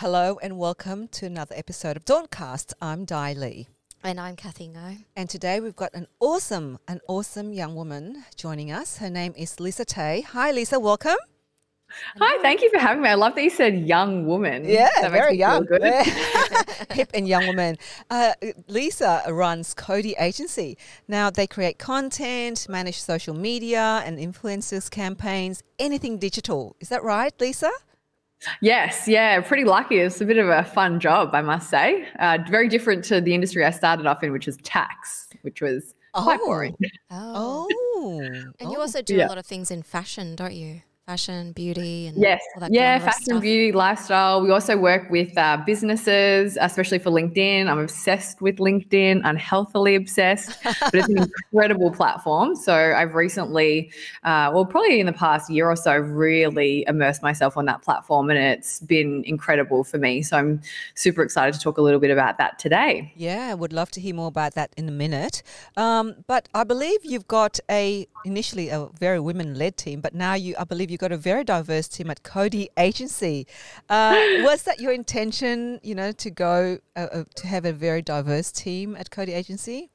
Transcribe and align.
Hello 0.00 0.38
and 0.42 0.58
welcome 0.58 1.08
to 1.08 1.24
another 1.24 1.54
episode 1.56 1.96
of 1.96 2.04
Dawncast. 2.04 2.74
I'm 2.82 3.06
Di 3.06 3.32
Lee. 3.32 3.66
And 4.04 4.20
I'm 4.20 4.36
Kathy 4.36 4.68
Ngo. 4.68 4.98
And 5.16 5.30
today 5.30 5.58
we've 5.58 5.74
got 5.74 5.94
an 5.94 6.06
awesome, 6.20 6.78
an 6.86 7.00
awesome 7.08 7.54
young 7.54 7.74
woman 7.74 8.22
joining 8.36 8.70
us. 8.70 8.98
Her 8.98 9.08
name 9.08 9.32
is 9.38 9.58
Lisa 9.58 9.86
Teh. 9.86 10.20
Hi, 10.20 10.50
Lisa. 10.52 10.78
Welcome. 10.78 11.16
Hi, 12.20 12.42
thank 12.42 12.60
you 12.60 12.68
for 12.68 12.78
having 12.78 13.04
me. 13.04 13.08
I 13.08 13.14
love 13.14 13.36
that 13.36 13.42
you 13.42 13.48
said 13.48 13.88
young 13.88 14.26
woman. 14.26 14.68
Yeah, 14.68 15.08
very 15.08 15.38
young. 15.38 15.64
Good. 15.64 15.82
Hip 16.90 17.10
and 17.14 17.26
young 17.26 17.46
woman. 17.46 17.78
Uh, 18.10 18.34
Lisa 18.68 19.22
runs 19.30 19.72
Cody 19.72 20.14
Agency. 20.20 20.76
Now, 21.08 21.30
they 21.30 21.46
create 21.46 21.78
content, 21.78 22.68
manage 22.68 23.00
social 23.00 23.34
media 23.34 24.02
and 24.04 24.18
influencers 24.18 24.90
campaigns, 24.90 25.62
anything 25.78 26.18
digital. 26.18 26.76
Is 26.80 26.90
that 26.90 27.02
right, 27.02 27.32
Lisa? 27.40 27.70
Yes, 28.60 29.08
yeah, 29.08 29.40
pretty 29.40 29.64
lucky. 29.64 29.96
It's 29.96 30.20
a 30.20 30.24
bit 30.24 30.38
of 30.38 30.48
a 30.48 30.64
fun 30.64 31.00
job, 31.00 31.34
I 31.34 31.42
must 31.42 31.70
say. 31.70 32.06
Uh, 32.18 32.38
very 32.48 32.68
different 32.68 33.04
to 33.06 33.20
the 33.20 33.34
industry 33.34 33.64
I 33.64 33.70
started 33.70 34.06
off 34.06 34.22
in, 34.22 34.32
which 34.32 34.46
was 34.46 34.56
tax, 34.58 35.28
which 35.42 35.60
was 35.60 35.94
oh. 36.14 36.22
quite 36.22 36.40
boring. 36.40 36.76
Oh. 37.10 37.68
oh. 37.70 38.20
And 38.60 38.70
you 38.70 38.78
also 38.78 39.02
do 39.02 39.16
yeah. 39.16 39.26
a 39.26 39.28
lot 39.28 39.38
of 39.38 39.46
things 39.46 39.70
in 39.70 39.82
fashion, 39.82 40.36
don't 40.36 40.54
you? 40.54 40.82
Fashion, 41.06 41.52
beauty, 41.52 42.08
and 42.08 42.18
yes, 42.18 42.42
yeah, 42.68 42.98
fashion, 42.98 43.22
stuff. 43.22 43.40
beauty, 43.40 43.70
lifestyle. 43.70 44.42
We 44.42 44.50
also 44.50 44.76
work 44.76 45.08
with 45.08 45.38
uh, 45.38 45.56
businesses, 45.64 46.58
especially 46.60 46.98
for 46.98 47.10
LinkedIn. 47.10 47.68
I'm 47.68 47.78
obsessed 47.78 48.42
with 48.42 48.56
LinkedIn, 48.56 49.20
unhealthily 49.22 49.94
obsessed, 49.94 50.58
but 50.64 50.94
it's 50.94 51.08
an 51.08 51.18
incredible 51.52 51.92
platform. 51.92 52.56
So 52.56 52.74
I've 52.74 53.14
recently, 53.14 53.92
uh, 54.24 54.50
well, 54.52 54.66
probably 54.66 54.98
in 54.98 55.06
the 55.06 55.12
past 55.12 55.48
year 55.48 55.70
or 55.70 55.76
so, 55.76 55.96
really 55.96 56.84
immersed 56.88 57.22
myself 57.22 57.56
on 57.56 57.66
that 57.66 57.82
platform, 57.82 58.28
and 58.28 58.38
it's 58.40 58.80
been 58.80 59.22
incredible 59.26 59.84
for 59.84 59.98
me. 59.98 60.22
So 60.22 60.36
I'm 60.36 60.60
super 60.96 61.22
excited 61.22 61.54
to 61.54 61.60
talk 61.60 61.78
a 61.78 61.82
little 61.82 62.00
bit 62.00 62.10
about 62.10 62.36
that 62.38 62.58
today. 62.58 63.12
Yeah, 63.14 63.48
I 63.52 63.54
would 63.54 63.72
love 63.72 63.92
to 63.92 64.00
hear 64.00 64.14
more 64.16 64.28
about 64.28 64.54
that 64.54 64.72
in 64.76 64.88
a 64.88 64.92
minute. 64.92 65.44
Um, 65.76 66.24
but 66.26 66.48
I 66.52 66.64
believe 66.64 67.04
you've 67.04 67.28
got 67.28 67.60
a 67.70 68.08
initially 68.26 68.68
a 68.70 68.88
very 68.98 69.20
women-led 69.20 69.76
team, 69.76 70.00
but 70.00 70.12
now 70.14 70.34
you, 70.34 70.56
I 70.58 70.64
believe 70.64 70.90
you 70.90 70.96
you've 70.96 71.00
got 71.00 71.12
a 71.12 71.18
very 71.18 71.44
diverse 71.44 71.88
team 71.88 72.10
at 72.10 72.22
Cody 72.22 72.70
Agency. 72.78 73.46
Uh, 73.90 74.16
was 74.40 74.62
that 74.62 74.80
your 74.80 74.92
intention, 74.92 75.78
you 75.82 75.94
know, 75.94 76.10
to 76.12 76.30
go 76.30 76.78
uh, 76.96 77.08
uh, 77.12 77.24
to 77.34 77.46
have 77.46 77.66
a 77.66 77.72
very 77.74 78.00
diverse 78.00 78.50
team 78.50 78.96
at 78.96 79.10
Cody 79.10 79.34
Agency? 79.34 79.90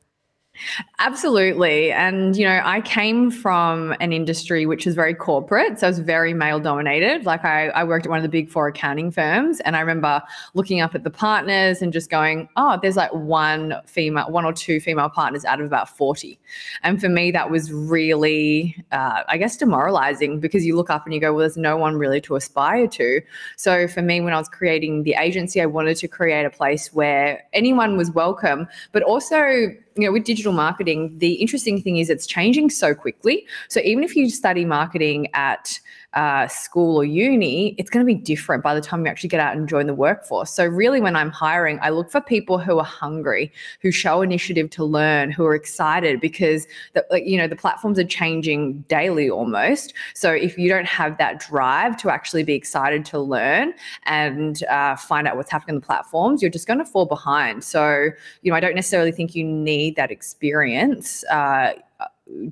Absolutely. 1.00 1.92
And, 1.92 2.36
you 2.36 2.46
know, 2.46 2.62
I 2.64 2.82
came 2.82 3.32
from 3.32 3.96
an 4.00 4.14
industry 4.14 4.66
which 4.66 4.86
is 4.86 4.96
very 4.96 5.14
corporate. 5.14 5.80
So 5.80 5.88
it's 5.88 6.00
very 6.00 6.34
male 6.34 6.60
dominated. 6.60 7.26
Like 7.26 7.44
I, 7.44 7.70
I 7.70 7.84
worked 7.84 8.06
at 8.06 8.10
one 8.10 8.20
of 8.20 8.24
the 8.24 8.30
big 8.30 8.50
four 8.50 8.68
accounting 8.68 9.12
firms. 9.12 9.60
And 9.62 9.76
I 9.76 9.80
remember 9.80 10.22
looking 10.54 10.82
up 10.82 10.94
at 10.94 11.04
the 11.04 11.10
partners 11.10 11.82
and 11.82 11.92
just 11.92 12.10
going, 12.10 12.48
oh, 12.56 12.78
there's 12.82 12.96
like 12.96 13.14
one 13.14 13.76
female, 13.86 14.30
one 14.30 14.46
or 14.46 14.54
two 14.54 14.80
female 14.80 15.10
partners 15.10 15.46
out 15.46 15.60
of 15.60 15.66
about 15.66 15.90
40. 15.98 16.40
And 16.84 17.02
for 17.02 17.10
me, 17.10 17.32
that 17.32 17.50
was 17.50 17.72
really, 17.72 18.76
uh, 18.92 19.24
I 19.28 19.38
guess, 19.38 19.58
demoralizing 19.58 20.40
because 20.40 20.66
you 20.66 20.76
look 20.76 20.90
up 20.90 21.06
and 21.06 21.14
you 21.14 21.20
go, 21.20 21.34
well, 21.34 21.40
there's 21.40 21.58
no 21.58 21.78
one 21.78 21.96
really 21.96 22.22
to 22.22 22.36
aspire 22.36 22.88
to. 22.88 23.22
So 23.58 23.88
for 23.88 24.02
me, 24.02 24.22
when 24.22 24.34
I 24.34 24.38
was 24.38 24.50
creating 24.50 25.04
the 25.04 25.16
agency, 25.20 25.62
I 25.62 25.66
wanted 25.66 25.98
to 25.98 26.08
create 26.08 26.46
a 26.46 26.50
place 26.50 26.94
where 26.94 27.44
anyone 27.54 27.98
was 27.98 28.12
welcome, 28.12 28.68
but 28.92 29.04
also, 29.04 29.74
you 29.96 30.06
know, 30.06 30.12
with 30.12 30.24
digital 30.24 30.54
marketing, 30.54 31.18
the 31.18 31.34
interesting 31.34 31.82
thing 31.82 31.98
is 31.98 32.10
it's 32.10 32.26
changing 32.26 32.70
so 32.70 32.96
quickly. 32.96 33.46
So 33.68 33.80
even 33.82 34.04
if 34.04 34.16
you 34.16 34.30
study 34.30 34.66
marketing 34.66 35.28
at 35.34 35.80
uh, 36.14 36.48
school 36.48 36.98
or 36.98 37.06
uni, 37.06 37.76
it's 37.78 37.90
going 37.90 38.06
to 38.06 38.08
be 38.08 38.20
different 38.20 38.64
by 38.64 38.76
the 38.76 38.82
time 38.82 39.06
you 39.06 39.10
actually 39.10 39.30
get 39.30 39.40
out 39.40 39.56
and 39.56 39.68
join 39.68 39.88
the 39.88 39.94
workforce. 39.94 40.52
So, 40.52 40.66
really, 40.66 41.00
when 41.00 41.16
I'm 41.16 41.30
hiring, 41.30 41.80
I 41.82 41.90
look 41.90 42.12
for 42.12 42.20
people 42.20 42.58
who 42.58 42.80
are 42.80 42.86
hungry, 42.86 43.52
who 43.82 43.92
show 43.92 44.22
initiative 44.22 44.70
to 44.72 44.84
learn, 44.84 45.32
who 45.32 45.46
are 45.46 45.56
excited 45.56 46.20
because 46.20 46.68
the, 46.94 47.06
you 47.24 47.38
know 47.38 47.48
the 47.48 47.56
platforms 47.56 47.98
are 47.98 48.04
changing 48.04 48.82
daily 48.90 49.30
almost. 49.30 49.94
So, 50.14 50.32
if 50.32 50.58
you 50.58 50.68
don't 50.68 50.88
have 50.88 51.18
that 51.18 51.40
drive 51.40 51.96
to 51.98 52.10
actually 52.10 52.44
be 52.44 52.56
excited 52.56 53.06
to 53.06 53.20
learn 53.20 53.74
and 54.04 54.64
uh, 54.66 54.98
find 54.98 55.28
out 55.28 55.38
what's 55.38 55.52
happening 55.52 55.76
on 55.76 55.82
the 55.82 55.86
platforms, 55.86 56.42
you're 56.42 56.52
just 56.52 56.68
going 56.68 56.80
to 56.80 56.86
fall 56.86 57.06
behind. 57.06 57.64
So, 57.64 58.10
you 58.42 58.52
know, 58.52 58.58
I 58.58 58.60
don't 58.60 58.76
necessarily 58.76 59.12
think 59.12 59.34
you 59.36 59.44
need 59.44 59.96
that 59.96 60.12
experience. 60.12 61.24
Uh, 61.26 61.74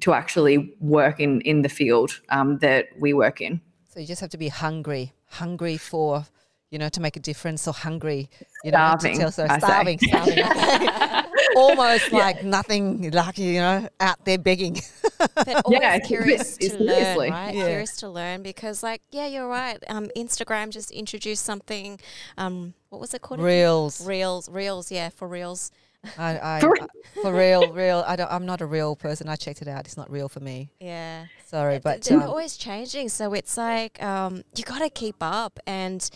to 0.01 0.13
actually 0.13 0.75
work 0.79 1.19
in 1.19 1.41
in 1.41 1.61
the 1.61 1.69
field 1.69 2.19
um, 2.29 2.57
that 2.59 2.87
we 2.99 3.13
work 3.13 3.41
in. 3.41 3.61
So 3.87 3.99
you 3.99 4.07
just 4.07 4.21
have 4.21 4.29
to 4.31 4.37
be 4.37 4.49
hungry, 4.49 5.13
hungry 5.25 5.77
for 5.77 6.25
you 6.69 6.77
know 6.77 6.89
to 6.89 7.01
make 7.01 7.15
a 7.15 7.19
difference, 7.19 7.67
or 7.67 7.73
hungry, 7.73 8.29
you 8.63 8.71
know, 8.71 8.77
starving, 8.77 9.13
to 9.15 9.19
tell, 9.19 9.31
so 9.31 9.47
starving, 9.57 9.99
starving. 9.99 10.43
Almost 11.55 12.11
yeah. 12.11 12.17
like 12.17 12.43
nothing, 12.43 13.09
like 13.11 13.37
you 13.37 13.59
know, 13.59 13.89
out 13.99 14.23
there 14.25 14.37
begging. 14.37 14.79
but 15.17 15.47
always 15.65 15.81
yeah, 15.81 15.97
curious 15.99 16.57
to 16.57 16.77
learn, 16.77 17.17
right? 17.17 17.55
Yeah. 17.55 17.65
Curious 17.65 17.97
to 17.97 18.09
learn 18.09 18.43
because, 18.43 18.83
like, 18.83 19.01
yeah, 19.11 19.25
you're 19.25 19.47
right. 19.47 19.83
Um, 19.89 20.09
Instagram 20.15 20.69
just 20.69 20.91
introduced 20.91 21.43
something. 21.43 21.99
Um, 22.37 22.75
what 22.89 23.01
was 23.01 23.13
it 23.13 23.21
called? 23.21 23.41
Reels. 23.41 24.05
Reels. 24.05 24.47
Reels. 24.49 24.91
Yeah, 24.91 25.09
for 25.09 25.27
reels. 25.27 25.71
I, 26.17 26.57
I 26.57 26.59
for, 26.59 26.75
for 27.21 27.33
real, 27.33 27.71
real. 27.73 28.03
I 28.07 28.15
don't. 28.15 28.31
I'm 28.31 28.45
not 28.45 28.61
a 28.61 28.65
real 28.65 28.95
person. 28.95 29.27
I 29.27 29.35
checked 29.35 29.61
it 29.61 29.67
out. 29.67 29.85
It's 29.85 29.97
not 29.97 30.09
real 30.09 30.29
for 30.29 30.39
me. 30.39 30.71
Yeah. 30.79 31.25
Sorry, 31.45 31.79
but 31.79 32.03
they're 32.03 32.17
um, 32.17 32.29
always 32.29 32.55
changing. 32.57 33.09
So 33.09 33.33
it's 33.33 33.57
like 33.57 34.01
um, 34.01 34.43
you 34.55 34.63
got 34.63 34.79
to 34.79 34.89
keep 34.89 35.17
up. 35.19 35.59
And 35.67 36.09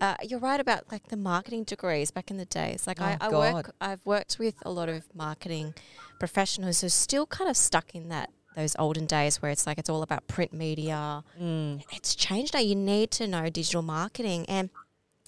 uh, 0.00 0.14
you're 0.22 0.38
right 0.38 0.60
about 0.60 0.90
like 0.90 1.08
the 1.08 1.16
marketing 1.16 1.64
degrees 1.64 2.10
back 2.10 2.30
in 2.30 2.36
the 2.36 2.46
days. 2.46 2.86
Like 2.86 3.00
oh 3.00 3.04
I, 3.04 3.16
I 3.20 3.28
work. 3.28 3.74
I've 3.80 4.04
worked 4.06 4.38
with 4.38 4.54
a 4.64 4.70
lot 4.70 4.88
of 4.88 5.04
marketing 5.14 5.74
professionals 6.18 6.80
who 6.80 6.86
are 6.86 6.90
still 6.90 7.26
kind 7.26 7.50
of 7.50 7.56
stuck 7.56 7.94
in 7.94 8.08
that 8.08 8.30
those 8.56 8.74
olden 8.78 9.06
days 9.06 9.40
where 9.40 9.50
it's 9.50 9.66
like 9.66 9.78
it's 9.78 9.90
all 9.90 10.02
about 10.02 10.26
print 10.26 10.52
media. 10.52 11.22
Mm. 11.40 11.82
It's 11.92 12.14
changed 12.14 12.54
now. 12.54 12.60
You 12.60 12.74
need 12.74 13.10
to 13.12 13.26
know 13.26 13.48
digital 13.50 13.82
marketing. 13.82 14.46
And 14.48 14.70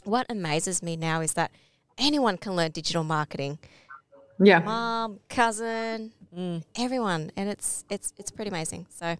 what 0.05 0.27
amazes 0.29 0.83
me 0.83 0.97
now 0.97 1.21
is 1.21 1.35
that 1.35 1.53
anyone 1.99 2.39
can 2.39 2.57
learn 2.57 2.71
digital 2.71 3.05
marketing 3.05 3.59
yeah. 4.41 4.61
Mom 4.61 5.21
cousin 5.29 6.13
mm. 6.37 6.63
everyone. 6.77 7.31
And 7.37 7.49
it's 7.49 7.85
it's 7.91 8.13
it's 8.19 8.31
pretty 8.31 8.51
amazing. 8.51 8.87
So 8.91 9.17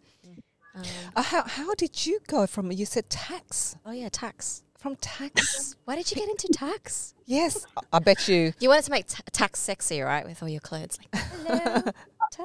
um, 0.75 0.85
uh, 1.17 1.23
how, 1.23 1.43
how 1.43 1.75
did 1.75 2.07
you 2.07 2.21
go 2.27 2.47
from 2.47 2.71
you 2.73 2.87
said 2.87 3.11
tax? 3.11 3.77
Oh 3.85 3.93
yeah 3.93 4.09
tax. 4.11 4.63
From 4.79 4.97
tax? 4.97 5.77
Why 5.85 5.97
did 5.97 6.11
you 6.11 6.17
get 6.17 6.29
into 6.31 6.49
tax? 6.49 7.15
Yes 7.27 7.67
i 7.93 7.99
bet 7.99 8.29
you. 8.29 8.55
You 8.61 8.71
wanted 8.71 8.85
to 8.87 8.91
make 8.91 9.07
t- 9.07 9.23
tax 9.31 9.61
sexy 9.61 10.01
right 10.01 10.27
with 10.27 10.43
all 10.43 10.49
your 10.49 10.61
clothes. 10.61 10.99
Like 11.13 11.23
hello 11.47 11.93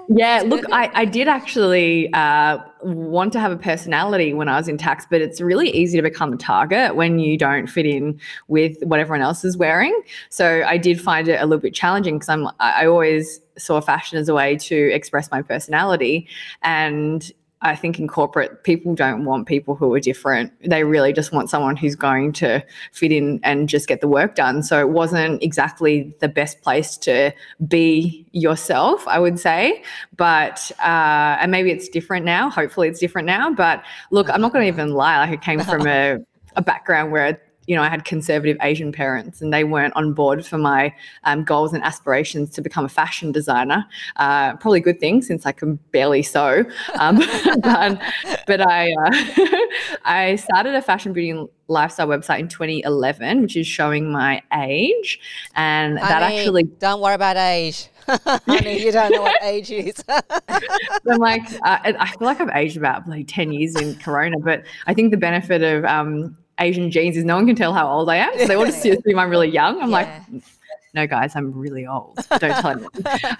yeah, 0.09 0.43
look, 0.45 0.65
I, 0.71 0.89
I 0.93 1.05
did 1.05 1.27
actually 1.27 2.11
uh, 2.13 2.59
want 2.83 3.33
to 3.33 3.39
have 3.39 3.51
a 3.51 3.57
personality 3.57 4.33
when 4.33 4.47
I 4.47 4.57
was 4.57 4.67
in 4.67 4.77
tax, 4.77 5.05
but 5.09 5.21
it's 5.21 5.41
really 5.41 5.69
easy 5.69 5.97
to 5.97 6.01
become 6.01 6.33
a 6.33 6.37
target 6.37 6.95
when 6.95 7.19
you 7.19 7.37
don't 7.37 7.67
fit 7.67 7.85
in 7.85 8.19
with 8.47 8.77
what 8.83 8.99
everyone 8.99 9.21
else 9.21 9.43
is 9.43 9.57
wearing. 9.57 9.99
So 10.29 10.63
I 10.65 10.77
did 10.77 11.01
find 11.01 11.27
it 11.27 11.41
a 11.41 11.45
little 11.45 11.61
bit 11.61 11.73
challenging 11.73 12.15
because 12.15 12.29
I'm 12.29 12.47
I 12.59 12.85
always 12.85 13.41
saw 13.57 13.81
fashion 13.81 14.17
as 14.17 14.29
a 14.29 14.33
way 14.33 14.57
to 14.57 14.93
express 14.93 15.31
my 15.31 15.41
personality, 15.41 16.27
and 16.61 17.31
I 17.61 17.75
think 17.75 17.99
in 17.99 18.07
corporate, 18.07 18.63
people 18.63 18.93
don't 18.93 19.25
want 19.25 19.47
people 19.47 19.75
who 19.75 19.93
are 19.93 19.99
different. 19.99 20.51
They 20.61 20.83
really 20.83 21.13
just 21.13 21.31
want 21.31 21.49
someone 21.49 21.75
who's 21.75 21.95
going 21.95 22.33
to 22.33 22.63
fit 22.91 23.11
in 23.11 23.39
and 23.43 23.67
just 23.69 23.87
get 23.87 24.01
the 24.01 24.07
work 24.07 24.35
done. 24.35 24.61
So 24.61 24.79
it 24.79 24.89
wasn't 24.89 25.41
exactly 25.41 26.13
the 26.19 26.27
best 26.27 26.61
place 26.61 26.97
to 26.97 27.31
be 27.67 28.25
yourself, 28.33 29.07
I 29.07 29.19
would 29.19 29.39
say. 29.39 29.83
But, 30.17 30.71
uh, 30.79 31.37
and 31.39 31.49
maybe 31.49 31.71
it's 31.71 31.89
different 31.89 32.25
now. 32.25 32.49
Hopefully 32.49 32.87
it's 32.87 32.99
different 32.99 33.25
now. 33.25 33.51
But 33.51 33.83
look, 34.11 34.29
I'm 34.29 34.41
not 34.41 34.53
going 34.53 34.63
to 34.63 34.67
even 34.67 34.93
lie. 34.93 35.17
Like, 35.17 35.31
I 35.31 35.37
came 35.37 35.59
from 35.61 35.87
a, 35.87 36.17
a 36.55 36.61
background 36.61 37.11
where 37.11 37.41
you 37.67 37.75
know, 37.75 37.81
I 37.81 37.89
had 37.89 38.05
conservative 38.05 38.57
Asian 38.61 38.91
parents 38.91 39.41
and 39.41 39.53
they 39.53 39.63
weren't 39.63 39.95
on 39.95 40.13
board 40.13 40.45
for 40.45 40.57
my 40.57 40.93
um, 41.23 41.43
goals 41.43 41.73
and 41.73 41.83
aspirations 41.83 42.51
to 42.51 42.61
become 42.61 42.85
a 42.85 42.89
fashion 42.89 43.31
designer. 43.31 43.85
Uh, 44.17 44.55
probably 44.57 44.79
a 44.79 44.83
good 44.83 44.99
thing 44.99 45.21
since 45.21 45.45
I 45.45 45.51
can 45.51 45.75
barely 45.91 46.23
sew. 46.23 46.65
Um, 46.99 47.17
but, 47.61 48.01
but, 48.47 48.61
I, 48.61 48.91
uh, 48.91 49.57
I 50.05 50.35
started 50.35 50.75
a 50.75 50.81
fashion, 50.81 51.13
beauty, 51.13 51.31
and 51.31 51.49
lifestyle 51.67 52.07
website 52.07 52.39
in 52.39 52.47
2011, 52.47 53.41
which 53.41 53.57
is 53.57 53.65
showing 53.65 54.11
my 54.11 54.41
age. 54.53 55.19
And 55.55 55.97
that 55.97 56.21
actually. 56.21 56.63
Don't 56.63 57.01
worry 57.01 57.15
about 57.15 57.37
age. 57.37 57.89
Honey, 58.07 58.83
you 58.83 58.91
don't 58.91 59.11
know 59.11 59.23
what 59.23 59.41
age 59.41 59.71
is. 59.71 60.03
I'm 60.07 61.17
like, 61.17 61.41
uh, 61.63 61.79
I 61.83 62.07
feel 62.17 62.27
like 62.27 62.39
I've 62.39 62.55
aged 62.55 62.77
about 62.77 63.07
like 63.09 63.25
10 63.27 63.51
years 63.51 63.75
in 63.75 63.95
Corona, 63.95 64.37
but 64.39 64.63
I 64.85 64.93
think 64.93 65.09
the 65.09 65.17
benefit 65.17 65.63
of, 65.63 65.83
um, 65.85 66.37
Asian 66.59 66.89
genes 66.91 67.17
is 67.17 67.25
no 67.25 67.35
one 67.35 67.45
can 67.45 67.55
tell 67.55 67.73
how 67.73 67.87
old 67.87 68.09
I 68.09 68.17
am. 68.17 68.39
So 68.39 68.47
they 68.47 68.55
all 68.55 68.65
just 68.65 68.85
assume 68.85 69.19
I'm 69.19 69.29
really 69.29 69.49
young. 69.49 69.81
I'm 69.81 69.89
yeah. 69.89 69.95
like, 70.31 70.43
no, 70.95 71.05
guys, 71.05 71.35
I'm 71.35 71.51
really 71.51 71.85
old. 71.85 72.17
Don't 72.39 72.61
tell 72.61 72.67
anyone. 72.71 72.89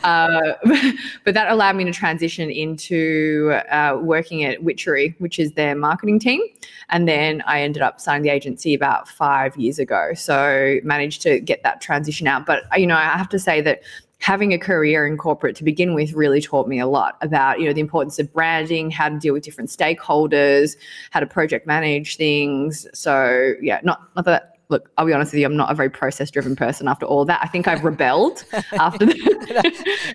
uh, 0.04 0.56
but 1.24 1.34
that 1.34 1.50
allowed 1.50 1.78
me 1.78 1.86
to 1.86 1.92
transition 1.94 2.52
into 2.52 3.58
uh, 3.72 3.98
working 4.02 4.44
at 4.44 4.62
Witchery, 4.62 5.16
which 5.20 5.40
is 5.40 5.54
their 5.54 5.74
marketing 5.74 6.20
team. 6.20 6.42
And 6.90 7.08
then 7.08 7.42
I 7.48 7.62
ended 7.62 7.82
up 7.82 8.02
signing 8.02 8.24
the 8.24 8.30
agency 8.30 8.74
about 8.74 9.08
five 9.08 9.56
years 9.56 9.80
ago. 9.80 10.12
So 10.14 10.80
managed 10.84 11.22
to 11.22 11.40
get 11.40 11.64
that 11.64 11.80
transition 11.80 12.28
out. 12.28 12.46
But, 12.46 12.64
you 12.78 12.86
know, 12.86 12.98
I 12.98 13.04
have 13.04 13.30
to 13.30 13.40
say 13.40 13.62
that 13.62 13.82
having 14.26 14.54
a 14.54 14.58
career 14.58 15.06
in 15.06 15.18
corporate 15.18 15.56
to 15.56 15.64
begin 15.64 15.94
with 15.94 16.12
really 16.14 16.42
taught 16.42 16.68
me 16.68 16.80
a 16.80 16.88
lot 16.88 17.16
about 17.22 17.60
you 17.60 17.68
know 17.68 17.74
the 17.74 17.80
importance 17.80 18.18
of 18.18 18.34
branding 18.34 18.90
how 18.90 19.08
to 19.08 19.20
deal 19.20 19.34
with 19.36 19.44
different 19.44 19.70
stakeholders 19.70 20.78
how 21.12 21.20
to 21.20 21.28
project 21.28 21.68
manage 21.68 22.18
things 22.18 22.88
so 22.92 23.54
yeah 23.62 23.80
not 23.84 24.00
not 24.16 24.26
that 24.26 24.58
look, 24.70 24.90
I'll 24.98 25.06
be 25.06 25.14
honest 25.14 25.32
with 25.32 25.40
you, 25.42 25.46
I'm 25.46 25.56
not 25.56 25.72
a 25.72 25.76
very 25.76 25.92
process 25.92 26.32
driven 26.32 26.56
person 26.56 26.88
after 26.88 27.06
all 27.06 27.24
that. 27.26 27.40
I 27.44 27.48
think 27.48 27.68
I've 27.68 27.84
rebelled 27.84 28.44
after 28.80 29.06
the 29.06 29.16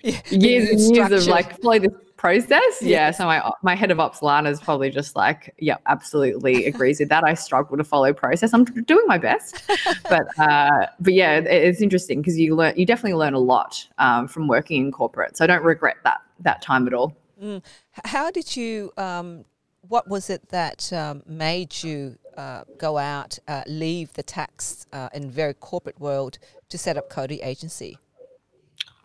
years 0.29 0.69
and 0.69 0.93
years 0.93 1.11
of 1.11 1.27
like 1.27 1.57
follow 1.61 1.79
this 1.79 1.93
process. 2.21 2.81
Yeah. 2.81 3.09
So 3.09 3.25
my 3.25 3.51
my 3.63 3.73
head 3.73 3.89
of 3.89 3.99
ops 3.99 4.21
Lana 4.21 4.51
is 4.51 4.61
probably 4.61 4.91
just 4.91 5.15
like, 5.15 5.55
yeah, 5.57 5.77
absolutely 5.87 6.67
agrees 6.67 6.99
with 6.99 7.09
that. 7.09 7.23
I 7.23 7.33
struggle 7.33 7.77
to 7.77 7.83
follow 7.83 8.13
process. 8.13 8.53
I'm 8.53 8.63
doing 8.63 9.05
my 9.07 9.17
best. 9.17 9.63
but 10.03 10.27
uh, 10.39 10.85
but 10.99 11.13
yeah, 11.13 11.37
it, 11.37 11.47
it's 11.47 11.81
interesting 11.81 12.21
because 12.21 12.37
you 12.39 12.55
learn 12.55 12.75
you 12.77 12.85
definitely 12.85 13.15
learn 13.15 13.33
a 13.33 13.39
lot 13.39 13.87
um, 13.97 14.27
from 14.27 14.47
working 14.47 14.85
in 14.85 14.91
corporate. 14.91 15.35
So 15.35 15.43
I 15.43 15.47
don't 15.47 15.63
regret 15.63 15.97
that 16.03 16.21
that 16.41 16.61
time 16.61 16.85
at 16.85 16.93
all. 16.93 17.17
Mm. 17.41 17.63
How 18.05 18.29
did 18.29 18.55
you 18.55 18.91
um, 18.97 19.43
what 19.87 20.07
was 20.07 20.29
it 20.29 20.49
that 20.49 20.93
um, 20.93 21.23
made 21.25 21.83
you 21.83 22.17
uh, 22.37 22.65
go 22.77 22.99
out, 22.99 23.39
uh, 23.47 23.63
leave 23.65 24.13
the 24.13 24.23
tax 24.23 24.85
uh, 24.93 25.09
and 25.11 25.31
very 25.31 25.55
corporate 25.55 25.99
world 25.99 26.37
to 26.69 26.77
set 26.77 26.97
up 26.97 27.09
Cody 27.09 27.41
Agency? 27.41 27.97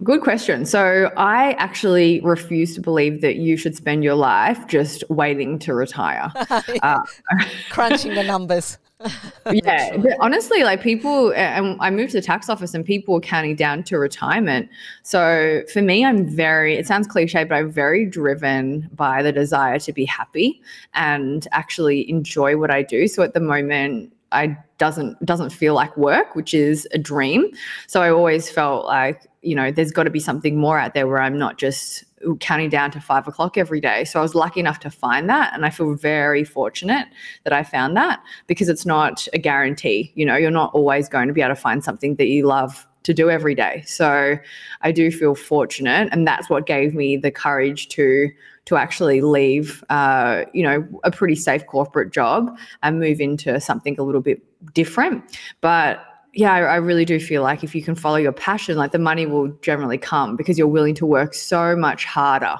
Good 0.04 0.20
question. 0.20 0.66
So, 0.66 1.10
I 1.16 1.52
actually 1.52 2.20
refuse 2.20 2.74
to 2.74 2.82
believe 2.82 3.22
that 3.22 3.36
you 3.36 3.56
should 3.56 3.74
spend 3.74 4.04
your 4.04 4.14
life 4.14 4.66
just 4.66 5.02
waiting 5.08 5.58
to 5.60 5.72
retire, 5.72 6.30
uh, 6.82 7.02
crunching 7.70 8.14
the 8.14 8.22
numbers. 8.22 8.78
yeah, 9.52 9.96
but 9.98 10.12
honestly, 10.20 10.64
like 10.64 10.82
people, 10.82 11.32
and 11.34 11.76
I 11.80 11.90
moved 11.90 12.12
to 12.12 12.18
the 12.18 12.26
tax 12.26 12.48
office, 12.48 12.72
and 12.72 12.84
people 12.84 13.14
were 13.14 13.20
counting 13.20 13.54
down 13.54 13.82
to 13.84 13.98
retirement. 13.98 14.70
So 15.02 15.62
for 15.72 15.82
me, 15.82 16.04
I'm 16.04 16.26
very. 16.26 16.76
It 16.76 16.86
sounds 16.86 17.06
cliche, 17.06 17.44
but 17.44 17.54
I'm 17.54 17.70
very 17.70 18.06
driven 18.06 18.88
by 18.94 19.22
the 19.22 19.32
desire 19.32 19.78
to 19.80 19.92
be 19.92 20.06
happy 20.06 20.62
and 20.94 21.46
actually 21.52 22.08
enjoy 22.08 22.56
what 22.56 22.70
I 22.70 22.82
do. 22.82 23.06
So 23.06 23.22
at 23.22 23.34
the 23.34 23.40
moment, 23.40 24.12
I 24.32 24.56
doesn't 24.78 25.24
doesn't 25.24 25.50
feel 25.50 25.74
like 25.74 25.96
work, 25.96 26.34
which 26.34 26.52
is 26.52 26.86
a 26.92 26.98
dream. 26.98 27.46
So 27.86 28.02
I 28.02 28.10
always 28.10 28.50
felt 28.50 28.86
like 28.86 29.26
you 29.42 29.54
know 29.54 29.70
there's 29.70 29.92
got 29.92 30.04
to 30.04 30.10
be 30.10 30.20
something 30.20 30.58
more 30.58 30.78
out 30.78 30.94
there 30.94 31.06
where 31.06 31.20
I'm 31.20 31.38
not 31.38 31.58
just 31.58 32.04
counting 32.40 32.68
down 32.68 32.90
to 32.90 33.00
five 33.00 33.28
o'clock 33.28 33.56
every 33.56 33.80
day. 33.80 34.04
So 34.04 34.18
I 34.18 34.22
was 34.22 34.34
lucky 34.34 34.60
enough 34.60 34.80
to 34.80 34.90
find 34.90 35.28
that, 35.28 35.52
and 35.54 35.64
I 35.64 35.70
feel 35.70 35.94
very 35.94 36.44
fortunate 36.44 37.06
that 37.44 37.52
I 37.52 37.62
found 37.62 37.96
that 37.96 38.20
because 38.46 38.68
it's 38.68 38.86
not 38.86 39.26
a 39.32 39.38
guarantee. 39.38 40.12
You 40.14 40.26
know, 40.26 40.36
you're 40.36 40.50
not 40.50 40.74
always 40.74 41.08
going 41.08 41.28
to 41.28 41.34
be 41.34 41.42
able 41.42 41.54
to 41.54 41.60
find 41.60 41.84
something 41.84 42.16
that 42.16 42.26
you 42.26 42.46
love 42.46 42.86
to 43.04 43.14
do 43.14 43.30
every 43.30 43.54
day. 43.54 43.84
So 43.86 44.36
I 44.82 44.90
do 44.90 45.10
feel 45.12 45.34
fortunate, 45.34 46.08
and 46.10 46.26
that's 46.26 46.50
what 46.50 46.66
gave 46.66 46.94
me 46.94 47.16
the 47.16 47.30
courage 47.30 47.88
to 47.90 48.30
to 48.66 48.76
actually 48.76 49.20
leave, 49.20 49.82
uh, 49.90 50.44
you 50.52 50.62
know, 50.62 50.86
a 51.04 51.10
pretty 51.10 51.34
safe 51.34 51.66
corporate 51.66 52.12
job 52.12 52.56
and 52.82 53.00
move 53.00 53.20
into 53.20 53.60
something 53.60 53.98
a 53.98 54.02
little 54.02 54.20
bit 54.20 54.42
different. 54.74 55.38
But 55.60 56.04
yeah, 56.34 56.52
I, 56.52 56.60
I, 56.60 56.76
really 56.76 57.04
do 57.04 57.18
feel 57.18 57.42
like 57.42 57.64
if 57.64 57.74
you 57.74 57.82
can 57.82 57.94
follow 57.94 58.16
your 58.16 58.32
passion, 58.32 58.76
like 58.76 58.92
the 58.92 58.98
money 58.98 59.24
will 59.24 59.48
generally 59.62 59.96
come 59.96 60.36
because 60.36 60.58
you're 60.58 60.66
willing 60.66 60.94
to 60.96 61.06
work 61.06 61.32
so 61.32 61.74
much 61.74 62.04
harder. 62.04 62.56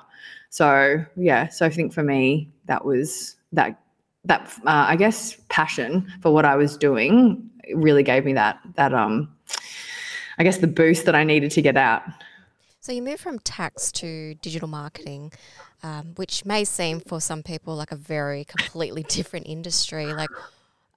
So 0.49 1.05
yeah, 1.17 1.49
so 1.49 1.67
I 1.67 1.71
think 1.71 1.93
for 1.93 2.03
me 2.03 2.51
that 2.67 2.85
was 2.85 3.37
that 3.53 3.79
that 4.25 4.53
uh, 4.65 4.87
I 4.89 4.97
guess 4.97 5.37
passion 5.49 6.11
for 6.23 6.33
what 6.33 6.45
I 6.45 6.57
was 6.57 6.77
doing 6.77 7.51
really 7.75 8.03
gave 8.03 8.25
me 8.25 8.33
that 8.33 8.59
that 8.77 8.95
um 8.95 9.29
I 10.39 10.45
guess 10.45 10.59
the 10.59 10.67
boost 10.67 11.05
that 11.07 11.15
I 11.15 11.25
needed 11.25 11.51
to 11.53 11.63
get 11.63 11.77
out. 11.77 12.03
So 12.81 12.93
you 12.93 13.03
moved 13.03 13.21
from 13.21 13.41
tax 13.41 13.91
to 13.93 14.35
digital 14.37 14.69
marketing, 14.69 15.33
um, 15.87 16.15
which 16.17 16.45
may 16.45 16.65
seem 16.65 16.99
for 16.99 17.21
some 17.21 17.45
people 17.45 17.77
like 17.77 17.93
a 17.93 17.97
very 17.97 18.45
completely 18.45 19.03
different 19.09 19.47
industry. 19.47 20.13
Like, 20.13 20.31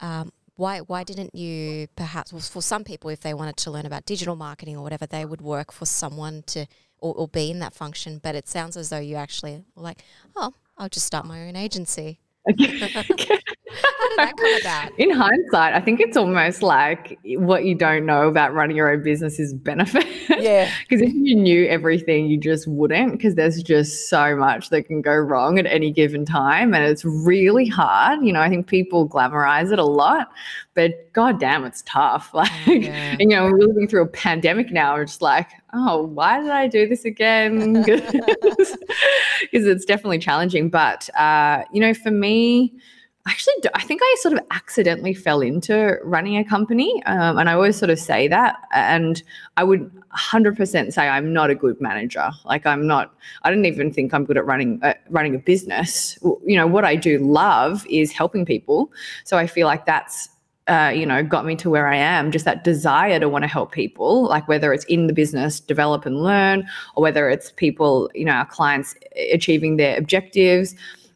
um, 0.01 0.31
why 0.55 0.79
why 0.79 1.03
didn't 1.03 1.35
you 1.35 1.87
perhaps 1.95 2.33
well, 2.33 2.41
for 2.41 2.61
some 2.61 2.83
people 2.83 3.09
if 3.11 3.19
they 3.21 3.33
wanted 3.33 3.55
to 3.55 3.69
learn 3.69 3.85
about 3.85 4.05
digital 4.05 4.35
marketing 4.35 4.75
or 4.75 4.81
whatever 4.81 5.05
they 5.05 5.23
would 5.25 5.41
work 5.41 5.71
for 5.71 5.85
someone 5.85 6.43
to 6.47 6.65
or, 6.97 7.13
or 7.13 7.27
be 7.27 7.51
in 7.51 7.59
that 7.59 7.73
function 7.73 8.19
but 8.21 8.35
it 8.35 8.47
sounds 8.47 8.75
as 8.75 8.89
though 8.89 8.99
you 8.99 9.15
actually 9.15 9.63
were 9.75 9.83
like 9.83 9.99
oh 10.35 10.53
i'll 10.77 10.89
just 10.89 11.05
start 11.05 11.25
my 11.25 11.47
own 11.47 11.55
agency 11.55 12.19
How 12.47 12.53
did 12.53 12.81
that 14.17 14.37
come 14.37 14.59
about? 14.61 14.99
In 14.99 15.11
hindsight, 15.11 15.73
I 15.73 15.79
think 15.79 15.99
it's 15.99 16.17
almost 16.17 16.63
like 16.63 17.19
what 17.25 17.65
you 17.65 17.75
don't 17.75 18.05
know 18.05 18.27
about 18.27 18.53
running 18.53 18.75
your 18.75 18.91
own 18.91 19.03
business 19.03 19.39
is 19.39 19.53
benefit. 19.53 20.05
Yeah. 20.29 20.71
Because 20.89 21.01
if 21.05 21.13
you 21.13 21.35
knew 21.35 21.67
everything, 21.67 22.27
you 22.27 22.37
just 22.37 22.67
wouldn't, 22.67 23.11
because 23.11 23.35
there's 23.35 23.61
just 23.61 24.09
so 24.09 24.35
much 24.35 24.69
that 24.69 24.83
can 24.83 25.01
go 25.01 25.13
wrong 25.13 25.59
at 25.59 25.65
any 25.67 25.91
given 25.91 26.25
time. 26.25 26.73
And 26.73 26.83
it's 26.83 27.05
really 27.05 27.67
hard. 27.67 28.23
You 28.25 28.33
know, 28.33 28.41
I 28.41 28.49
think 28.49 28.67
people 28.67 29.07
glamorize 29.07 29.71
it 29.71 29.79
a 29.79 29.85
lot, 29.85 30.29
but 30.73 31.11
god 31.13 31.39
damn, 31.39 31.65
it's 31.65 31.83
tough. 31.85 32.33
Like, 32.39 32.51
yeah. 32.65 33.17
you 33.19 33.27
know, 33.27 33.43
we're 33.45 33.67
living 33.67 33.87
through 33.87 34.03
a 34.03 34.07
pandemic 34.07 34.71
now. 34.71 34.95
We're 34.95 35.05
just 35.05 35.21
like, 35.21 35.49
oh, 35.73 36.03
why 36.03 36.41
did 36.41 36.51
I 36.51 36.67
do 36.67 36.87
this 36.87 37.05
again? 37.05 37.83
Because 39.51 39.65
it's 39.65 39.85
definitely 39.85 40.19
challenging. 40.19 40.69
But, 40.69 41.09
uh, 41.17 41.63
you 41.71 41.79
know, 41.79 41.93
for 41.93 42.11
me, 42.11 42.73
actually 43.29 43.53
i 43.75 43.81
think 43.81 44.01
i 44.03 44.15
sort 44.19 44.33
of 44.33 44.39
accidentally 44.51 45.13
fell 45.13 45.41
into 45.41 45.97
running 46.03 46.37
a 46.37 46.43
company 46.43 47.01
um, 47.05 47.37
and 47.37 47.49
i 47.49 47.53
always 47.53 47.75
sort 47.77 47.89
of 47.89 47.99
say 47.99 48.27
that 48.27 48.55
and 48.73 49.23
i 49.57 49.63
would 49.63 49.91
100% 50.17 50.93
say 50.93 51.07
i'm 51.07 51.31
not 51.33 51.49
a 51.49 51.55
good 51.55 51.79
manager 51.79 52.31
like 52.45 52.65
i'm 52.65 52.87
not 52.87 53.13
i 53.43 53.49
don't 53.49 53.65
even 53.65 53.91
think 53.91 54.13
i'm 54.13 54.25
good 54.25 54.37
at 54.37 54.45
running 54.45 54.79
uh, 54.83 54.93
running 55.09 55.35
a 55.35 55.39
business 55.39 56.17
you 56.45 56.55
know 56.55 56.65
what 56.65 56.85
i 56.85 56.95
do 56.95 57.19
love 57.19 57.85
is 57.89 58.11
helping 58.11 58.45
people 58.45 58.91
so 59.25 59.37
i 59.37 59.45
feel 59.45 59.67
like 59.67 59.85
that's 59.85 60.29
uh, 60.69 60.89
you 60.89 61.05
know, 61.05 61.23
got 61.23 61.45
me 61.45 61.55
to 61.57 61.69
where 61.69 61.87
I 61.87 61.95
am, 61.95 62.31
just 62.31 62.45
that 62.45 62.63
desire 62.63 63.19
to 63.19 63.27
want 63.27 63.43
to 63.43 63.47
help 63.47 63.71
people, 63.71 64.23
like 64.27 64.47
whether 64.47 64.71
it's 64.71 64.85
in 64.85 65.07
the 65.07 65.13
business, 65.13 65.59
develop 65.59 66.05
and 66.05 66.21
learn, 66.21 66.67
or 66.95 67.03
whether 67.03 67.29
it's 67.29 67.51
people, 67.51 68.09
you 68.13 68.25
know, 68.25 68.33
our 68.33 68.45
clients 68.45 68.95
achieving 69.31 69.77
their 69.77 69.97
objectives 69.97 70.75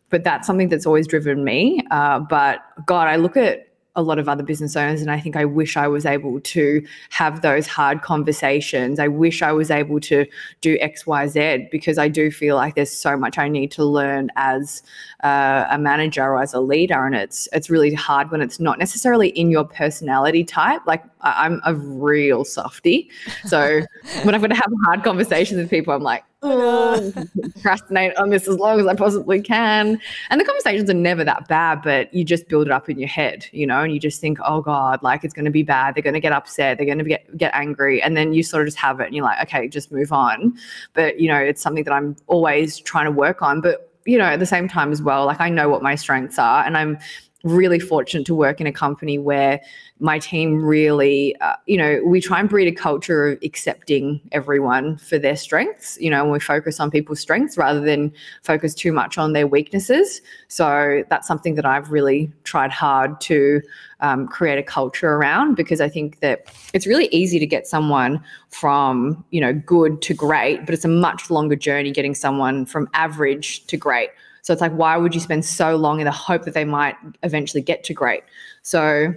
but 0.10 0.24
that's 0.24 0.46
something 0.46 0.70
that's 0.70 0.86
always 0.86 1.08
driven 1.08 1.44
me. 1.44 1.82
Uh, 1.90 2.20
but 2.20 2.60
God, 2.86 3.08
I 3.08 3.16
look 3.16 3.36
at 3.36 3.73
a 3.96 4.02
lot 4.02 4.20
of 4.20 4.28
other 4.28 4.44
business 4.44 4.76
owners 4.76 5.02
and 5.02 5.12
i 5.12 5.20
think 5.20 5.36
i 5.36 5.46
wish 5.46 5.78
i 5.78 5.88
was 5.88 6.06
able 6.06 6.40
to 6.42 6.84
have 7.10 7.42
those 7.42 7.68
hard 7.68 8.02
conversations. 8.02 9.00
I 9.00 9.08
wish 9.08 9.42
i 9.42 9.52
was 9.52 9.70
able 9.70 10.00
to 10.02 10.26
do 10.62 10.78
xyz 10.80 11.70
because 11.70 11.98
i 11.98 12.08
do 12.08 12.32
feel 12.32 12.56
like 12.56 12.76
there's 12.76 12.92
so 12.92 13.16
much 13.16 13.38
i 13.38 13.48
need 13.48 13.72
to 13.72 13.86
learn 13.86 14.30
as 14.36 14.82
uh, 15.24 15.66
a 15.70 15.78
manager 15.78 16.24
or 16.24 16.42
as 16.42 16.54
a 16.54 16.60
leader 16.60 17.06
and 17.06 17.16
it's 17.16 17.48
it's 17.54 17.70
really 17.70 17.94
hard 17.94 18.32
when 18.32 18.42
it's 18.42 18.60
not 18.60 18.80
necessarily 18.80 19.30
in 19.30 19.50
your 19.50 19.64
personality 19.64 20.44
type. 20.44 20.82
Like 20.86 21.04
i'm 21.24 21.62
a 21.66 21.74
real 21.74 22.46
softy 22.46 23.10
so 23.46 23.82
when 24.24 24.36
i've 24.36 24.42
got 24.42 24.48
to 24.48 24.56
have 24.56 24.72
a 24.72 24.86
hard 24.86 25.04
conversations 25.04 25.58
with 25.58 25.70
people 25.70 25.94
i'm 25.94 26.04
like 26.04 26.24
oh, 26.44 27.14
procrastinate 27.42 28.16
on 28.18 28.30
this 28.30 28.48
as 28.48 28.58
long 28.58 28.80
as 28.80 28.86
I 28.86 28.94
possibly 28.94 29.42
can. 29.42 30.00
And 30.30 30.40
the 30.40 30.46
conversations 30.46 30.90
are 30.90 30.94
never 30.94 31.24
that 31.24 31.48
bad, 31.48 31.82
but 31.82 32.14
you 32.14 32.24
just 32.24 32.48
build 32.48 32.68
it 32.68 32.72
up 32.72 32.90
in 32.90 33.00
your 33.00 33.08
head, 33.08 33.48
you 33.52 33.66
know, 33.66 33.82
and 33.82 33.94
you 33.94 34.00
just 34.00 34.22
think, 34.22 34.38
oh 34.44 34.62
God, 34.62 35.02
like 35.02 35.24
it's 35.24 35.34
going 35.34 35.46
to 35.46 35.52
be 35.52 35.64
bad. 35.64 35.96
They're 35.96 36.04
going 36.04 36.14
to 36.14 36.20
get 36.20 36.34
upset. 36.34 36.78
They're 36.78 36.86
going 36.86 37.00
to 37.00 37.04
get, 37.06 37.38
get 37.38 37.56
angry. 37.56 38.02
And 38.02 38.16
then 38.16 38.34
you 38.34 38.44
sort 38.44 38.64
of 38.64 38.68
just 38.68 38.78
have 38.78 39.00
it 39.00 39.08
and 39.08 39.16
you're 39.16 39.26
like, 39.26 39.42
okay, 39.44 39.68
just 39.68 39.92
move 39.92 40.12
on. 40.12 40.56
But, 40.94 41.20
you 41.20 41.28
know, 41.28 41.40
it's 41.40 41.62
something 41.62 41.84
that 41.86 41.94
I'm 41.94 42.16
always 42.28 42.78
trying 42.78 43.06
to 43.06 43.12
work 43.12 43.42
on. 43.42 43.62
But, 43.62 43.90
you 44.06 44.18
know, 44.18 44.26
at 44.26 44.40
the 44.40 44.46
same 44.46 44.68
time 44.68 44.92
as 44.92 45.02
well, 45.02 45.26
like 45.26 45.40
I 45.40 45.50
know 45.50 45.70
what 45.70 45.82
my 45.82 45.96
strengths 45.96 46.38
are 46.38 46.64
and 46.66 46.78
I'm 46.78 46.98
really 47.44 47.80
fortunate 47.80 48.26
to 48.26 48.34
work 48.34 48.62
in 48.62 48.68
a 48.68 48.72
company 48.72 49.18
where 49.18 49.62
my 50.00 50.18
team 50.18 50.64
really, 50.64 51.36
uh, 51.42 51.56
you 51.66 51.78
know, 51.78 52.02
we 52.06 52.22
try 52.22 52.40
and 52.40 52.50
breed 52.50 52.68
a 52.68 52.72
culture 52.72 53.28
of 53.28 53.40
accepting 53.44 54.20
everyone 54.32 54.98
for 54.98 55.20
their 55.20 55.36
strengths, 55.36 55.98
you 56.00 56.10
know, 56.10 56.24
and 56.24 56.32
we 56.32 56.40
focus 56.40 56.80
on 56.80 56.90
people's 56.90 57.20
strengths 57.20 57.58
rather 57.58 57.82
than 57.82 58.12
focus 58.44 58.74
too 58.74 58.94
much 58.94 59.18
on 59.18 59.34
their 59.34 59.46
weaknesses. 59.46 60.22
So 60.48 61.04
that's 61.10 61.28
something 61.28 61.56
that 61.56 61.66
I've 61.66 61.92
really 61.92 62.32
tried 62.46 62.72
hard 62.72 63.20
to 63.22 63.62
um, 64.00 64.28
create 64.28 64.58
a 64.58 64.64
culture 64.64 65.14
around 65.14 65.56
because 65.56 65.82
I 65.82 65.90
think 65.90 66.22
that 66.22 66.48
it's 66.74 66.88
really 66.88 67.08
easy 67.08 67.40
to 67.40 67.46
get 67.46 67.68
someone 67.68 68.24
from, 68.50 69.24
you 69.32 69.42
know, 69.42 69.54
good 69.54 70.02
to 70.04 70.14
great, 70.14 70.66
but 70.66 70.74
it's 70.74 70.86
a 70.86 70.90
much 70.90 71.30
longer 71.30 71.56
journey 71.56 71.92
getting 71.92 72.16
someone 72.16 72.66
from 72.66 72.90
average 72.94 73.66
to 73.68 73.78
great. 73.78 74.10
So 74.44 74.54
it's 74.54 74.62
like, 74.62 74.74
why 74.74 74.96
would 74.98 75.16
you 75.16 75.22
spend 75.22 75.44
so 75.44 75.76
long 75.76 76.00
in 76.00 76.06
the 76.06 76.12
hope 76.12 76.44
that 76.44 76.54
they 76.54 76.66
might 76.66 76.96
eventually 77.24 77.62
get 77.62 77.84
to 77.86 77.94
great? 77.94 78.24
So 78.62 79.16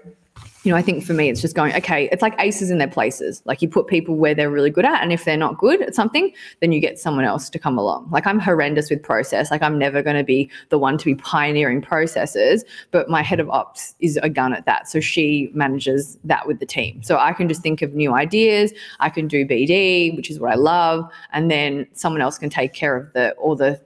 you 0.66 0.73
know, 0.73 0.76
I 0.76 0.83
think 0.83 1.04
for 1.04 1.12
me, 1.12 1.28
it's 1.28 1.40
just 1.40 1.54
going, 1.54 1.73
okay, 1.76 2.09
it's 2.11 2.23
like 2.23 2.35
aces 2.40 2.73
in 2.73 2.78
their 2.78 2.88
places. 2.88 3.40
Like 3.45 3.62
you 3.62 3.68
put 3.68 3.87
people 3.87 4.16
where 4.16 4.35
they're 4.35 4.50
really 4.50 4.68
good 4.71 4.85
at. 4.85 5.00
And 5.00 5.12
if 5.12 5.25
they're 5.25 5.37
not 5.37 5.59
good 5.59 5.80
at 5.80 5.95
something, 5.95 6.33
then 6.61 6.73
you 6.73 6.80
get 6.80 6.99
someone 6.99 7.25
else 7.25 7.49
to 7.50 7.59
come 7.59 7.78
along. 7.78 8.09
Like 8.11 8.26
I'm 8.26 8.40
horrendous 8.40 8.90
with 8.90 9.00
process. 9.00 9.52
Like 9.52 9.62
I'm 9.62 9.78
never 9.78 10.02
going 10.02 10.16
to 10.16 10.25
be 10.25 10.50
the 10.71 10.78
one 10.78 10.99
to 10.99 11.04
be 11.04 11.14
pioneering 11.14 11.83
processes, 11.83 12.64
but 12.90 13.09
my 13.09 13.23
head 13.23 13.38
of 13.38 13.49
ops 13.49 13.95
is 14.00 14.16
a 14.25 14.28
gun 14.28 14.52
at 14.52 14.66
that. 14.66 14.88
So 14.88 14.99
she 14.99 15.50
manages 15.54 16.18
that 16.25 16.49
with 16.49 16.59
the 16.59 16.66
team. 16.66 17.00
So 17.04 17.16
I 17.16 17.33
can 17.33 17.49
just 17.49 17.62
think 17.62 17.80
of 17.80 17.95
new 17.95 18.12
ideas. 18.12 18.73
I 18.99 19.09
can 19.09 19.28
do 19.28 19.47
BD, 19.47 20.16
which 20.16 20.33
is 20.33 20.40
what 20.40 20.50
I 20.50 20.56
love. 20.56 21.09
And 21.33 21.49
then 21.49 21.87
someone 21.92 22.21
else 22.21 22.38
can 22.38 22.50
take 22.50 22.73
care 22.73 22.97
of 22.97 23.12
the, 23.12 23.35
all 23.35 23.54
the, 23.54 23.80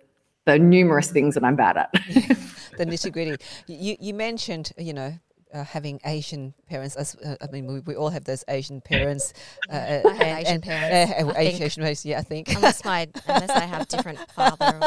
the 0.50 0.58
numerous 0.58 1.10
things 1.10 1.34
that 1.34 1.44
I'm 1.44 1.56
bad 1.56 1.76
at. 1.76 1.92
the 2.78 2.86
nitty 2.86 3.12
gritty. 3.12 3.36
You, 3.66 3.96
you 4.00 4.14
mentioned, 4.14 4.72
you 4.76 4.92
know, 4.92 5.14
uh, 5.52 5.64
having 5.64 6.00
Asian 6.04 6.54
parents. 6.68 6.96
As, 6.96 7.16
uh, 7.16 7.36
I 7.40 7.46
mean, 7.50 7.66
we, 7.66 7.80
we, 7.80 7.96
all 7.96 8.10
have 8.10 8.24
those 8.24 8.44
Asian 8.48 8.80
parents. 8.80 9.32
Uh, 9.68 9.72
and, 9.72 10.22
Asian 10.22 10.54
and, 10.54 10.62
parents. 10.62 11.12
Uh, 11.12 11.32
Asian, 11.36 11.62
Asian 11.62 11.82
parents, 11.82 12.04
yeah, 12.04 12.18
I 12.18 12.22
think. 12.22 12.54
Unless 12.54 12.84
my 12.84 13.08
unless 13.26 13.50
I 13.50 13.64
have 13.64 13.88
different 13.88 14.18
father. 14.32 14.78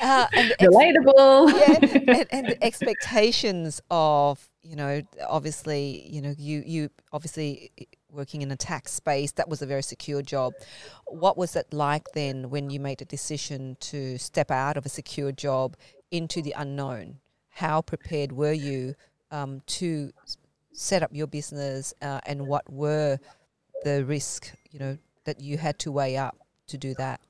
Uh, 0.00 0.26
and 0.32 0.54
Relatable. 0.60 1.52
yeah, 1.52 2.14
and, 2.18 2.26
and, 2.30 2.46
the 2.48 2.58
expectations 2.62 3.80
of 3.90 4.48
you 4.62 4.76
know, 4.76 5.02
obviously, 5.28 6.06
you 6.08 6.20
know, 6.20 6.34
you 6.36 6.62
you 6.66 6.90
obviously 7.12 7.70
working 8.14 8.42
in 8.42 8.50
a 8.50 8.56
tax 8.56 8.92
space 8.92 9.32
that 9.32 9.48
was 9.48 9.60
a 9.62 9.66
very 9.66 9.82
secure 9.82 10.22
job. 10.22 10.52
What 11.06 11.36
was 11.36 11.56
it 11.56 11.72
like 11.72 12.06
then 12.14 12.50
when 12.50 12.70
you 12.70 12.80
made 12.80 13.02
a 13.02 13.04
decision 13.04 13.76
to 13.80 14.18
step 14.18 14.50
out 14.50 14.76
of 14.76 14.86
a 14.86 14.88
secure 14.88 15.32
job 15.32 15.76
into 16.10 16.40
the 16.42 16.54
unknown? 16.56 17.18
How 17.50 17.82
prepared 17.82 18.32
were 18.32 18.52
you 18.52 18.94
um, 19.30 19.62
to 19.66 20.12
set 20.72 21.02
up 21.02 21.10
your 21.12 21.26
business 21.26 21.94
uh, 22.02 22.20
and 22.26 22.46
what 22.46 22.70
were 22.70 23.18
the 23.84 24.04
risks, 24.04 24.52
you 24.70 24.78
know, 24.78 24.98
that 25.24 25.40
you 25.40 25.58
had 25.58 25.78
to 25.80 25.92
weigh 25.92 26.16
up 26.16 26.36
to 26.68 26.78
do 26.78 26.94
that? 26.94 27.20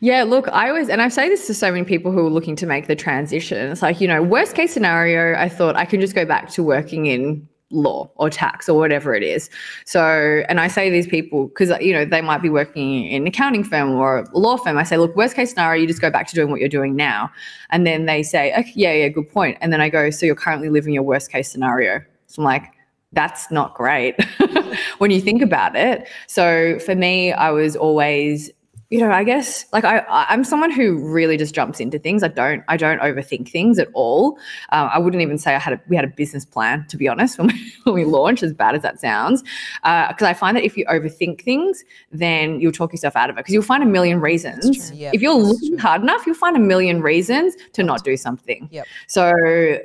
Yeah, 0.00 0.22
look, 0.22 0.48
I 0.48 0.68
always, 0.68 0.88
and 0.88 1.02
I 1.02 1.08
say 1.08 1.28
this 1.28 1.46
to 1.48 1.54
so 1.54 1.70
many 1.70 1.84
people 1.84 2.12
who 2.12 2.26
are 2.26 2.30
looking 2.30 2.56
to 2.56 2.66
make 2.66 2.86
the 2.86 2.96
transition. 2.96 3.70
It's 3.70 3.82
like, 3.82 4.00
you 4.00 4.08
know, 4.08 4.22
worst 4.22 4.54
case 4.54 4.72
scenario, 4.72 5.38
I 5.38 5.48
thought 5.48 5.76
I 5.76 5.84
can 5.84 6.00
just 6.00 6.14
go 6.14 6.24
back 6.24 6.48
to 6.50 6.62
working 6.62 7.06
in 7.06 7.48
law 7.70 8.10
or 8.16 8.28
tax 8.28 8.68
or 8.68 8.78
whatever 8.78 9.14
it 9.14 9.22
is. 9.22 9.48
So, 9.84 10.42
and 10.48 10.60
I 10.60 10.68
say 10.68 10.90
these 10.90 11.06
people 11.06 11.48
because 11.48 11.70
you 11.80 11.92
know 11.92 12.04
they 12.04 12.20
might 12.20 12.42
be 12.42 12.50
working 12.50 13.06
in 13.06 13.22
an 13.22 13.28
accounting 13.28 13.64
firm 13.64 13.92
or 13.92 14.18
a 14.18 14.38
law 14.38 14.56
firm. 14.56 14.76
I 14.76 14.82
say, 14.82 14.96
look, 14.96 15.14
worst 15.16 15.36
case 15.36 15.50
scenario, 15.50 15.80
you 15.80 15.86
just 15.86 16.00
go 16.00 16.10
back 16.10 16.26
to 16.28 16.34
doing 16.34 16.50
what 16.50 16.60
you're 16.60 16.68
doing 16.68 16.96
now, 16.96 17.30
and 17.70 17.86
then 17.86 18.06
they 18.06 18.22
say, 18.22 18.52
okay, 18.52 18.72
yeah, 18.74 18.92
yeah, 18.92 19.08
good 19.08 19.28
point. 19.28 19.58
And 19.60 19.72
then 19.72 19.80
I 19.80 19.88
go, 19.88 20.10
so 20.10 20.26
you're 20.26 20.34
currently 20.34 20.68
living 20.68 20.92
your 20.92 21.02
worst 21.02 21.30
case 21.30 21.50
scenario. 21.50 22.00
So 22.26 22.42
I'm 22.42 22.44
like, 22.44 22.64
that's 23.12 23.50
not 23.50 23.74
great 23.74 24.14
when 24.98 25.10
you 25.10 25.20
think 25.20 25.42
about 25.42 25.74
it. 25.74 26.08
So 26.28 26.78
for 26.78 26.94
me, 26.94 27.32
I 27.32 27.50
was 27.50 27.74
always 27.76 28.50
you 28.90 28.98
know, 28.98 29.12
I 29.12 29.22
guess 29.22 29.66
like 29.72 29.84
I, 29.84 30.04
I'm 30.08 30.42
someone 30.42 30.72
who 30.72 30.98
really 30.98 31.36
just 31.36 31.54
jumps 31.54 31.78
into 31.78 31.96
things. 31.96 32.24
I 32.24 32.28
don't, 32.28 32.64
I 32.66 32.76
don't 32.76 33.00
overthink 33.00 33.48
things 33.48 33.78
at 33.78 33.86
all. 33.94 34.36
Um, 34.70 34.90
I 34.92 34.98
wouldn't 34.98 35.22
even 35.22 35.38
say 35.38 35.54
I 35.54 35.60
had 35.60 35.74
a, 35.74 35.80
we 35.86 35.94
had 35.94 36.04
a 36.04 36.08
business 36.08 36.44
plan 36.44 36.84
to 36.88 36.96
be 36.96 37.06
honest 37.06 37.38
when 37.38 37.46
we, 37.46 37.72
when 37.84 37.94
we 37.94 38.04
launched, 38.04 38.42
as 38.42 38.52
bad 38.52 38.74
as 38.74 38.82
that 38.82 39.00
sounds. 39.00 39.42
Because 39.82 40.22
uh, 40.22 40.26
I 40.26 40.34
find 40.34 40.56
that 40.56 40.64
if 40.64 40.76
you 40.76 40.84
overthink 40.86 41.40
things, 41.42 41.84
then 42.10 42.60
you'll 42.60 42.72
talk 42.72 42.92
yourself 42.92 43.14
out 43.14 43.30
of 43.30 43.36
it. 43.36 43.40
Because 43.40 43.54
you'll 43.54 43.62
find 43.62 43.84
a 43.84 43.86
million 43.86 44.20
reasons. 44.20 44.90
Yep, 44.90 45.14
if 45.14 45.22
you're 45.22 45.34
looking 45.34 45.70
true. 45.70 45.78
hard 45.78 46.02
enough, 46.02 46.26
you'll 46.26 46.34
find 46.34 46.56
a 46.56 46.60
million 46.60 47.00
reasons 47.00 47.54
to 47.74 47.84
not 47.84 48.02
do 48.02 48.16
something. 48.16 48.68
Yep. 48.72 48.86
So 49.06 49.32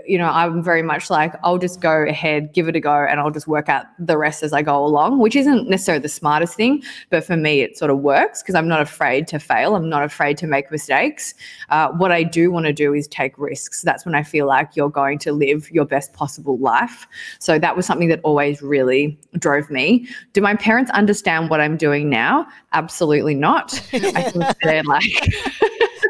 you 0.07 0.17
know, 0.17 0.29
I'm 0.29 0.63
very 0.63 0.81
much 0.81 1.11
like 1.11 1.35
I'll 1.43 1.59
just 1.59 1.79
go 1.79 2.05
ahead, 2.07 2.53
give 2.53 2.67
it 2.67 2.75
a 2.75 2.79
go, 2.79 3.05
and 3.05 3.19
I'll 3.19 3.29
just 3.29 3.47
work 3.47 3.69
out 3.69 3.85
the 3.99 4.17
rest 4.17 4.41
as 4.41 4.51
I 4.51 4.63
go 4.63 4.83
along. 4.83 5.19
Which 5.19 5.35
isn't 5.35 5.69
necessarily 5.69 6.01
the 6.01 6.09
smartest 6.09 6.55
thing, 6.55 6.81
but 7.11 7.23
for 7.23 7.37
me, 7.37 7.61
it 7.61 7.77
sort 7.77 7.91
of 7.91 7.99
works 7.99 8.41
because 8.41 8.55
I'm 8.55 8.67
not 8.67 8.81
a 8.81 8.94
afraid 8.95 9.27
to 9.27 9.39
fail. 9.39 9.75
I'm 9.75 9.89
not 9.89 10.03
afraid 10.03 10.37
to 10.37 10.47
make 10.47 10.71
mistakes. 10.71 11.33
Uh, 11.69 11.89
what 11.91 12.11
I 12.11 12.23
do 12.23 12.49
want 12.49 12.65
to 12.65 12.73
do 12.73 12.93
is 12.93 13.07
take 13.09 13.37
risks. 13.37 13.81
That's 13.81 14.05
when 14.05 14.15
I 14.15 14.23
feel 14.23 14.47
like 14.47 14.75
you're 14.75 14.89
going 14.89 15.19
to 15.19 15.33
live 15.33 15.69
your 15.69 15.85
best 15.85 16.13
possible 16.13 16.57
life. 16.59 17.05
So 17.39 17.59
that 17.59 17.75
was 17.75 17.85
something 17.85 18.07
that 18.07 18.21
always 18.23 18.61
really 18.61 19.19
drove 19.37 19.69
me. 19.69 20.07
Do 20.31 20.41
my 20.41 20.55
parents 20.55 20.91
understand 20.91 21.49
what 21.49 21.59
I'm 21.59 21.75
doing 21.75 22.09
now? 22.09 22.47
Absolutely 22.71 23.35
not. 23.35 23.73
I 23.91 24.31
think 24.31 24.45
they're 24.63 24.83
like. 24.83 25.03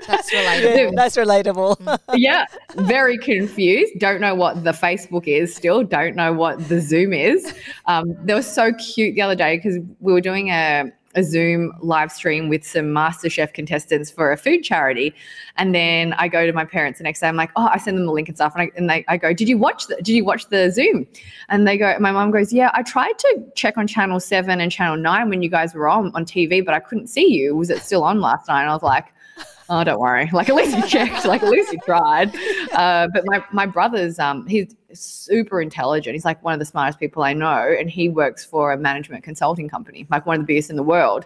That's 0.08 0.32
relatable. 0.40 0.96
That's 0.96 1.18
relatable. 1.18 2.00
yeah, 2.14 2.46
very 2.76 3.18
confused. 3.18 3.94
Don't 3.98 4.22
know 4.22 4.36
what 4.36 4.64
the 4.64 4.72
Facebook 4.72 5.28
is 5.28 5.56
still. 5.56 5.84
Don't 5.84 6.16
know 6.16 6.34
what 6.34 6.68
the 6.70 6.80
Zoom 6.80 7.14
is. 7.14 7.54
Um, 7.88 8.16
they 8.24 8.34
were 8.34 8.42
so 8.42 8.74
cute 8.74 9.16
the 9.16 9.22
other 9.22 9.36
day 9.36 9.58
because 9.58 9.80
we 10.00 10.14
were 10.14 10.22
doing 10.22 10.50
a 10.50 10.92
a 11.16 11.24
Zoom 11.24 11.72
live 11.82 12.12
stream 12.12 12.50
with 12.50 12.66
some 12.66 12.86
MasterChef 12.86 13.54
contestants 13.54 14.12
for 14.12 14.32
a 14.32 14.38
food 14.38 14.64
charity. 14.64 15.14
And 15.56 15.74
then 15.74 16.14
I 16.14 16.28
go 16.28 16.46
to 16.46 16.54
my 16.54 16.66
parents 16.66 17.00
the 17.00 17.04
next 17.04 17.22
day. 17.22 17.28
I'm 17.28 17.36
like, 17.36 17.52
oh, 17.56 17.70
I 17.72 17.78
send 17.78 17.98
them 17.98 18.06
the 18.06 18.12
link 18.12 18.28
and 18.28 18.38
stuff. 18.38 18.54
And 18.56 18.64
I, 18.64 18.72
and 18.76 18.90
they, 18.90 19.06
I 19.08 19.18
go, 19.18 19.34
did 19.34 19.50
you 19.50 19.58
watch 19.58 19.88
the, 19.88 19.96
did 19.96 20.10
you 20.10 20.26
watch 20.26 20.48
the 20.50 20.70
Zoom? 20.72 21.08
And 21.50 21.68
they 21.68 21.78
go, 21.78 21.98
my 22.00 22.12
mom 22.12 22.32
goes, 22.32 22.52
yeah, 22.52 22.70
I 22.74 22.84
tried 22.84 23.18
to 23.18 23.44
check 23.56 23.78
on 23.78 23.88
channel 23.88 24.20
seven 24.20 24.62
and 24.62 24.72
channel 24.72 24.98
nine 24.98 25.30
when 25.30 25.42
you 25.42 25.50
guys 25.50 25.74
were 25.74 25.88
on, 25.88 26.12
on 26.14 26.26
TV, 26.26 26.64
but 26.64 26.74
I 26.74 26.80
couldn't 26.80 27.08
see 27.08 27.28
you. 27.28 27.56
Was 27.56 27.70
it 27.70 27.82
still 27.82 28.04
on 28.04 28.20
last 28.22 28.48
night? 28.48 28.62
And 28.62 28.70
I 28.70 28.74
was 28.74 28.84
like, 28.84 29.06
oh, 29.70 29.84
don't 29.84 30.00
worry. 30.00 30.30
Like 30.34 30.50
at 30.50 30.56
least 30.56 30.78
you 30.78 30.88
checked. 30.88 31.26
Like 31.26 31.44
at 31.44 31.50
least 31.50 31.72
you 31.72 31.80
tried. 31.86 32.36
Uh, 32.72 33.08
but 33.14 33.24
my 33.26 33.44
my 33.52 33.66
brother's 33.66 34.20
um 34.20 34.46
he's 34.48 34.76
super 34.96 35.62
intelligent. 35.62 36.14
He's 36.14 36.26
like 36.26 36.44
one 36.44 36.54
of 36.54 36.60
the 36.60 36.66
smartest 36.66 37.00
people 37.00 37.24
I 37.24 37.34
know, 37.34 37.76
and 37.78 37.90
he 37.90 38.10
works 38.10 38.46
for 38.46 38.72
a 38.72 38.78
management 38.78 39.24
consulting 39.24 39.70
company, 39.70 40.08
like 40.10 40.26
one 40.26 40.36
of 40.36 40.42
the 40.42 40.48
biggest 40.48 40.70
in 40.70 40.76
the 40.76 40.84
world. 40.84 41.26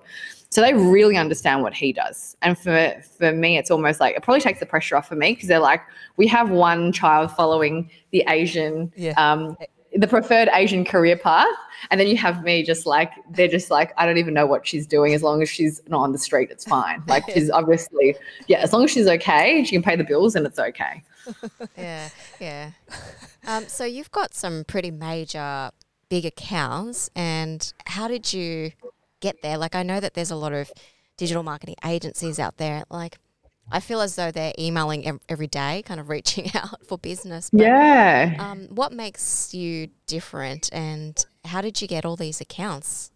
So 0.52 0.62
they 0.62 0.74
really 0.74 1.16
understand 1.16 1.62
what 1.62 1.74
he 1.74 1.94
does. 1.94 2.36
And 2.42 2.58
for 2.58 2.94
for 3.18 3.32
me, 3.32 3.58
it's 3.58 3.70
almost 3.70 4.00
like 4.00 4.16
it 4.16 4.24
probably 4.24 4.42
takes 4.42 4.60
the 4.60 4.66
pressure 4.66 4.96
off 4.96 5.08
for 5.08 5.16
me 5.16 5.34
because 5.34 5.48
they're 5.48 5.60
like, 5.60 5.82
we 6.18 6.28
have 6.28 6.50
one 6.50 6.92
child 6.92 7.32
following 7.32 7.90
the 8.12 8.24
Asian 8.28 8.92
yeah. 8.96 9.14
um 9.18 9.56
the 9.96 10.08
preferred 10.08 10.50
Asian 10.54 10.86
career 10.86 11.18
path. 11.18 11.48
And 11.90 12.00
then 12.00 12.08
you 12.08 12.18
have 12.18 12.44
me 12.44 12.64
just 12.64 12.86
like, 12.86 13.12
they're 13.32 13.48
just 13.48 13.72
like, 13.72 13.94
I 13.98 14.06
don't 14.06 14.18
even 14.18 14.34
know 14.34 14.46
what 14.46 14.68
she's 14.68 14.86
doing. 14.86 15.14
As 15.14 15.24
long 15.24 15.42
as 15.42 15.50
she's 15.50 15.82
not 15.88 16.02
on 16.02 16.12
the 16.12 16.18
street, 16.18 16.50
it's 16.52 16.66
fine. 16.66 17.02
Like 17.08 17.24
she's 17.34 17.50
obviously, 17.50 18.16
yeah, 18.48 18.60
as 18.60 18.74
long 18.74 18.84
as 18.84 18.92
she's 18.92 19.08
okay, 19.08 19.64
she 19.64 19.76
can 19.76 19.84
pay 19.84 19.96
the 19.96 20.04
bills 20.04 20.36
and 20.36 20.46
it's 20.46 20.60
okay. 20.60 21.04
yeah, 21.78 22.10
yeah. 22.40 22.72
Um, 23.48 23.68
so 23.68 23.86
you've 23.86 24.12
got 24.12 24.34
some 24.34 24.64
pretty 24.66 24.92
major 24.92 25.72
big 26.10 26.26
accounts. 26.26 27.10
And 27.16 27.72
how 27.86 28.08
did 28.08 28.34
you 28.34 28.72
get 29.20 29.42
there? 29.42 29.58
Like, 29.58 29.76
I 29.76 29.84
know 29.84 30.00
that 30.00 30.14
there's 30.14 30.32
a 30.32 30.36
lot 30.36 30.54
of 30.54 30.72
digital 31.18 31.44
marketing 31.44 31.76
agencies 31.86 32.40
out 32.40 32.58
there. 32.58 32.84
Like, 32.90 33.18
I 33.72 33.80
feel 33.80 34.02
as 34.02 34.16
though 34.16 34.32
they're 34.32 34.54
emailing 34.58 35.20
every 35.30 35.48
day, 35.48 35.84
kind 35.86 36.00
of 36.00 36.10
reaching 36.16 36.52
out 36.56 36.86
for 36.88 36.98
business. 36.98 37.50
But, 37.52 37.62
yeah. 37.62 38.36
Um, 38.40 38.68
what 38.70 38.92
makes 38.92 39.54
you 39.54 39.90
different, 40.08 40.70
and 40.74 41.24
how 41.46 41.62
did 41.62 41.82
you 41.82 41.88
get 41.88 42.06
all 42.06 42.16
these 42.16 42.42
accounts? 42.42 43.12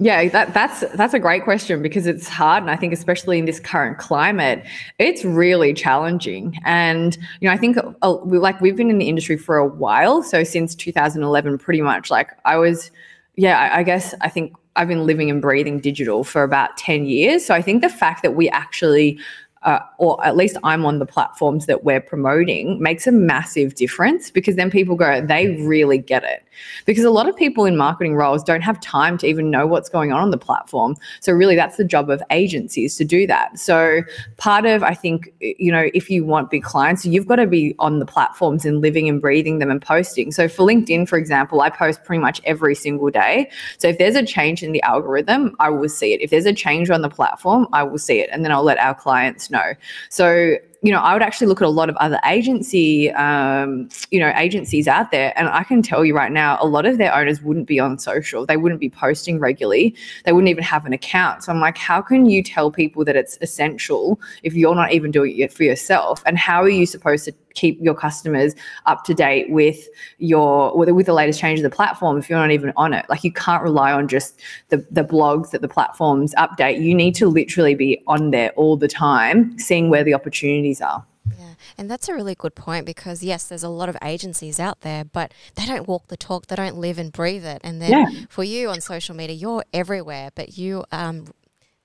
Yeah, 0.00 0.26
that, 0.30 0.54
that's 0.54 0.80
that's 0.94 1.12
a 1.12 1.18
great 1.18 1.44
question 1.44 1.82
because 1.82 2.06
it's 2.06 2.26
hard, 2.26 2.62
and 2.62 2.70
I 2.70 2.76
think 2.76 2.94
especially 2.94 3.38
in 3.38 3.44
this 3.44 3.60
current 3.60 3.98
climate, 3.98 4.64
it's 4.98 5.22
really 5.22 5.74
challenging. 5.74 6.58
And 6.64 7.14
you 7.40 7.48
know, 7.48 7.52
I 7.52 7.58
think 7.58 7.76
uh, 8.00 8.16
we, 8.24 8.38
like 8.38 8.58
we've 8.62 8.74
been 8.74 8.88
in 8.88 8.96
the 8.96 9.08
industry 9.08 9.36
for 9.36 9.58
a 9.58 9.66
while, 9.66 10.22
so 10.22 10.44
since 10.44 10.74
2011, 10.74 11.58
pretty 11.58 11.82
much. 11.82 12.10
Like 12.10 12.30
I 12.46 12.56
was, 12.56 12.90
yeah, 13.36 13.58
I, 13.58 13.80
I 13.80 13.82
guess 13.82 14.14
I 14.22 14.30
think 14.30 14.54
I've 14.76 14.88
been 14.88 15.04
living 15.04 15.28
and 15.28 15.42
breathing 15.42 15.78
digital 15.78 16.24
for 16.24 16.42
about 16.42 16.78
10 16.78 17.04
years. 17.04 17.44
So 17.44 17.54
I 17.54 17.60
think 17.60 17.82
the 17.82 17.90
fact 17.90 18.22
that 18.22 18.34
we 18.34 18.48
actually 18.48 19.18
uh, 19.64 19.78
or 19.98 20.24
at 20.24 20.36
least 20.36 20.56
I'm 20.64 20.84
on 20.84 20.98
the 20.98 21.06
platforms 21.06 21.66
that 21.66 21.84
we're 21.84 22.00
promoting, 22.00 22.80
makes 22.82 23.06
a 23.06 23.12
massive 23.12 23.74
difference 23.74 24.30
because 24.30 24.56
then 24.56 24.70
people 24.70 24.96
go, 24.96 25.24
they 25.24 25.56
really 25.62 25.98
get 25.98 26.24
it. 26.24 26.42
Because 26.84 27.04
a 27.04 27.10
lot 27.10 27.28
of 27.28 27.36
people 27.36 27.64
in 27.64 27.76
marketing 27.76 28.14
roles 28.14 28.42
don't 28.42 28.60
have 28.62 28.80
time 28.80 29.18
to 29.18 29.26
even 29.26 29.50
know 29.50 29.66
what's 29.66 29.88
going 29.88 30.12
on 30.12 30.20
on 30.20 30.30
the 30.30 30.38
platform. 30.38 30.96
So, 31.20 31.32
really, 31.32 31.56
that's 31.56 31.76
the 31.76 31.84
job 31.84 32.10
of 32.10 32.22
agencies 32.30 32.96
to 32.96 33.04
do 33.04 33.26
that. 33.26 33.58
So, 33.58 34.02
part 34.36 34.66
of, 34.66 34.82
I 34.82 34.94
think, 34.94 35.32
you 35.40 35.72
know, 35.72 35.88
if 35.94 36.10
you 36.10 36.24
want 36.24 36.50
big 36.50 36.62
clients, 36.62 37.04
you've 37.04 37.26
got 37.26 37.36
to 37.36 37.46
be 37.46 37.74
on 37.78 37.98
the 37.98 38.06
platforms 38.06 38.64
and 38.64 38.80
living 38.80 39.08
and 39.08 39.20
breathing 39.20 39.58
them 39.58 39.70
and 39.70 39.80
posting. 39.80 40.32
So, 40.32 40.48
for 40.48 40.66
LinkedIn, 40.66 41.08
for 41.08 41.18
example, 41.18 41.60
I 41.60 41.70
post 41.70 42.04
pretty 42.04 42.20
much 42.20 42.40
every 42.44 42.74
single 42.74 43.10
day. 43.10 43.50
So, 43.78 43.88
if 43.88 43.98
there's 43.98 44.16
a 44.16 44.24
change 44.24 44.62
in 44.62 44.72
the 44.72 44.82
algorithm, 44.82 45.56
I 45.60 45.70
will 45.70 45.88
see 45.88 46.12
it. 46.12 46.20
If 46.20 46.30
there's 46.30 46.46
a 46.46 46.52
change 46.52 46.90
on 46.90 47.02
the 47.02 47.08
platform, 47.08 47.68
I 47.72 47.82
will 47.82 47.98
see 47.98 48.20
it. 48.20 48.28
And 48.32 48.44
then 48.44 48.52
I'll 48.52 48.62
let 48.62 48.78
our 48.78 48.94
clients 48.94 49.50
know. 49.50 49.74
So 50.08 50.56
you 50.82 50.90
know, 50.90 50.98
I 50.98 51.12
would 51.12 51.22
actually 51.22 51.46
look 51.46 51.62
at 51.62 51.66
a 51.66 51.70
lot 51.70 51.88
of 51.88 51.96
other 51.96 52.18
agency, 52.26 53.12
um, 53.12 53.88
you 54.10 54.18
know, 54.18 54.32
agencies 54.36 54.88
out 54.88 55.12
there, 55.12 55.32
and 55.38 55.48
I 55.48 55.62
can 55.62 55.80
tell 55.80 56.04
you 56.04 56.14
right 56.14 56.32
now, 56.32 56.58
a 56.60 56.66
lot 56.66 56.86
of 56.86 56.98
their 56.98 57.14
owners 57.14 57.40
wouldn't 57.40 57.68
be 57.68 57.78
on 57.78 57.98
social. 57.98 58.44
They 58.44 58.56
wouldn't 58.56 58.80
be 58.80 58.90
posting 58.90 59.38
regularly. 59.38 59.94
They 60.24 60.32
wouldn't 60.32 60.50
even 60.50 60.64
have 60.64 60.84
an 60.84 60.92
account. 60.92 61.44
So 61.44 61.52
I'm 61.52 61.60
like, 61.60 61.78
how 61.78 62.02
can 62.02 62.26
you 62.26 62.42
tell 62.42 62.72
people 62.72 63.04
that 63.04 63.14
it's 63.14 63.38
essential 63.40 64.20
if 64.42 64.54
you're 64.54 64.74
not 64.74 64.92
even 64.92 65.12
doing 65.12 65.38
it 65.38 65.52
for 65.52 65.62
yourself? 65.62 66.20
And 66.26 66.36
how 66.36 66.60
are 66.62 66.68
you 66.68 66.84
supposed 66.84 67.26
to 67.26 67.34
keep 67.54 67.78
your 67.80 67.94
customers 67.94 68.54
up 68.86 69.04
to 69.04 69.14
date 69.14 69.50
with 69.50 69.88
your 70.18 70.76
with, 70.76 70.88
with 70.90 71.06
the 71.06 71.12
latest 71.12 71.40
change 71.40 71.58
of 71.58 71.62
the 71.62 71.70
platform 71.70 72.18
if 72.18 72.28
you're 72.28 72.38
not 72.38 72.50
even 72.50 72.72
on 72.76 72.92
it 72.92 73.04
like 73.08 73.24
you 73.24 73.32
can't 73.32 73.62
rely 73.62 73.92
on 73.92 74.08
just 74.08 74.40
the 74.68 74.84
the 74.90 75.04
blogs 75.04 75.50
that 75.50 75.62
the 75.62 75.68
platforms 75.68 76.34
update 76.36 76.80
you 76.80 76.94
need 76.94 77.14
to 77.14 77.28
literally 77.28 77.74
be 77.74 78.02
on 78.06 78.30
there 78.30 78.50
all 78.50 78.76
the 78.76 78.88
time 78.88 79.58
seeing 79.58 79.90
where 79.90 80.04
the 80.04 80.14
opportunities 80.14 80.80
are 80.80 81.04
yeah, 81.38 81.54
and 81.78 81.90
that's 81.90 82.08
a 82.08 82.14
really 82.14 82.34
good 82.34 82.54
point 82.54 82.84
because 82.84 83.22
yes, 83.22 83.44
there's 83.44 83.62
a 83.62 83.68
lot 83.68 83.88
of 83.88 83.96
agencies 84.02 84.58
out 84.58 84.80
there, 84.80 85.04
but 85.04 85.32
they 85.54 85.64
don't 85.66 85.86
walk 85.86 86.08
the 86.08 86.16
talk. 86.16 86.46
They 86.46 86.56
don't 86.56 86.76
live 86.76 86.98
and 86.98 87.12
breathe 87.12 87.44
it. 87.44 87.60
And 87.62 87.80
then 87.80 87.90
yeah. 87.90 88.06
for 88.28 88.42
you 88.42 88.68
on 88.70 88.80
social 88.80 89.14
media, 89.14 89.36
you're 89.36 89.64
everywhere, 89.72 90.30
but 90.34 90.58
you 90.58 90.84
um, 90.90 91.26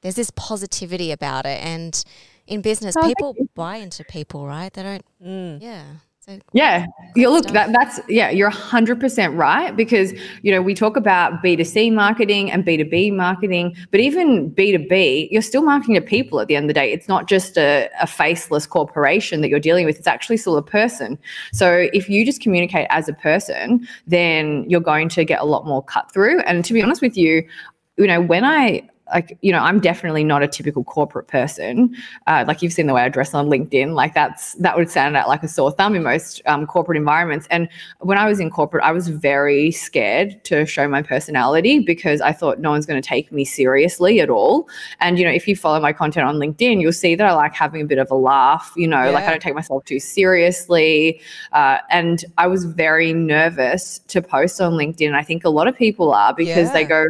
there's 0.02 0.16
this 0.16 0.32
positivity 0.32 1.12
about 1.12 1.46
it, 1.46 1.64
and 1.64 2.04
in 2.48 2.62
business, 2.62 2.96
oh, 2.98 3.08
people 3.08 3.36
buy 3.56 3.77
into 3.77 4.04
people, 4.04 4.48
right? 4.48 4.74
They 4.74 4.84
don't. 4.84 5.06
Mm. 5.24 5.62
Yeah. 5.62 5.84
So 6.27 6.38
yeah, 6.51 6.86
you 7.16 7.30
look 7.30 7.48
that 7.48 7.72
that's 7.72 8.01
yeah, 8.10 8.30
you're 8.30 8.50
hundred 8.50 9.00
percent 9.00 9.34
right 9.36 9.74
because 9.74 10.12
you 10.42 10.51
know 10.51 10.62
we 10.62 10.74
talk 10.74 10.98
about 10.98 11.42
B 11.42 11.56
two 11.56 11.63
C 11.63 11.89
marketing 11.89 12.51
and 12.51 12.66
B 12.66 12.75
two 12.75 12.84
B 12.84 13.12
marketing, 13.12 13.77
but 13.92 14.01
even 14.01 14.50
B 14.50 14.74
two 14.74 14.86
B, 14.89 15.30
you're 15.32 15.42
still 15.42 15.62
marketing 15.62 15.96
to 15.96 16.01
people 16.01 16.42
at 16.42 16.50
the 16.50 16.58
end 16.58 16.66
of 16.66 16.68
the 16.68 16.74
day. 16.74 16.92
It's 16.92 17.08
not 17.08 17.30
just 17.30 17.58
a, 17.58 17.89
a 18.01 18.08
faceless 18.08 18.68
corporation 18.68 19.39
that 19.39 19.48
you're 19.48 19.62
dealing 19.62 19.86
with; 19.86 19.98
it's 19.98 20.08
actually 20.08 20.36
still 20.36 20.58
a 20.58 20.62
person. 20.62 21.18
So 21.54 21.88
if 21.94 22.10
you 22.10 22.25
just 22.25 22.42
communicate 22.42 22.88
as 22.89 23.08
a 23.08 23.13
person, 23.13 23.88
then 24.06 24.70
you're 24.70 24.82
going 24.82 25.08
to 25.10 25.24
get 25.24 25.39
a 25.39 25.46
lot 25.46 25.66
more 25.66 25.82
cut 25.82 26.12
through. 26.12 26.42
And 26.42 26.66
to 26.66 26.74
be 26.74 26.82
honest 26.82 27.01
with 27.01 27.16
you, 27.16 27.48
you 27.96 28.06
know 28.06 28.20
when 28.20 28.44
I 28.44 28.89
like 29.14 29.38
you 29.42 29.52
know 29.52 29.60
i'm 29.60 29.80
definitely 29.80 30.24
not 30.24 30.44
a 30.44 30.48
typical 30.48 30.84
corporate 30.84 31.28
person. 31.28 31.96
Uh, 32.26 32.44
like 32.48 32.62
you've 32.62 32.74
seen 32.74 32.88
the 32.88 32.94
way 32.94 33.04
i 33.04 33.10
dress 33.10 33.34
on 33.34 33.48
linkedin. 33.48 33.94
Like 33.94 34.14
that's 34.14 34.54
that 34.56 34.76
would 34.78 34.90
stand 34.90 35.16
out 35.16 35.28
like 35.28 35.44
a 35.44 35.48
sore 35.48 35.72
thumb 35.72 35.96
in 35.96 36.04
most 36.04 36.42
um, 36.46 36.66
corporate 36.66 36.98
environments. 36.98 37.48
And 37.50 37.70
when 38.00 38.18
i 38.18 38.28
was 38.28 38.40
in 38.40 38.50
corporate 38.50 38.84
i 38.84 38.92
was 38.92 39.08
very 39.08 39.72
scared 39.72 40.44
to 40.46 40.66
show 40.66 40.88
my 40.88 41.02
personality 41.02 41.80
because 41.80 42.22
i 42.22 42.32
thought 42.32 42.60
no 42.60 42.70
one's 42.72 42.86
going 42.86 43.02
to 43.02 43.08
take 43.08 43.32
me 43.32 43.46
seriously 43.46 44.20
at 44.20 44.30
all. 44.30 44.68
And 45.00 45.20
you 45.20 45.26
know 45.26 45.32
if 45.32 45.48
you 45.48 45.56
follow 45.56 45.80
my 45.80 45.94
content 45.94 46.28
on 46.28 46.36
linkedin 46.36 46.82
you'll 46.82 46.94
see 46.94 47.16
that 47.16 47.28
i 47.28 47.34
like 47.34 47.54
having 47.54 47.82
a 47.82 47.86
bit 47.86 47.98
of 47.98 48.10
a 48.12 48.16
laugh 48.16 48.74
you 48.76 48.88
know 48.88 49.04
yeah. 49.04 49.10
like 49.12 49.26
i 49.26 49.30
don't 49.30 49.42
take 49.42 49.56
myself 49.56 49.86
too 49.86 50.00
seriously. 50.00 51.22
Uh, 51.52 51.78
and 51.90 52.26
i 52.38 52.48
was 52.48 52.66
very 52.66 53.14
nervous 53.14 54.00
to 54.08 54.22
post 54.22 54.60
on 54.62 54.74
linkedin. 54.74 55.14
I 55.14 55.24
think 55.24 55.44
a 55.44 55.50
lot 55.50 55.68
of 55.68 55.76
people 55.76 56.14
are 56.14 56.34
because 56.34 56.68
yeah. 56.68 56.74
they 56.74 56.84
go 56.84 57.08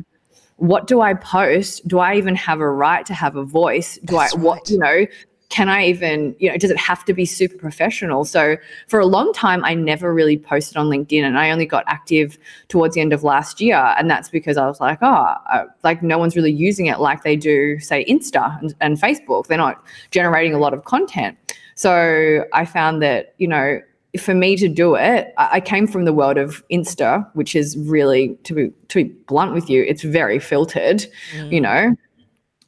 what 0.57 0.87
do 0.87 1.01
I 1.01 1.13
post? 1.13 1.87
Do 1.87 1.99
I 1.99 2.15
even 2.15 2.35
have 2.35 2.59
a 2.59 2.69
right 2.69 3.05
to 3.05 3.13
have 3.13 3.35
a 3.35 3.43
voice? 3.43 3.97
Do 4.05 4.15
That's 4.15 4.35
I, 4.35 4.39
what, 4.39 4.57
right. 4.57 4.69
you 4.69 4.77
know, 4.77 5.05
can 5.49 5.69
I 5.69 5.85
even, 5.85 6.35
you 6.39 6.49
know, 6.49 6.57
does 6.57 6.71
it 6.71 6.77
have 6.77 7.05
to 7.05 7.13
be 7.13 7.25
super 7.25 7.57
professional? 7.57 8.25
So 8.25 8.57
for 8.87 8.99
a 8.99 9.05
long 9.05 9.31
time, 9.31 9.63
I 9.63 9.75
never 9.75 10.13
really 10.13 10.37
posted 10.37 10.75
on 10.75 10.87
LinkedIn 10.87 11.23
and 11.23 11.39
I 11.39 11.51
only 11.51 11.65
got 11.65 11.85
active 11.87 12.37
towards 12.67 12.95
the 12.95 13.01
end 13.01 13.13
of 13.13 13.23
last 13.23 13.61
year. 13.61 13.77
And 13.97 14.09
that's 14.09 14.29
because 14.29 14.57
I 14.57 14.67
was 14.67 14.81
like, 14.81 14.99
oh, 15.01 15.35
uh, 15.51 15.65
like 15.83 16.03
no 16.03 16.17
one's 16.17 16.35
really 16.35 16.51
using 16.51 16.87
it 16.87 16.99
like 16.99 17.23
they 17.23 17.37
do, 17.37 17.79
say, 17.79 18.03
Insta 18.05 18.59
and, 18.59 18.75
and 18.81 18.97
Facebook. 18.97 19.47
They're 19.47 19.57
not 19.57 19.81
generating 20.11 20.53
a 20.53 20.59
lot 20.59 20.73
of 20.73 20.83
content. 20.83 21.37
So 21.75 22.43
I 22.53 22.65
found 22.65 23.01
that, 23.03 23.33
you 23.37 23.47
know, 23.47 23.79
for 24.19 24.33
me 24.33 24.55
to 24.57 24.67
do 24.67 24.95
it, 24.95 25.33
I 25.37 25.59
came 25.59 25.87
from 25.87 26.05
the 26.05 26.13
world 26.13 26.37
of 26.37 26.63
Insta, 26.71 27.27
which 27.33 27.55
is 27.55 27.77
really 27.77 28.35
to 28.43 28.53
be 28.53 28.71
to 28.87 29.03
be 29.03 29.11
blunt 29.27 29.53
with 29.53 29.69
you, 29.69 29.83
it's 29.83 30.03
very 30.03 30.39
filtered. 30.39 31.05
Mm. 31.35 31.51
You 31.51 31.61
know, 31.61 31.95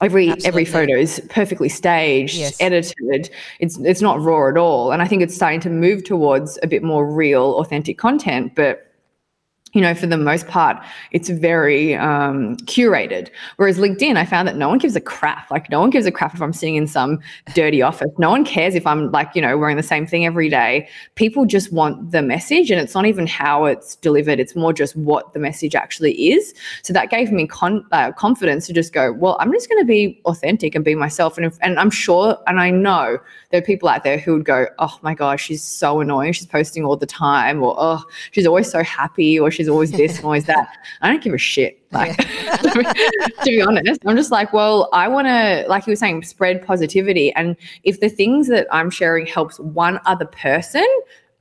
every 0.01 0.29
Absolutely. 0.29 0.47
every 0.47 0.65
photo 0.65 0.93
is 0.93 1.21
perfectly 1.29 1.69
staged, 1.69 2.35
yes. 2.35 2.57
edited. 2.59 3.29
It's 3.59 3.77
it's 3.79 4.01
not 4.01 4.19
raw 4.21 4.49
at 4.49 4.57
all, 4.57 4.91
and 4.91 5.01
I 5.01 5.07
think 5.07 5.21
it's 5.21 5.35
starting 5.35 5.59
to 5.61 5.69
move 5.69 6.03
towards 6.03 6.59
a 6.63 6.67
bit 6.67 6.83
more 6.83 7.09
real, 7.09 7.55
authentic 7.55 7.97
content. 7.97 8.55
But 8.55 8.88
you 9.73 9.81
know, 9.81 9.93
for 9.93 10.07
the 10.07 10.17
most 10.17 10.47
part, 10.47 10.83
it's 11.11 11.29
very 11.29 11.95
um, 11.95 12.57
curated. 12.57 13.29
Whereas 13.57 13.77
LinkedIn, 13.77 14.17
I 14.17 14.25
found 14.25 14.47
that 14.47 14.55
no 14.55 14.67
one 14.67 14.79
gives 14.79 14.95
a 14.95 15.01
crap. 15.01 15.51
Like, 15.51 15.69
no 15.69 15.79
one 15.79 15.91
gives 15.91 16.07
a 16.07 16.11
crap 16.11 16.33
if 16.33 16.41
I'm 16.41 16.53
sitting 16.53 16.75
in 16.75 16.87
some 16.87 17.19
dirty 17.53 17.81
office. 17.81 18.09
No 18.17 18.31
one 18.31 18.43
cares 18.43 18.73
if 18.73 18.87
I'm 18.87 19.11
like, 19.11 19.29
you 19.35 19.41
know, 19.41 19.57
wearing 19.57 19.77
the 19.77 19.83
same 19.83 20.07
thing 20.07 20.25
every 20.25 20.49
day. 20.49 20.89
People 21.15 21.45
just 21.45 21.71
want 21.71 22.11
the 22.11 22.21
message, 22.21 22.71
and 22.71 22.81
it's 22.81 22.95
not 22.95 23.05
even 23.05 23.27
how 23.27 23.65
it's 23.65 23.95
delivered. 23.97 24.39
It's 24.39 24.55
more 24.55 24.73
just 24.73 24.95
what 24.95 25.33
the 25.33 25.39
message 25.39 25.75
actually 25.75 26.31
is. 26.31 26.53
So 26.81 26.91
that 26.93 27.11
gave 27.11 27.31
me 27.31 27.45
con- 27.45 27.85
uh, 27.91 28.11
confidence 28.13 28.65
to 28.67 28.73
just 28.73 28.91
go, 28.91 29.13
well, 29.13 29.37
I'm 29.39 29.51
just 29.51 29.69
going 29.69 29.81
to 29.81 29.87
be 29.87 30.19
authentic 30.25 30.73
and 30.73 30.83
be 30.83 30.95
myself. 30.95 31.37
And 31.37 31.45
if, 31.45 31.57
and 31.61 31.79
I'm 31.79 31.91
sure, 31.91 32.37
and 32.47 32.59
I 32.59 32.71
know 32.71 33.19
there 33.51 33.59
are 33.59 33.63
people 33.63 33.87
out 33.87 34.03
there 34.03 34.17
who 34.17 34.33
would 34.33 34.45
go, 34.45 34.67
oh 34.79 34.97
my 35.03 35.13
gosh, 35.13 35.43
she's 35.43 35.63
so 35.63 35.99
annoying. 35.99 36.33
She's 36.33 36.47
posting 36.47 36.83
all 36.83 36.97
the 36.97 37.05
time, 37.05 37.61
or 37.61 37.75
oh, 37.77 38.03
she's 38.31 38.47
always 38.47 38.69
so 38.69 38.83
happy, 38.83 39.39
or 39.39 39.51
she's 39.59 39.67
always 39.67 39.91
this 39.91 40.15
and 40.15 40.23
always 40.23 40.45
that. 40.45 40.69
I 41.01 41.09
don't 41.09 41.21
give 41.21 41.33
a 41.33 41.37
shit. 41.37 41.75
Like, 41.91 42.17
to 42.61 43.33
be 43.45 43.63
honest, 43.63 44.01
I'm 44.05 44.15
just 44.15 44.29
like, 44.29 44.53
well, 44.53 44.89
I 44.93 45.07
want 45.07 45.25
to, 45.25 45.65
like 45.67 45.87
you 45.87 45.91
were 45.91 45.95
saying, 45.95 46.21
spread 46.21 46.63
positivity. 46.63 47.33
And 47.33 47.57
if 47.83 47.99
the 47.99 48.09
things 48.09 48.47
that 48.49 48.67
I'm 48.71 48.91
sharing 48.91 49.25
helps 49.25 49.59
one 49.59 49.99
other 50.05 50.25
person, 50.25 50.87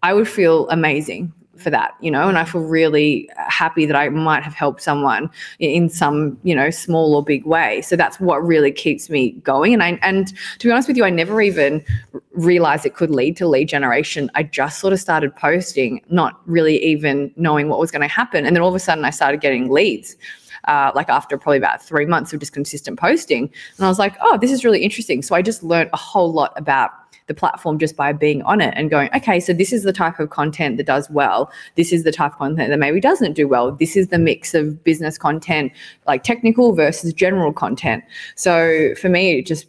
I 0.03 0.15
would 0.15 0.27
feel 0.27 0.67
amazing 0.71 1.35
for 1.59 1.71
that, 1.71 1.94
you 2.01 2.11
know, 2.11 2.29
and 2.29 2.38
I 2.38 2.44
feel 2.44 2.61
really 2.61 3.29
happy 3.37 3.87
that 3.87 3.97
I 3.97 4.09
might 4.09 4.42
have 4.42 4.55
helped 4.55 4.83
someone 4.83 5.31
in 5.59 5.88
some, 5.88 6.38
you 6.42 6.55
know, 6.55 6.71
small 6.71 7.14
or 7.14 7.23
big 7.23 7.44
way. 7.44 7.83
So 7.83 7.97
that's 7.97 8.21
what 8.21 8.44
really 8.44 8.73
keeps 8.73 9.11
me 9.11 9.33
going. 9.42 9.75
And 9.75 9.83
I 9.83 9.99
and 10.03 10.33
to 10.59 10.66
be 10.66 10.73
honest 10.73 10.88
with 10.88 10.97
you, 10.97 11.05
I 11.05 11.11
never 11.11 11.40
even 11.40 11.85
realized 12.33 12.87
it 12.87 12.94
could 12.94 13.11
lead 13.11 13.37
to 13.38 13.47
lead 13.47 13.68
generation. 13.68 14.31
I 14.35 14.42
just 14.44 14.79
sort 14.79 14.92
of 14.92 15.01
started 15.01 15.35
posting, 15.37 16.03
not 16.09 16.40
really 16.47 16.83
even 16.85 17.33
knowing 17.37 17.68
what 17.68 17.79
was 17.79 17.90
going 17.90 18.03
to 18.03 18.09
happen. 18.09 18.47
And 18.47 18.55
then 18.55 18.62
all 18.62 18.68
of 18.68 18.75
a 18.75 18.81
sudden 18.81 19.05
I 19.05 19.11
started 19.11 19.40
getting 19.40 19.71
leads. 19.71 20.16
Uh, 20.64 20.90
like 20.94 21.09
after 21.09 21.38
probably 21.38 21.57
about 21.57 21.81
three 21.81 22.05
months 22.05 22.33
of 22.35 22.40
just 22.40 22.53
consistent 22.53 22.99
posting. 22.99 23.44
And 23.77 23.87
I 23.87 23.88
was 23.88 23.99
like, 23.99 24.16
oh, 24.21 24.37
this 24.37 24.51
is 24.51 24.64
really 24.66 24.83
interesting. 24.83 25.23
So 25.23 25.35
I 25.35 25.40
just 25.40 25.62
learned 25.62 25.88
a 25.94 25.97
whole 25.97 26.31
lot 26.31 26.53
about 26.57 26.90
the 27.29 27.35
platform 27.35 27.79
just 27.79 27.97
by 27.97 28.12
being 28.12 28.43
on 28.43 28.61
it 28.61 28.75
and 28.77 28.91
going, 28.91 29.09
okay, 29.14 29.38
so 29.38 29.53
this 29.53 29.73
is 29.73 29.85
the 29.85 29.93
type 29.93 30.19
of 30.19 30.31
content 30.31 30.77
that 30.79 30.87
does 30.87 31.09
well. 31.11 31.51
This 31.77 31.93
is 31.93 32.03
the 32.03 32.12
type 32.12 32.33
of 32.33 32.38
content 32.38 32.71
that 32.71 32.79
maybe 32.79 33.01
doesn't 33.01 33.35
do 33.35 33.47
well. 33.47 33.71
This 33.73 33.97
is 33.97 34.09
the 34.09 34.19
mix 34.19 34.55
of 34.55 34.83
business 34.83 35.17
content, 35.17 35.73
like 36.07 36.25
technical 36.25 36.75
versus 36.75 37.12
general 37.12 37.53
content. 37.53 38.03
So 38.35 38.95
for 38.97 39.09
me, 39.09 39.38
it 39.38 39.47
just 39.47 39.67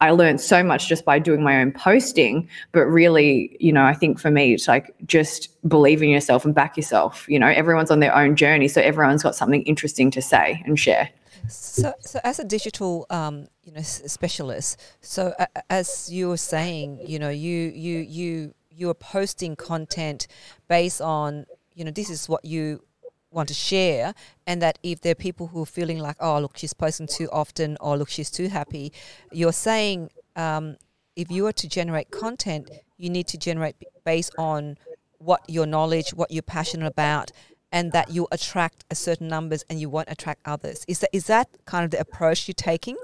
I 0.00 0.10
learned 0.10 0.40
so 0.40 0.62
much 0.62 0.88
just 0.88 1.04
by 1.04 1.18
doing 1.18 1.42
my 1.42 1.60
own 1.60 1.72
posting. 1.72 2.48
But 2.72 2.86
really, 2.86 3.56
you 3.60 3.72
know, 3.72 3.84
I 3.84 3.94
think 3.94 4.18
for 4.18 4.30
me, 4.30 4.54
it's 4.54 4.68
like 4.68 4.94
just 5.06 5.48
believe 5.68 6.02
in 6.02 6.08
yourself 6.08 6.44
and 6.44 6.54
back 6.54 6.76
yourself. 6.76 7.26
You 7.28 7.38
know, 7.38 7.48
everyone's 7.48 7.90
on 7.90 8.00
their 8.00 8.14
own 8.14 8.36
journey. 8.36 8.68
So 8.68 8.80
everyone's 8.80 9.22
got 9.22 9.34
something 9.34 9.62
interesting 9.62 10.10
to 10.12 10.22
say 10.22 10.62
and 10.64 10.78
share. 10.78 11.10
So, 11.48 11.94
so 12.00 12.20
as 12.24 12.38
a 12.38 12.44
digital, 12.44 13.06
um, 13.10 13.48
you 13.62 13.72
know, 13.72 13.82
specialist, 13.82 14.80
so 15.00 15.34
uh, 15.38 15.46
as 15.70 16.10
you 16.10 16.28
were 16.28 16.36
saying, 16.36 17.00
you 17.06 17.18
know, 17.18 17.30
you 17.30 17.72
you 17.74 17.98
you 17.98 18.54
you 18.70 18.90
are 18.90 18.94
posting 18.94 19.56
content 19.56 20.26
based 20.68 21.00
on, 21.00 21.46
you 21.74 21.84
know, 21.84 21.90
this 21.90 22.10
is 22.10 22.28
what 22.28 22.44
you 22.44 22.82
want 23.30 23.48
to 23.48 23.54
share, 23.54 24.14
and 24.46 24.62
that 24.62 24.78
if 24.82 25.00
there 25.00 25.12
are 25.12 25.16
people 25.16 25.48
who 25.48 25.62
are 25.62 25.66
feeling 25.66 25.98
like, 25.98 26.16
oh, 26.20 26.38
look, 26.40 26.56
she's 26.56 26.72
posting 26.72 27.06
too 27.06 27.28
often, 27.30 27.76
or 27.80 27.96
look, 27.96 28.08
she's 28.08 28.30
too 28.30 28.48
happy, 28.48 28.92
you're 29.32 29.52
saying 29.52 30.10
um, 30.36 30.76
if 31.16 31.30
you 31.30 31.46
are 31.46 31.52
to 31.52 31.68
generate 31.68 32.10
content, 32.10 32.70
you 32.96 33.10
need 33.10 33.26
to 33.26 33.36
generate 33.36 33.76
based 34.04 34.32
on 34.38 34.78
what 35.18 35.42
your 35.48 35.66
knowledge, 35.66 36.14
what 36.14 36.30
you're 36.30 36.42
passionate 36.42 36.86
about, 36.86 37.32
and 37.72 37.92
that 37.92 38.10
you 38.10 38.26
attract 38.32 38.84
a 38.90 38.94
certain 38.94 39.28
numbers 39.28 39.64
and 39.68 39.80
you 39.80 39.88
won't 39.88 40.08
attract 40.10 40.40
others. 40.44 40.84
Is 40.88 41.00
that 41.00 41.10
is 41.12 41.26
that 41.26 41.48
kind 41.66 41.84
of 41.84 41.90
the 41.90 42.00
approach 42.00 42.48
you're 42.48 42.54
taking? 42.54 42.96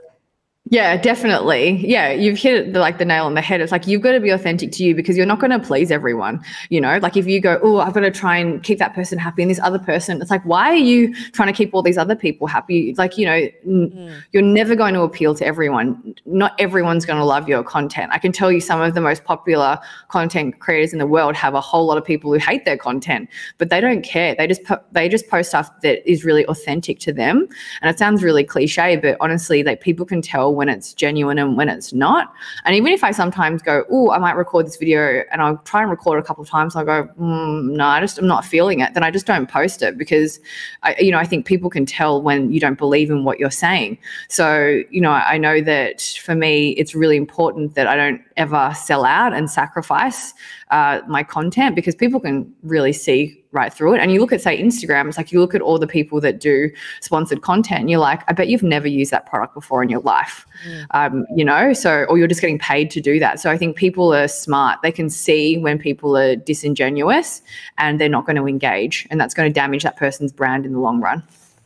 Yeah, 0.70 0.96
definitely. 0.96 1.86
Yeah, 1.86 2.10
you've 2.10 2.38
hit 2.38 2.72
the, 2.72 2.80
like 2.80 2.96
the 2.96 3.04
nail 3.04 3.26
on 3.26 3.34
the 3.34 3.42
head. 3.42 3.60
It's 3.60 3.70
like 3.70 3.86
you've 3.86 4.00
got 4.00 4.12
to 4.12 4.20
be 4.20 4.30
authentic 4.30 4.72
to 4.72 4.82
you 4.82 4.94
because 4.94 5.14
you're 5.14 5.26
not 5.26 5.38
going 5.38 5.50
to 5.50 5.58
please 5.58 5.90
everyone. 5.90 6.42
You 6.70 6.80
know, 6.80 6.96
like 7.02 7.18
if 7.18 7.26
you 7.26 7.38
go, 7.38 7.60
oh, 7.62 7.80
I've 7.80 7.92
got 7.92 8.00
to 8.00 8.10
try 8.10 8.38
and 8.38 8.62
keep 8.62 8.78
that 8.78 8.94
person 8.94 9.18
happy, 9.18 9.42
and 9.42 9.50
this 9.50 9.60
other 9.60 9.78
person, 9.78 10.22
it's 10.22 10.30
like, 10.30 10.42
why 10.44 10.70
are 10.70 10.74
you 10.74 11.14
trying 11.32 11.48
to 11.48 11.52
keep 11.52 11.74
all 11.74 11.82
these 11.82 11.98
other 11.98 12.16
people 12.16 12.46
happy? 12.46 12.94
like, 12.96 13.18
you 13.18 13.26
know, 13.26 13.46
mm. 13.66 14.22
you're 14.32 14.42
never 14.42 14.74
going 14.74 14.94
to 14.94 15.02
appeal 15.02 15.34
to 15.34 15.44
everyone. 15.44 16.14
Not 16.24 16.58
everyone's 16.58 17.04
going 17.04 17.18
to 17.18 17.26
love 17.26 17.46
your 17.46 17.62
content. 17.62 18.10
I 18.14 18.18
can 18.18 18.32
tell 18.32 18.50
you, 18.50 18.62
some 18.62 18.80
of 18.80 18.94
the 18.94 19.02
most 19.02 19.24
popular 19.24 19.78
content 20.08 20.60
creators 20.60 20.94
in 20.94 20.98
the 20.98 21.06
world 21.06 21.34
have 21.36 21.52
a 21.52 21.60
whole 21.60 21.84
lot 21.84 21.98
of 21.98 22.06
people 22.06 22.32
who 22.32 22.38
hate 22.38 22.64
their 22.64 22.78
content, 22.78 23.28
but 23.58 23.68
they 23.68 23.82
don't 23.82 24.00
care. 24.00 24.34
They 24.34 24.46
just 24.46 24.64
po- 24.64 24.82
they 24.92 25.10
just 25.10 25.28
post 25.28 25.50
stuff 25.50 25.70
that 25.82 26.10
is 26.10 26.24
really 26.24 26.46
authentic 26.46 27.00
to 27.00 27.12
them. 27.12 27.46
And 27.82 27.90
it 27.90 27.98
sounds 27.98 28.22
really 28.22 28.44
cliche, 28.44 28.96
but 28.96 29.18
honestly, 29.20 29.62
like 29.62 29.82
people 29.82 30.06
can 30.06 30.22
tell 30.22 30.53
when 30.54 30.68
it's 30.68 30.94
genuine 30.94 31.38
and 31.38 31.56
when 31.56 31.68
it's 31.68 31.92
not. 31.92 32.32
And 32.64 32.74
even 32.74 32.92
if 32.92 33.04
I 33.04 33.10
sometimes 33.10 33.62
go, 33.62 33.84
oh, 33.90 34.10
I 34.10 34.18
might 34.18 34.36
record 34.36 34.66
this 34.66 34.76
video 34.76 35.22
and 35.30 35.42
I'll 35.42 35.58
try 35.58 35.82
and 35.82 35.90
record 35.90 36.18
a 36.18 36.22
couple 36.22 36.42
of 36.42 36.48
times, 36.48 36.76
I 36.76 36.84
go, 36.84 37.08
mm, 37.18 37.72
no, 37.72 37.84
I 37.84 38.00
just 38.00 38.18
I'm 38.18 38.26
not 38.26 38.44
feeling 38.44 38.80
it. 38.80 38.94
Then 38.94 39.02
I 39.02 39.10
just 39.10 39.26
don't 39.26 39.48
post 39.48 39.82
it 39.82 39.98
because 39.98 40.40
I, 40.82 40.96
you 40.98 41.10
know, 41.10 41.18
I 41.18 41.24
think 41.24 41.46
people 41.46 41.70
can 41.70 41.86
tell 41.86 42.22
when 42.22 42.52
you 42.52 42.60
don't 42.60 42.78
believe 42.78 43.10
in 43.10 43.24
what 43.24 43.38
you're 43.38 43.50
saying. 43.50 43.98
So, 44.28 44.82
you 44.90 45.00
know, 45.00 45.12
I 45.12 45.38
know 45.38 45.60
that 45.60 46.02
for 46.22 46.34
me, 46.34 46.70
it's 46.70 46.94
really 46.94 47.16
important 47.16 47.74
that 47.74 47.86
I 47.86 47.96
don't 47.96 48.20
ever 48.36 48.72
sell 48.76 49.04
out 49.04 49.32
and 49.32 49.50
sacrifice 49.50 50.34
uh, 50.70 51.00
my 51.06 51.22
content 51.22 51.76
because 51.76 51.94
people 51.94 52.20
can 52.20 52.52
really 52.62 52.92
see 52.92 53.44
right 53.54 53.72
through 53.72 53.94
it. 53.94 54.00
And 54.00 54.12
you 54.12 54.20
look 54.20 54.32
at, 54.32 54.40
say, 54.40 54.60
Instagram, 54.60 55.08
it's 55.08 55.16
like 55.16 55.30
you 55.30 55.40
look 55.40 55.54
at 55.54 55.62
all 55.62 55.78
the 55.78 55.86
people 55.86 56.20
that 56.20 56.40
do 56.40 56.70
sponsored 57.00 57.42
content 57.42 57.80
and 57.80 57.90
you're 57.90 58.00
like, 58.00 58.22
I 58.28 58.32
bet 58.32 58.48
you've 58.48 58.64
never 58.64 58.88
used 58.88 59.12
that 59.12 59.26
product 59.26 59.54
before 59.54 59.82
in 59.82 59.88
your 59.88 60.00
life. 60.00 60.44
Mm. 60.66 60.86
Um, 60.90 61.26
you 61.34 61.44
know, 61.44 61.72
so, 61.72 62.04
or 62.04 62.18
you're 62.18 62.26
just 62.26 62.40
getting 62.40 62.58
paid 62.58 62.90
to 62.90 63.00
do 63.00 63.18
that. 63.20 63.38
So 63.40 63.50
I 63.50 63.56
think 63.56 63.76
people 63.76 64.12
are 64.12 64.28
smart. 64.28 64.80
They 64.82 64.92
can 64.92 65.08
see 65.08 65.56
when 65.56 65.78
people 65.78 66.16
are 66.16 66.34
disingenuous 66.34 67.42
and 67.78 68.00
they're 68.00 68.08
not 68.08 68.26
going 68.26 68.36
to 68.36 68.46
engage. 68.46 69.06
And 69.10 69.20
that's 69.20 69.34
going 69.34 69.48
to 69.48 69.54
damage 69.54 69.84
that 69.84 69.96
person's 69.96 70.32
brand 70.32 70.66
in 70.66 70.72
the 70.72 70.80
long 70.80 71.00
run. 71.00 71.22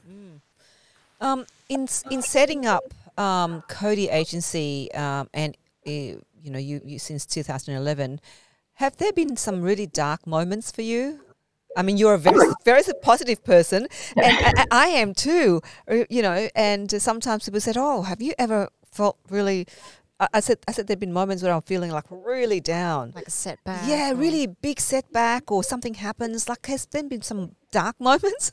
Mm. 0.09 0.41
Um, 1.21 1.47
in, 1.71 1.89
in 2.11 2.21
setting 2.21 2.67
up 2.67 2.85
um, 3.17 3.63
Cody 3.69 4.11
Agency 4.11 4.93
um, 4.93 5.31
and, 5.33 5.57
uh, 5.87 6.21
you 6.43 6.51
know, 6.51 6.59
you, 6.59 6.81
you 6.85 6.99
since 6.99 7.27
2011, 7.27 8.21
have 8.75 8.97
there 8.97 9.13
been 9.13 9.37
some 9.37 9.63
really 9.63 9.87
dark 9.87 10.27
moments 10.27 10.71
for 10.71 10.83
you? 10.83 11.21
I 11.77 11.83
mean, 11.83 11.97
you're 11.97 12.15
a 12.15 12.19
very, 12.19 12.53
very 12.65 12.83
positive 13.03 13.45
person, 13.45 13.87
and 14.17 14.37
I, 14.59 14.65
I 14.71 14.87
am 14.89 15.15
too. 15.15 15.61
Uh, 15.89 16.05
you 16.09 16.23
know, 16.23 16.49
and 16.55 16.91
sometimes 16.91 17.45
people 17.45 17.61
said, 17.61 17.77
"Oh, 17.77 18.03
have 18.03 18.21
you 18.23 18.35
ever 18.39 18.69
felt 18.91 19.19
really?" 19.29 19.67
I 20.21 20.41
said, 20.41 20.59
I 20.67 20.73
said 20.73 20.89
there've 20.89 20.99
been 20.99 21.13
moments 21.13 21.45
where 21.45 21.53
I'm 21.53 21.63
feeling 21.63 21.93
like 21.93 22.07
really 22.11 22.59
down, 22.59 23.13
like 23.15 23.29
a 23.29 23.31
setback. 23.31 23.89
Yeah, 23.89 24.13
really 24.13 24.49
big 24.49 24.81
setback, 24.81 25.53
or 25.53 25.63
something 25.63 25.95
happens. 25.95 26.49
Like, 26.49 26.67
has 26.67 26.87
there 26.87 27.05
been 27.05 27.23
some 27.23 27.55
dark 27.71 27.97
moments? 28.01 28.53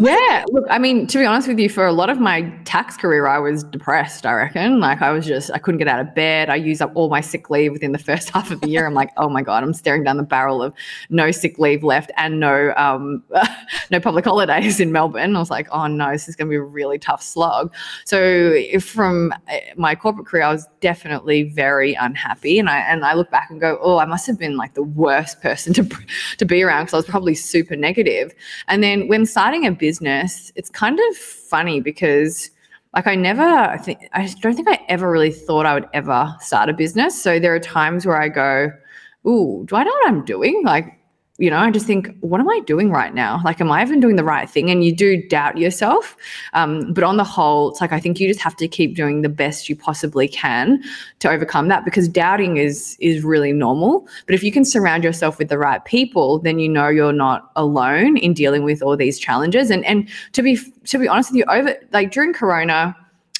yeah, 0.00 0.44
look, 0.48 0.64
I 0.70 0.78
mean, 0.78 1.06
to 1.08 1.18
be 1.18 1.24
honest 1.24 1.48
with 1.48 1.58
you, 1.58 1.68
for 1.68 1.86
a 1.86 1.92
lot 1.92 2.10
of 2.10 2.18
my 2.18 2.50
tax 2.64 2.96
career, 2.96 3.26
I 3.26 3.38
was 3.38 3.64
depressed. 3.64 4.26
I 4.26 4.32
reckon, 4.32 4.80
like, 4.80 5.02
I 5.02 5.10
was 5.10 5.26
just, 5.26 5.50
I 5.52 5.58
couldn't 5.58 5.78
get 5.78 5.88
out 5.88 6.00
of 6.00 6.14
bed. 6.14 6.50
I 6.50 6.56
used 6.56 6.82
up 6.82 6.92
all 6.94 7.08
my 7.08 7.20
sick 7.20 7.50
leave 7.50 7.72
within 7.72 7.92
the 7.92 7.98
first 8.08 8.30
half 8.30 8.50
of 8.50 8.60
the 8.60 8.68
year. 8.68 8.86
I'm 8.86 8.94
like, 8.94 9.10
oh 9.16 9.28
my 9.28 9.42
god, 9.42 9.62
I'm 9.62 9.74
staring 9.74 10.04
down 10.04 10.16
the 10.16 10.22
barrel 10.22 10.62
of 10.62 10.74
no 11.10 11.30
sick 11.30 11.58
leave 11.58 11.82
left 11.82 12.10
and 12.16 12.40
no, 12.40 12.72
um, 12.76 13.22
no 13.90 14.00
public 14.00 14.24
holidays 14.24 14.80
in 14.80 14.92
Melbourne. 14.92 15.36
I 15.36 15.38
was 15.38 15.50
like, 15.50 15.68
oh 15.70 15.86
no, 15.86 16.12
this 16.12 16.28
is 16.28 16.36
going 16.36 16.48
to 16.48 16.50
be 16.50 16.56
a 16.56 16.62
really 16.62 16.98
tough 16.98 17.22
slog. 17.22 17.72
So 18.04 18.54
from 18.80 19.32
eh, 19.48 19.60
my 19.76 19.94
corporate 19.94 20.26
career, 20.26 20.44
I 20.44 20.52
was 20.52 20.66
definitely 20.80 21.44
very 21.44 21.94
unhappy, 21.94 22.58
and 22.58 22.68
I 22.68 22.78
and 22.78 23.04
I 23.04 23.14
look 23.14 23.30
back 23.30 23.50
and 23.50 23.60
go, 23.60 23.78
oh, 23.80 23.98
I 23.98 24.04
must 24.04 24.26
have 24.26 24.38
been 24.38 24.56
like 24.56 24.74
the 24.74 24.82
worst 24.82 25.40
person 25.40 25.72
to 25.74 25.88
to 26.38 26.44
be 26.44 26.62
around 26.62 26.84
because 26.84 26.94
I 26.94 26.98
was 26.98 27.06
probably 27.06 27.34
super 27.34 27.76
negative. 27.76 28.34
And 28.68 28.82
then 28.82 29.08
when 29.08 29.26
starting 29.26 29.66
a 29.66 29.72
business, 29.72 30.52
it's 30.54 30.70
kind 30.70 30.98
of 30.98 31.16
funny 31.16 31.80
because 31.80 32.50
like 32.94 33.06
I 33.06 33.14
never 33.14 33.42
I 33.42 33.76
think 33.78 34.08
I 34.12 34.26
don't 34.40 34.54
think 34.54 34.68
I 34.68 34.80
ever 34.88 35.10
really 35.10 35.32
thought 35.32 35.66
I 35.66 35.74
would 35.74 35.88
ever 35.92 36.34
start 36.40 36.68
a 36.68 36.72
business. 36.72 37.20
So 37.20 37.38
there 37.38 37.54
are 37.54 37.60
times 37.60 38.06
where 38.06 38.20
I 38.20 38.28
go, 38.28 38.72
"Ooh, 39.26 39.64
do 39.66 39.76
I 39.76 39.84
know 39.84 39.90
what 39.90 40.08
I'm 40.08 40.24
doing?" 40.24 40.62
Like 40.64 40.97
you 41.38 41.50
know, 41.50 41.58
I 41.58 41.70
just 41.70 41.86
think, 41.86 42.12
what 42.20 42.40
am 42.40 42.50
I 42.50 42.60
doing 42.66 42.90
right 42.90 43.14
now? 43.14 43.40
Like, 43.44 43.60
am 43.60 43.70
I 43.70 43.80
even 43.80 44.00
doing 44.00 44.16
the 44.16 44.24
right 44.24 44.50
thing? 44.50 44.70
And 44.70 44.82
you 44.82 44.92
do 44.92 45.22
doubt 45.28 45.56
yourself. 45.56 46.16
Um, 46.52 46.92
but 46.92 47.04
on 47.04 47.16
the 47.16 47.22
whole, 47.22 47.70
it's 47.70 47.80
like 47.80 47.92
I 47.92 48.00
think 48.00 48.18
you 48.18 48.26
just 48.26 48.40
have 48.40 48.56
to 48.56 48.66
keep 48.66 48.96
doing 48.96 49.22
the 49.22 49.28
best 49.28 49.68
you 49.68 49.76
possibly 49.76 50.26
can 50.26 50.82
to 51.20 51.30
overcome 51.30 51.68
that 51.68 51.84
because 51.84 52.08
doubting 52.08 52.56
is 52.56 52.96
is 52.98 53.22
really 53.22 53.52
normal. 53.52 54.08
But 54.26 54.34
if 54.34 54.42
you 54.42 54.50
can 54.50 54.64
surround 54.64 55.04
yourself 55.04 55.38
with 55.38 55.48
the 55.48 55.58
right 55.58 55.84
people, 55.84 56.40
then 56.40 56.58
you 56.58 56.68
know 56.68 56.88
you're 56.88 57.12
not 57.12 57.52
alone 57.54 58.16
in 58.16 58.34
dealing 58.34 58.64
with 58.64 58.82
all 58.82 58.96
these 58.96 59.16
challenges. 59.16 59.70
And 59.70 59.84
and 59.84 60.08
to 60.32 60.42
be 60.42 60.58
to 60.86 60.98
be 60.98 61.06
honest 61.06 61.30
with 61.30 61.36
you, 61.36 61.44
over 61.48 61.76
like 61.92 62.10
during 62.10 62.32
Corona, 62.32 62.96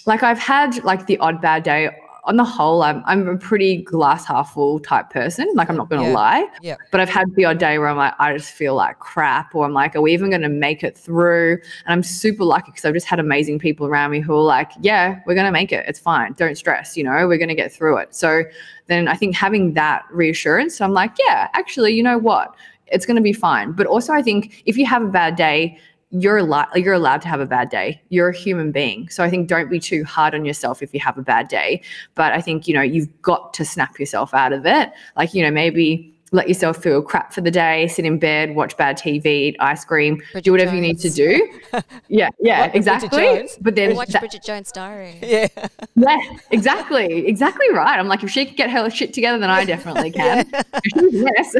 like 0.06 0.22
I've 0.22 0.38
had 0.38 0.84
like 0.84 1.06
the 1.06 1.18
odd 1.18 1.42
bad 1.42 1.64
day 1.64 1.90
on 2.28 2.36
the 2.36 2.44
whole, 2.44 2.82
I'm 2.82 3.02
I'm 3.06 3.26
a 3.26 3.38
pretty 3.38 3.82
glass 3.82 4.26
half 4.26 4.52
full 4.52 4.78
type 4.78 5.08
person. 5.08 5.50
Like 5.54 5.70
I'm 5.70 5.76
not 5.76 5.88
gonna 5.88 6.08
yeah. 6.08 6.14
lie. 6.14 6.46
Yeah. 6.60 6.76
But 6.92 7.00
I've 7.00 7.08
had 7.08 7.34
the 7.34 7.46
odd 7.46 7.58
day 7.58 7.78
where 7.78 7.88
I'm 7.88 7.96
like, 7.96 8.12
I 8.18 8.36
just 8.36 8.52
feel 8.52 8.74
like 8.74 8.98
crap, 8.98 9.54
or 9.54 9.64
I'm 9.64 9.72
like, 9.72 9.96
are 9.96 10.02
we 10.02 10.12
even 10.12 10.30
gonna 10.30 10.50
make 10.50 10.84
it 10.84 10.96
through? 10.96 11.54
And 11.86 11.92
I'm 11.92 12.02
super 12.02 12.44
lucky 12.44 12.70
because 12.70 12.84
I've 12.84 12.94
just 12.94 13.06
had 13.06 13.18
amazing 13.18 13.58
people 13.58 13.86
around 13.86 14.10
me 14.10 14.20
who 14.20 14.34
are 14.34 14.42
like, 14.42 14.70
yeah, 14.80 15.20
we're 15.26 15.34
gonna 15.34 15.50
make 15.50 15.72
it. 15.72 15.86
It's 15.88 15.98
fine. 15.98 16.34
Don't 16.34 16.56
stress. 16.56 16.96
You 16.96 17.04
know, 17.04 17.26
we're 17.26 17.38
gonna 17.38 17.54
get 17.54 17.72
through 17.72 17.96
it. 17.96 18.14
So 18.14 18.44
then 18.88 19.08
I 19.08 19.14
think 19.14 19.34
having 19.34 19.72
that 19.74 20.04
reassurance, 20.10 20.80
I'm 20.82 20.92
like, 20.92 21.12
yeah, 21.26 21.48
actually, 21.54 21.94
you 21.94 22.02
know 22.02 22.18
what? 22.18 22.54
It's 22.90 23.04
going 23.04 23.16
to 23.16 23.22
be 23.22 23.34
fine. 23.34 23.72
But 23.72 23.86
also, 23.86 24.14
I 24.14 24.22
think 24.22 24.62
if 24.64 24.78
you 24.78 24.86
have 24.86 25.02
a 25.02 25.08
bad 25.08 25.36
day, 25.36 25.78
you're 26.10 26.38
allowed 26.38 26.68
you're 26.74 26.94
allowed 26.94 27.20
to 27.22 27.28
have 27.28 27.40
a 27.40 27.46
bad 27.46 27.68
day. 27.68 28.00
You're 28.08 28.30
a 28.30 28.36
human 28.36 28.72
being. 28.72 29.08
So 29.08 29.22
i 29.22 29.30
think 29.30 29.48
don't 29.48 29.70
be 29.70 29.78
too 29.78 30.04
hard 30.04 30.34
on 30.34 30.44
yourself 30.44 30.82
if 30.82 30.94
you 30.94 31.00
have 31.00 31.18
a 31.18 31.22
bad 31.22 31.48
day. 31.48 31.82
But 32.14 32.32
i 32.32 32.40
think 32.40 32.66
you 32.66 32.74
know 32.74 32.82
you've 32.82 33.10
got 33.22 33.52
to 33.54 33.64
snap 33.64 33.98
yourself 33.98 34.32
out 34.32 34.52
of 34.52 34.64
it. 34.66 34.90
Like 35.16 35.34
you 35.34 35.42
know 35.42 35.50
maybe 35.50 36.14
let 36.32 36.48
yourself 36.48 36.82
feel 36.82 37.02
crap 37.02 37.32
for 37.32 37.40
the 37.40 37.50
day, 37.50 37.88
sit 37.88 38.04
in 38.04 38.18
bed, 38.18 38.54
watch 38.54 38.76
bad 38.76 38.98
TV, 38.98 39.26
eat 39.26 39.56
ice 39.60 39.84
cream, 39.84 40.16
Bridget 40.32 40.44
do 40.44 40.52
whatever 40.52 40.72
Jones. 40.72 40.76
you 40.76 40.82
need 40.82 40.98
to 41.00 41.10
do. 41.10 41.52
Yeah, 42.08 42.30
yeah, 42.40 42.70
exactly. 42.72 43.48
But 43.60 43.74
then 43.74 43.94
watch 43.94 44.08
that, 44.08 44.20
Bridget 44.20 44.42
Jones' 44.42 44.72
Diary. 44.72 45.18
Yeah, 45.22 45.48
yeah, 45.94 46.18
exactly, 46.50 47.26
exactly 47.26 47.66
right. 47.72 47.98
I'm 47.98 48.08
like, 48.08 48.22
if 48.22 48.30
she 48.30 48.46
can 48.46 48.54
get 48.54 48.70
her 48.70 48.88
shit 48.88 49.12
together, 49.12 49.38
then 49.38 49.50
I 49.50 49.64
definitely 49.64 50.10
can. 50.12 50.50
yes. 50.94 51.54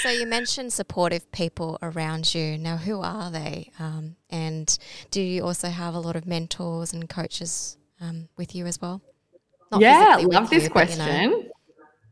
so 0.00 0.10
you 0.10 0.26
mentioned 0.26 0.72
supportive 0.72 1.30
people 1.32 1.78
around 1.82 2.34
you. 2.34 2.56
Now, 2.56 2.76
who 2.76 3.00
are 3.00 3.30
they? 3.30 3.72
Um, 3.78 4.16
and 4.30 4.76
do 5.10 5.20
you 5.20 5.44
also 5.44 5.68
have 5.68 5.94
a 5.94 6.00
lot 6.00 6.14
of 6.16 6.26
mentors 6.26 6.92
and 6.92 7.08
coaches 7.08 7.76
um, 8.00 8.28
with 8.36 8.54
you 8.54 8.66
as 8.66 8.80
well? 8.80 9.02
Not 9.72 9.80
yeah, 9.80 10.18
love 10.20 10.50
this 10.50 10.64
you, 10.64 10.70
question. 10.70 10.98
But, 10.98 11.22
you 11.22 11.30
know. 11.30 11.45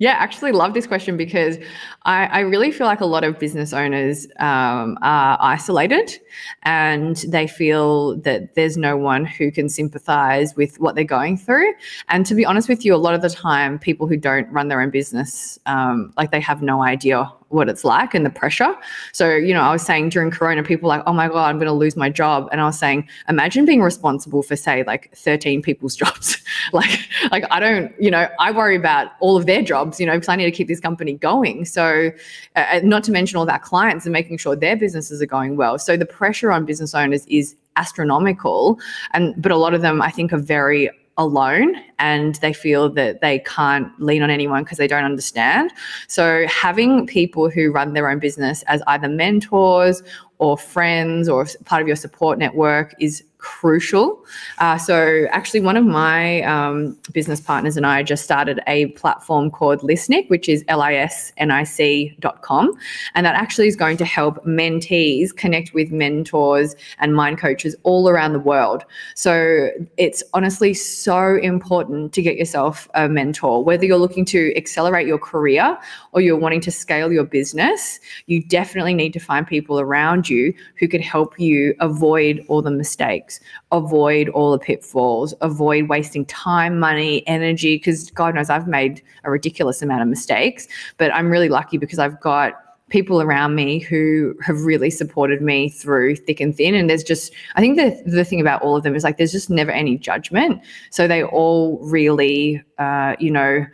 Yeah, 0.05 0.17
actually 0.19 0.53
love 0.53 0.75
this 0.75 0.87
question 0.87 1.17
because 1.17 1.57
I, 2.03 2.27
I, 2.27 2.41
really 2.41 2.71
feel 2.71 2.87
like 2.87 3.01
a 3.01 3.07
lot 3.07 3.25
of 3.25 3.39
business 3.39 3.73
owners 3.73 4.27
um, 4.39 4.99
are 5.01 5.39
isolated 5.41 6.21
and 6.65 7.17
they 7.29 7.47
feel 7.47 8.19
that 8.19 8.55
there's 8.55 8.77
no 8.77 8.99
one 8.99 9.25
who 9.25 9.51
can 9.51 9.71
sympathize 9.71 10.55
with 10.57 10.79
what 10.79 10.95
they're 10.95 11.05
going 11.05 11.39
through. 11.39 11.73
And 12.11 12.27
to 12.27 12.35
be 12.35 12.45
honest 12.45 12.69
with 12.69 12.85
you, 12.85 12.95
a 12.95 13.01
lot 13.01 13.15
of 13.15 13.23
the 13.23 13.31
time, 13.31 13.79
people 13.79 14.07
who 14.07 14.19
don't 14.19 14.47
run 14.53 14.69
their 14.69 14.83
own 14.83 14.91
business, 14.91 15.59
um, 15.65 16.13
like 16.19 16.33
they 16.33 16.41
have 16.41 16.61
no 16.61 16.83
idea 16.83 17.33
what 17.55 17.69
it's 17.69 17.85
like 17.85 18.15
and 18.15 18.27
the 18.27 18.31
pressure. 18.31 18.75
So, 19.13 19.35
you 19.35 19.55
know, 19.55 19.61
I 19.61 19.73
was 19.73 19.83
saying 19.83 20.11
during 20.11 20.31
Corona, 20.31 20.63
people 20.63 20.89
like, 20.89 21.03
oh 21.07 21.13
my 21.13 21.29
God, 21.29 21.49
I'm 21.49 21.57
going 21.57 21.67
to 21.67 21.73
lose 21.73 21.97
my 21.97 22.11
job. 22.11 22.49
And 22.53 22.61
I 22.61 22.65
was 22.65 22.79
saying, 22.79 23.09
imagine 23.29 23.65
being 23.65 23.81
responsible 23.81 24.43
for, 24.43 24.57
say, 24.57 24.83
like 24.85 25.15
13 25.15 25.63
people's 25.63 25.95
jobs. 26.03 26.43
like, 26.73 27.01
like 27.31 27.45
I 27.51 27.61
don't, 27.61 27.93
you 27.99 28.11
know, 28.11 28.29
I 28.39 28.51
worry 28.51 28.77
about 28.77 29.13
all 29.21 29.37
of 29.37 29.47
their 29.47 29.63
jobs, 29.63 29.94
you 30.01 30.07
know, 30.07 30.15
because 30.15 30.29
I 30.29 30.37
need 30.37 30.45
to 30.45 30.51
keep 30.51 30.69
this 30.69 30.81
company 30.81 31.15
going. 31.15 31.65
So, 31.65 32.11
uh, 32.57 32.65
uh, 32.71 32.81
not 32.83 33.05
to 33.05 33.13
mention 33.13 33.37
all 33.37 33.45
of 33.45 33.49
our 33.49 33.59
clients 33.59 34.05
and 34.07 34.13
making 34.13 34.39
sure 34.39 34.57
their 34.57 34.77
businesses 34.77 35.21
are 35.23 35.27
going 35.27 35.57
well. 35.57 35.79
So, 35.79 35.97
the 35.97 36.07
pressure 36.07 36.53
on 36.53 36.65
business 36.65 36.95
owners 36.95 37.27
is 37.27 37.57
astronomical. 37.77 38.79
And, 39.13 39.35
but 39.41 39.53
a 39.53 39.57
lot 39.57 39.75
of 39.75 39.83
them, 39.83 40.01
I 40.01 40.11
think, 40.11 40.33
are 40.33 40.39
very 40.39 40.91
alone 41.17 41.77
and 41.99 42.35
they 42.37 42.53
feel 42.53 42.91
that 42.91 43.21
they 43.21 43.39
can't 43.41 43.89
lean 44.01 44.23
on 44.23 44.31
anyone 44.31 44.65
because 44.65 44.79
they 44.79 44.89
don't 44.89 45.05
understand. 45.05 45.73
So, 46.09 46.47
having 46.49 47.07
people 47.07 47.51
who 47.51 47.71
run 47.71 47.93
their 47.93 48.09
own 48.09 48.19
business 48.19 48.63
as 48.67 48.83
either 48.87 49.09
mentors 49.09 50.03
or 50.39 50.59
friends 50.59 51.29
or 51.29 51.47
part 51.65 51.83
of 51.83 51.89
your 51.89 51.97
support 51.97 52.39
network 52.39 52.95
is 52.99 53.23
crucial. 53.45 54.25
Uh, 54.59 54.79
so, 54.79 55.27
actually, 55.31 55.61
one 55.61 55.77
of 55.77 55.85
my 55.85 56.41
um, 56.43 56.99
business 57.13 57.41
partners 57.43 57.77
and 57.77 57.85
I 57.87 58.03
just 58.03 58.25
started 58.25 58.59
a 58.67 58.87
platform 59.01 59.51
called 59.51 59.81
Lisnic, 59.81 60.31
which 60.31 60.49
is 60.49 60.65
L 60.69 60.81
I 60.81 60.95
S 60.95 61.31
N 61.37 61.51
I 61.51 61.63
C.com. 61.63 62.73
And 63.15 63.27
that 63.27 63.35
actually 63.35 63.69
is 63.69 63.77
going 63.77 63.99
to 63.99 64.05
help 64.05 64.43
mentees 64.47 65.37
connect 65.37 65.75
with 65.75 65.93
mentors 65.93 66.75
and 66.99 67.15
mind 67.15 67.37
coaches 67.39 67.77
all 67.83 68.09
around 68.09 68.33
the 68.33 68.41
world. 68.41 68.83
So, 69.15 69.69
it's 69.99 70.23
honestly 70.33 70.73
so 70.73 71.37
important 71.37 72.15
to 72.15 72.23
get 72.23 72.37
yourself 72.37 72.89
a 72.95 73.09
mentor, 73.09 73.63
whether 73.63 73.85
you're 73.85 73.99
looking 73.99 74.25
to 74.27 74.57
accelerate 74.57 75.07
your 75.07 75.19
career 75.19 75.77
or 76.13 76.23
you're 76.23 76.39
wanting 76.39 76.63
to 76.63 76.71
scale 76.71 77.13
your 77.13 77.25
business. 77.25 78.01
You 78.25 78.43
definitely 78.43 78.95
need 78.95 79.13
to 79.13 79.21
find 79.21 79.47
people 79.47 79.79
around 79.79 80.31
you 80.31 80.55
who 80.79 80.89
can 80.89 81.03
help 81.03 81.39
you 81.39 81.75
avoid 81.81 82.43
all 82.49 82.63
the 82.63 82.71
mistakes 82.71 83.34
mistakes, 83.35 83.41
avoid 83.73 84.29
all 84.31 84.53
the 84.53 84.59
pitfalls, 84.59 85.35
avoid 85.41 85.89
wasting 85.89 86.25
time, 86.27 86.79
money, 86.79 87.27
energy. 87.27 87.77
Because 87.77 88.11
God 88.11 88.35
knows 88.35 88.51
I've 88.51 88.69
made 88.69 89.03
a 89.25 89.31
ridiculous 89.31 89.83
amount 89.83 90.03
of 90.03 90.09
mistakes, 90.09 90.69
but 90.99 91.13
I'm 91.15 91.31
really 91.31 91.49
lucky 91.49 91.79
because 91.79 91.99
I've 91.99 92.21
got 92.21 92.55
people 92.91 93.23
around 93.23 93.55
me 93.55 93.79
who 93.79 94.35
have 94.43 94.61
really 94.65 94.91
supported 94.91 95.41
me 95.41 95.71
through 95.71 96.15
thick 96.17 96.41
and 96.41 96.55
thin. 96.55 96.75
And 96.75 96.89
there's 96.89 97.03
just, 97.03 97.33
I 97.57 97.61
think 97.61 97.77
the, 97.77 98.01
the 98.07 98.25
thing 98.25 98.41
about 98.41 98.63
all 98.63 98.77
of 98.77 98.83
them 98.83 98.95
is 98.95 99.03
like, 99.03 99.17
there's 99.17 99.33
just 99.33 99.49
never 99.49 99.73
any 99.73 99.97
judgment. 99.97 100.61
So 100.91 101.09
they 101.09 101.25
all 101.25 101.79
really, 101.83 102.63
uh, 102.79 103.17
you 103.19 103.31
know, 103.31 103.65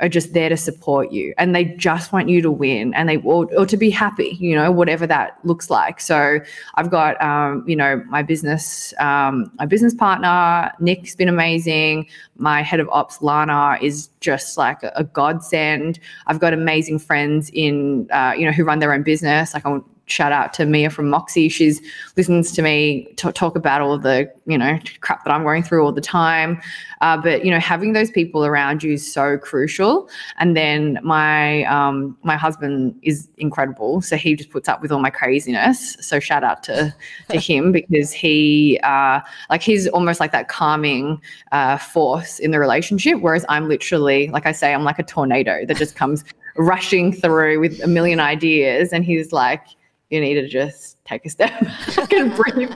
are 0.00 0.08
just 0.08 0.32
there 0.32 0.48
to 0.48 0.56
support 0.56 1.10
you 1.12 1.34
and 1.38 1.54
they 1.54 1.64
just 1.64 2.12
want 2.12 2.28
you 2.28 2.40
to 2.40 2.50
win 2.50 2.94
and 2.94 3.08
they 3.08 3.16
or, 3.18 3.48
or 3.56 3.66
to 3.66 3.76
be 3.76 3.90
happy 3.90 4.36
you 4.40 4.54
know 4.54 4.70
whatever 4.70 5.06
that 5.06 5.38
looks 5.44 5.70
like. 5.70 6.00
So 6.00 6.38
i've 6.74 6.90
got 6.90 7.20
um, 7.22 7.64
you 7.66 7.76
know 7.76 8.02
my 8.08 8.22
business 8.22 8.94
um, 8.98 9.50
my 9.58 9.66
business 9.66 9.94
partner 9.94 10.72
nick's 10.80 11.14
been 11.14 11.28
amazing. 11.28 12.06
My 12.36 12.62
head 12.62 12.80
of 12.80 12.88
ops 12.90 13.20
lana 13.22 13.78
is 13.80 14.08
just 14.20 14.56
like 14.56 14.82
a, 14.82 15.04
godsend. 15.04 15.98
I've 16.26 16.38
got 16.38 16.52
amazing 16.52 16.98
friends 16.98 17.50
in 17.52 18.08
uh, 18.10 18.34
you 18.36 18.44
know 18.44 18.52
who 18.52 18.64
run 18.64 18.78
their 18.78 18.92
own 18.92 19.02
business. 19.02 19.54
Like 19.54 19.66
i 19.66 19.78
shout 20.08 20.32
out 20.32 20.52
to 20.54 20.66
Mia 20.66 20.90
from 20.90 21.08
Moxie. 21.08 21.48
She's 21.48 21.80
listens 22.16 22.52
to 22.52 22.62
me 22.62 23.06
t- 23.16 23.32
talk 23.32 23.56
about 23.56 23.80
all 23.80 23.98
the 23.98 24.30
you 24.46 24.58
know 24.58 24.78
crap 25.00 25.24
that 25.24 25.30
I'm 25.30 25.42
going 25.42 25.62
through 25.62 25.84
all 25.84 25.92
the 25.92 26.00
time. 26.00 26.60
Uh, 27.00 27.16
but 27.16 27.44
you 27.44 27.50
know, 27.50 27.60
having 27.60 27.92
those 27.92 28.10
people 28.10 28.44
around 28.44 28.82
you 28.82 28.94
is 28.94 29.12
so 29.12 29.38
crucial. 29.38 30.08
And 30.38 30.56
then 30.56 30.98
my 31.02 31.64
um, 31.64 32.16
my 32.22 32.36
husband 32.36 32.98
is 33.02 33.28
incredible, 33.38 34.00
so 34.00 34.16
he 34.16 34.34
just 34.34 34.50
puts 34.50 34.68
up 34.68 34.82
with 34.82 34.90
all 34.90 35.00
my 35.00 35.10
craziness. 35.10 35.96
So 36.00 36.18
shout 36.20 36.44
out 36.44 36.62
to 36.64 36.94
to 37.28 37.38
him 37.48 37.72
because 37.72 38.12
he 38.12 38.80
uh, 38.82 39.20
like 39.50 39.62
he's 39.62 39.86
almost 39.88 40.20
like 40.20 40.32
that 40.32 40.48
calming 40.48 41.20
uh, 41.52 41.78
force 41.78 42.38
in 42.38 42.50
the 42.50 42.58
relationship, 42.58 43.20
whereas 43.20 43.44
I'm 43.48 43.68
literally 43.68 44.28
like 44.28 44.46
I 44.46 44.52
say, 44.52 44.74
I'm 44.74 44.84
like 44.84 44.98
a 44.98 45.04
tornado 45.04 45.64
that 45.66 45.76
just 45.76 45.94
comes 45.94 46.24
rushing 46.56 47.12
through 47.12 47.60
with 47.60 47.80
a 47.80 47.86
million 47.86 48.20
ideas, 48.20 48.92
and 48.92 49.04
he's 49.04 49.32
like 49.32 49.62
you 50.10 50.20
need 50.20 50.34
to 50.34 50.48
just 50.48 51.02
take 51.04 51.24
a 51.26 51.30
step 51.30 51.52
back 51.96 52.12
and 52.12 52.34
breathe 52.34 52.74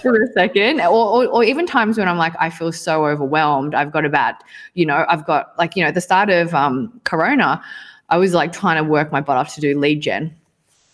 for 0.00 0.22
a 0.22 0.26
second. 0.32 0.80
Or, 0.80 1.24
or, 1.24 1.26
or, 1.26 1.44
even 1.44 1.66
times 1.66 1.98
when 1.98 2.08
I'm 2.08 2.18
like, 2.18 2.34
I 2.40 2.50
feel 2.50 2.72
so 2.72 3.06
overwhelmed. 3.06 3.74
I've 3.74 3.92
got 3.92 4.04
about, 4.04 4.36
you 4.74 4.86
know, 4.86 5.04
I've 5.08 5.24
got 5.24 5.56
like, 5.58 5.76
you 5.76 5.84
know, 5.84 5.92
the 5.92 6.00
start 6.00 6.28
of 6.30 6.54
um, 6.54 7.00
Corona, 7.04 7.62
I 8.08 8.16
was 8.18 8.34
like 8.34 8.52
trying 8.52 8.82
to 8.82 8.88
work 8.88 9.12
my 9.12 9.20
butt 9.20 9.36
off 9.36 9.54
to 9.54 9.60
do 9.60 9.78
lead 9.78 10.00
gen. 10.00 10.36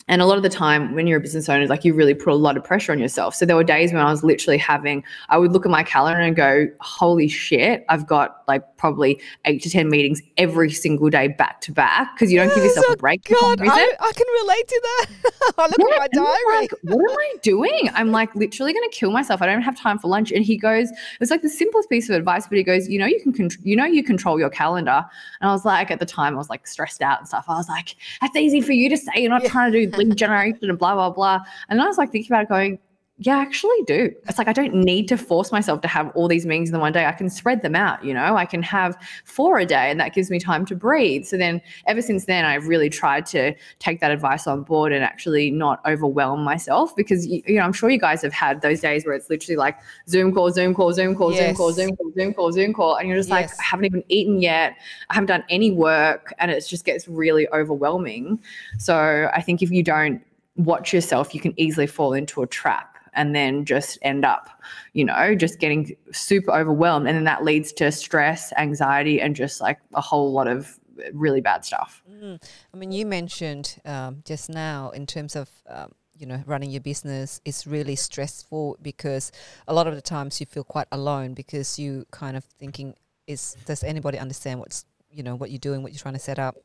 And 0.08 0.22
a 0.22 0.26
lot 0.26 0.36
of 0.36 0.42
the 0.42 0.48
time, 0.48 0.94
when 0.94 1.06
you're 1.06 1.18
a 1.18 1.20
business 1.20 1.48
owner, 1.48 1.66
like 1.66 1.84
you 1.84 1.94
really 1.94 2.14
put 2.14 2.32
a 2.32 2.36
lot 2.36 2.56
of 2.56 2.64
pressure 2.64 2.92
on 2.92 2.98
yourself. 2.98 3.34
So 3.34 3.44
there 3.44 3.56
were 3.56 3.64
days 3.64 3.92
when 3.92 4.00
I 4.00 4.10
was 4.10 4.24
literally 4.24 4.58
having, 4.58 5.04
I 5.28 5.38
would 5.38 5.52
look 5.52 5.66
at 5.66 5.70
my 5.70 5.82
calendar 5.82 6.20
and 6.20 6.34
go, 6.34 6.66
holy 6.80 7.28
shit, 7.28 7.84
I've 7.88 8.06
got 8.06 8.42
like 8.48 8.62
probably 8.78 9.20
eight 9.44 9.62
to 9.62 9.70
10 9.70 9.88
meetings 9.88 10.22
every 10.38 10.70
single 10.70 11.10
day 11.10 11.28
back 11.28 11.60
to 11.62 11.72
back 11.72 12.14
because 12.14 12.32
you 12.32 12.38
don't 12.38 12.54
give 12.54 12.64
yourself 12.64 12.86
a 12.90 12.96
break. 12.96 13.24
God, 13.24 13.60
I, 13.60 13.94
I, 14.00 14.12
can 14.12 14.26
relate 14.42 14.68
to 14.68 14.80
that. 14.82 15.06
I 15.58 15.62
look 15.64 15.76
yeah, 15.78 15.94
at 15.94 15.98
my 16.00 16.08
diary. 16.08 16.60
Like, 16.62 16.72
what 16.82 17.10
am 17.10 17.16
I 17.16 17.34
doing? 17.42 17.90
I'm 17.94 18.10
like 18.10 18.34
literally 18.34 18.72
going 18.72 18.88
to 18.88 18.96
kill 18.96 19.10
myself. 19.10 19.42
I 19.42 19.46
don't 19.46 19.62
have 19.62 19.78
time 19.78 19.98
for 19.98 20.08
lunch. 20.08 20.32
And 20.32 20.44
he 20.44 20.56
goes, 20.56 20.90
it 20.90 21.20
was 21.20 21.30
like 21.30 21.42
the 21.42 21.48
simplest 21.48 21.90
piece 21.90 22.08
of 22.08 22.16
advice, 22.16 22.46
but 22.46 22.56
he 22.56 22.64
goes, 22.64 22.88
you 22.88 22.98
know, 22.98 23.06
you 23.06 23.20
can, 23.20 23.32
con- 23.32 23.50
you 23.62 23.76
know, 23.76 23.84
you 23.84 24.02
control 24.02 24.38
your 24.38 24.50
calendar. 24.50 25.04
And 25.40 25.50
I 25.50 25.52
was 25.52 25.64
like, 25.64 25.90
at 25.90 26.00
the 26.00 26.06
time, 26.06 26.34
I 26.34 26.38
was 26.38 26.48
like 26.48 26.66
stressed 26.66 27.02
out 27.02 27.18
and 27.18 27.28
stuff. 27.28 27.44
I 27.48 27.56
was 27.56 27.68
like, 27.68 27.96
that's 28.20 28.36
easy 28.36 28.60
for 28.60 28.72
you 28.72 28.88
to 28.88 28.96
say. 28.96 29.12
You're 29.16 29.30
not 29.30 29.42
yeah. 29.42 29.50
trying 29.50 29.72
to 29.72 29.86
do 29.86 29.97
lead 29.98 30.16
generation 30.16 30.70
and 30.70 30.78
blah, 30.78 30.94
blah, 30.94 31.10
blah. 31.10 31.40
And 31.68 31.80
I 31.80 31.86
was 31.86 31.98
like 31.98 32.10
thinking 32.10 32.32
about 32.32 32.48
going, 32.48 32.78
yeah, 33.20 33.38
I 33.38 33.42
actually 33.42 33.82
do. 33.84 34.14
It's 34.28 34.38
like 34.38 34.46
I 34.46 34.52
don't 34.52 34.74
need 34.74 35.08
to 35.08 35.16
force 35.16 35.50
myself 35.50 35.80
to 35.80 35.88
have 35.88 36.12
all 36.14 36.28
these 36.28 36.46
meetings 36.46 36.68
in 36.68 36.72
the 36.72 36.78
one 36.78 36.92
day. 36.92 37.04
I 37.04 37.10
can 37.10 37.28
spread 37.28 37.62
them 37.62 37.74
out, 37.74 38.04
you 38.04 38.14
know. 38.14 38.36
I 38.36 38.46
can 38.46 38.62
have 38.62 38.96
four 39.24 39.58
a 39.58 39.66
day 39.66 39.90
and 39.90 39.98
that 39.98 40.14
gives 40.14 40.30
me 40.30 40.38
time 40.38 40.64
to 40.66 40.76
breathe. 40.76 41.24
So 41.24 41.36
then 41.36 41.60
ever 41.88 42.00
since 42.00 42.26
then 42.26 42.44
I've 42.44 42.68
really 42.68 42.88
tried 42.88 43.26
to 43.26 43.54
take 43.80 43.98
that 44.00 44.12
advice 44.12 44.46
on 44.46 44.62
board 44.62 44.92
and 44.92 45.02
actually 45.02 45.50
not 45.50 45.80
overwhelm 45.84 46.44
myself 46.44 46.94
because 46.94 47.26
you, 47.26 47.42
know, 47.48 47.62
I'm 47.62 47.72
sure 47.72 47.90
you 47.90 47.98
guys 47.98 48.22
have 48.22 48.32
had 48.32 48.62
those 48.62 48.80
days 48.80 49.04
where 49.04 49.16
it's 49.16 49.28
literally 49.28 49.56
like 49.56 49.76
Zoom 50.08 50.32
call, 50.32 50.52
Zoom 50.52 50.72
call, 50.72 50.92
Zoom 50.92 51.16
call, 51.16 51.32
yes. 51.32 51.40
Zoom 51.40 51.56
call, 51.56 51.72
Zoom 51.72 51.96
call, 51.96 52.12
Zoom 52.14 52.34
call, 52.34 52.52
Zoom 52.52 52.72
call 52.72 52.94
and 52.94 53.08
you're 53.08 53.16
just 53.16 53.30
yes. 53.30 53.50
like 53.50 53.58
I 53.58 53.62
haven't 53.64 53.86
even 53.86 54.04
eaten 54.08 54.40
yet. 54.40 54.76
I 55.10 55.14
haven't 55.14 55.26
done 55.26 55.42
any 55.50 55.72
work 55.72 56.32
and 56.38 56.52
it 56.52 56.64
just 56.68 56.84
gets 56.84 57.08
really 57.08 57.48
overwhelming. 57.48 58.40
So 58.78 59.28
I 59.34 59.42
think 59.42 59.60
if 59.60 59.72
you 59.72 59.82
don't 59.82 60.22
watch 60.54 60.92
yourself, 60.92 61.34
you 61.34 61.40
can 61.40 61.52
easily 61.56 61.88
fall 61.88 62.12
into 62.12 62.42
a 62.42 62.46
trap 62.46 62.97
and 63.14 63.34
then 63.34 63.64
just 63.64 63.98
end 64.02 64.24
up, 64.24 64.48
you 64.92 65.04
know, 65.04 65.34
just 65.34 65.58
getting 65.58 65.96
super 66.12 66.52
overwhelmed. 66.52 67.06
And 67.06 67.16
then 67.16 67.24
that 67.24 67.44
leads 67.44 67.72
to 67.74 67.90
stress, 67.92 68.52
anxiety, 68.56 69.20
and 69.20 69.36
just 69.36 69.60
like 69.60 69.78
a 69.94 70.00
whole 70.00 70.32
lot 70.32 70.48
of 70.48 70.78
really 71.12 71.40
bad 71.40 71.64
stuff. 71.64 72.02
Mm. 72.10 72.42
I 72.74 72.76
mean, 72.76 72.92
you 72.92 73.06
mentioned 73.06 73.80
um, 73.84 74.22
just 74.24 74.50
now 74.50 74.90
in 74.90 75.06
terms 75.06 75.36
of, 75.36 75.48
um, 75.68 75.92
you 76.16 76.26
know, 76.26 76.42
running 76.46 76.70
your 76.70 76.80
business 76.80 77.40
is 77.44 77.66
really 77.66 77.94
stressful 77.94 78.76
because 78.82 79.30
a 79.68 79.74
lot 79.74 79.86
of 79.86 79.94
the 79.94 80.02
times 80.02 80.40
you 80.40 80.46
feel 80.46 80.64
quite 80.64 80.88
alone 80.90 81.34
because 81.34 81.78
you 81.78 82.04
kind 82.10 82.36
of 82.36 82.44
thinking, 82.44 82.94
is 83.26 83.56
does 83.66 83.84
anybody 83.84 84.18
understand 84.18 84.58
what's, 84.58 84.84
you 85.10 85.22
know, 85.22 85.36
what 85.36 85.50
you're 85.50 85.58
doing, 85.58 85.82
what 85.82 85.92
you're 85.92 86.00
trying 86.00 86.14
to 86.14 86.20
set 86.20 86.38
up? 86.38 86.56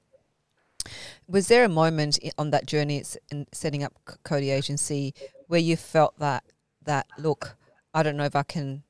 Was 1.28 1.48
there 1.48 1.63
a 1.63 1.69
moment 1.69 2.19
on 2.38 2.52
that 2.52 2.65
journey 2.65 3.04
in 3.32 3.48
setting 3.52 3.84
up 3.84 3.93
Cody 4.24 4.50
Agency 4.50 5.13
where 5.48 5.60
you 5.60 5.76
felt 5.76 6.17
that 6.19 6.43
that 6.84 7.08
look, 7.17 7.56
I 7.93 8.04
don't 8.04 8.17
know 8.17 8.26
if 8.26 8.36
I 8.36 8.43
can 8.43 8.84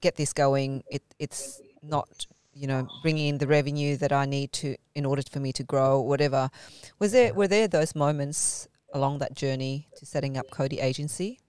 get 0.00 0.16
this 0.16 0.32
going. 0.32 0.82
It 0.90 1.02
it's 1.18 1.60
not 1.82 2.26
you 2.54 2.66
know 2.66 2.88
bringing 3.02 3.28
in 3.28 3.38
the 3.38 3.46
revenue 3.46 3.96
that 3.96 4.12
I 4.12 4.24
need 4.24 4.52
to 4.54 4.76
in 4.94 5.04
order 5.04 5.22
for 5.30 5.40
me 5.40 5.52
to 5.52 5.62
grow, 5.62 6.00
whatever. 6.00 6.50
Was 6.98 7.12
there 7.12 7.34
were 7.34 7.48
there 7.48 7.68
those 7.68 7.94
moments 7.94 8.68
along 8.94 9.18
that 9.18 9.34
journey 9.34 9.88
to 9.96 10.06
setting 10.06 10.36
up 10.36 10.50
Cody 10.50 10.80
Agency? 10.80 11.40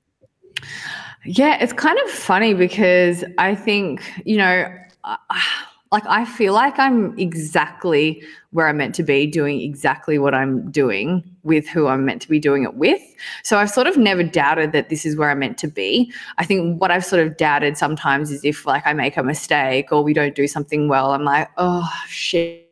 Yeah, 1.26 1.62
it's 1.62 1.74
kind 1.74 1.98
of 2.00 2.10
funny 2.10 2.54
because 2.54 3.24
I 3.38 3.56
think 3.56 4.02
you 4.26 4.38
know. 4.38 4.76
Uh, 5.04 5.16
like 5.92 6.06
I 6.06 6.24
feel 6.24 6.54
like 6.54 6.78
I'm 6.78 7.18
exactly 7.18 8.22
where 8.52 8.68
I'm 8.68 8.78
meant 8.78 8.94
to 8.96 9.04
be, 9.04 9.26
doing 9.26 9.62
exactly 9.62 10.20
what 10.20 10.36
I'm 10.36 10.70
doing 10.70 11.24
with 11.44 11.68
who 11.68 11.88
I'm 11.88 12.06
meant 12.06 12.22
to 12.24 12.30
be 12.30 12.40
doing 12.40 12.64
it 12.64 12.76
with. 12.76 13.02
So 13.44 13.58
I've 13.58 13.72
sort 13.72 13.88
of 13.88 13.98
never 13.98 14.22
doubted 14.22 14.72
that 14.74 14.90
this 14.90 15.04
is 15.06 15.16
where 15.16 15.32
I'm 15.32 15.40
meant 15.40 15.58
to 15.60 15.68
be. 15.68 16.14
I 16.38 16.46
think 16.46 16.80
what 16.80 16.92
I've 16.92 17.06
sort 17.06 17.26
of 17.26 17.38
doubted 17.38 17.76
sometimes 17.76 18.30
is 18.30 18.46
if 18.46 18.68
like 18.68 18.86
I 18.86 18.94
make 18.94 19.18
a 19.18 19.24
mistake 19.24 19.92
or 19.92 20.04
we 20.04 20.14
don't 20.14 20.36
do 20.36 20.48
something 20.48 20.90
well, 20.90 21.12
I'm 21.12 21.24
like, 21.24 21.50
oh 21.58 21.90
shit. 22.08 22.66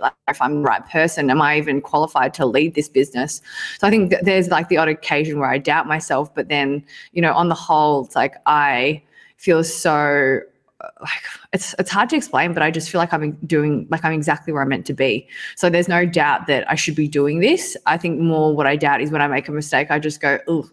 Like 0.00 0.14
if 0.26 0.42
I'm 0.42 0.56
the 0.56 0.68
right 0.68 0.84
person, 0.90 1.30
am 1.30 1.40
I 1.40 1.56
even 1.56 1.80
qualified 1.80 2.34
to 2.34 2.44
lead 2.44 2.74
this 2.74 2.88
business? 2.88 3.40
So 3.78 3.86
I 3.86 3.90
think 3.90 4.12
there's 4.22 4.48
like 4.48 4.68
the 4.68 4.76
odd 4.76 4.88
occasion 4.88 5.38
where 5.38 5.48
I 5.48 5.58
doubt 5.58 5.86
myself, 5.86 6.34
but 6.34 6.48
then 6.48 6.84
you 7.12 7.22
know, 7.22 7.32
on 7.32 7.48
the 7.48 7.54
whole, 7.54 8.04
it's 8.04 8.16
like 8.16 8.34
I 8.46 9.00
feel 9.36 9.62
so 9.62 10.40
like 11.00 11.10
it's 11.52 11.74
it's 11.78 11.90
hard 11.90 12.08
to 12.10 12.16
explain, 12.16 12.52
but 12.52 12.62
I 12.62 12.70
just 12.70 12.90
feel 12.90 13.00
like 13.00 13.12
I'm 13.12 13.32
doing 13.46 13.86
like 13.90 14.04
I'm 14.04 14.12
exactly 14.12 14.52
where 14.52 14.62
I'm 14.62 14.68
meant 14.68 14.86
to 14.86 14.94
be. 14.94 15.26
So 15.56 15.68
there's 15.68 15.88
no 15.88 16.06
doubt 16.06 16.46
that 16.46 16.70
I 16.70 16.76
should 16.76 16.94
be 16.94 17.08
doing 17.08 17.40
this. 17.40 17.76
I 17.86 17.96
think 17.96 18.20
more 18.20 18.54
what 18.54 18.66
I 18.66 18.76
doubt 18.76 19.00
is 19.00 19.10
when 19.10 19.20
I 19.20 19.26
make 19.26 19.48
a 19.48 19.52
mistake, 19.52 19.90
I 19.90 19.98
just 19.98 20.20
go, 20.20 20.38
oh, 20.46 20.68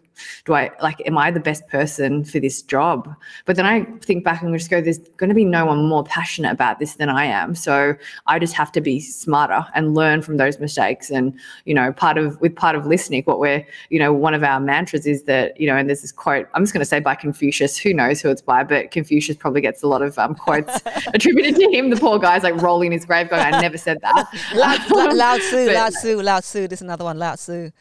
do 0.46 0.54
I 0.54 0.72
like 0.82 1.02
am 1.06 1.18
I 1.18 1.32
the 1.32 1.40
best 1.40 1.68
person 1.68 2.24
for 2.24 2.40
this 2.40 2.62
job? 2.62 3.14
But 3.46 3.56
then 3.56 3.66
I 3.66 3.84
think 4.02 4.24
back 4.24 4.42
and 4.42 4.54
just 4.58 4.70
go, 4.70 4.82
there's 4.82 5.00
going 5.18 5.30
to 5.30 5.36
be 5.36 5.46
no 5.46 5.66
one 5.66 5.86
more 5.86 6.04
passionate 6.04 6.52
about 6.52 6.80
this 6.80 6.96
than 6.96 7.10
I 7.10 7.26
am. 7.26 7.56
So 7.56 7.96
I 8.28 8.40
just 8.40 8.54
have 8.54 8.72
to 8.74 8.82
be 8.82 9.00
smarter 9.00 9.66
and 9.74 9.94
learn 9.96 10.22
from 10.22 10.38
those 10.38 10.60
mistakes. 10.60 11.10
And 11.10 11.38
you 11.66 11.74
know, 11.74 11.92
part 11.94 12.18
of 12.18 12.40
with 12.42 12.56
part 12.56 12.76
of 12.76 12.86
listening, 12.86 13.24
what 13.24 13.40
we're 13.40 13.66
you 13.90 14.00
know 14.00 14.14
one 14.14 14.34
of 14.34 14.44
our 14.44 14.60
mantras 14.60 15.06
is 15.06 15.24
that 15.24 15.60
you 15.60 15.68
know, 15.68 15.76
and 15.76 15.90
there's 15.90 16.02
this 16.02 16.12
quote 16.12 16.48
I'm 16.54 16.64
just 16.64 16.74
going 16.74 16.82
to 16.82 16.86
say 16.86 17.00
by 17.00 17.16
Confucius. 17.16 17.78
Who 17.78 17.94
knows 17.94 18.22
who 18.22 18.30
it's 18.30 18.42
by? 18.42 18.64
But 18.64 18.92
Confucius 18.92 19.38
probably 19.38 19.62
gets 19.62 19.84
a 19.84 19.88
lot 19.88 20.02
of 20.02 20.18
um, 20.18 20.36
quotes 20.36 20.82
attributed 21.14 21.56
to 21.56 21.72
him. 21.72 21.90
The 21.90 21.98
poor 21.98 22.20
guy's 22.20 22.44
like 22.44 22.56
rolling 22.62 22.92
his 22.92 23.06
grave, 23.06 23.30
going, 23.30 23.42
"I 23.42 23.62
never 23.62 23.78
said 23.78 24.00
that." 24.02 24.28
Lao, 24.54 25.12
Lao 25.14 25.38
Tzu, 25.38 25.72
Lao 25.72 25.90
Tzu, 25.90 26.22
Lao 26.22 26.40
Tzu. 26.40 26.68
There's 26.68 26.82
another 26.82 27.04
one, 27.04 27.18
Lao 27.20 27.36
Tzu 27.36 27.72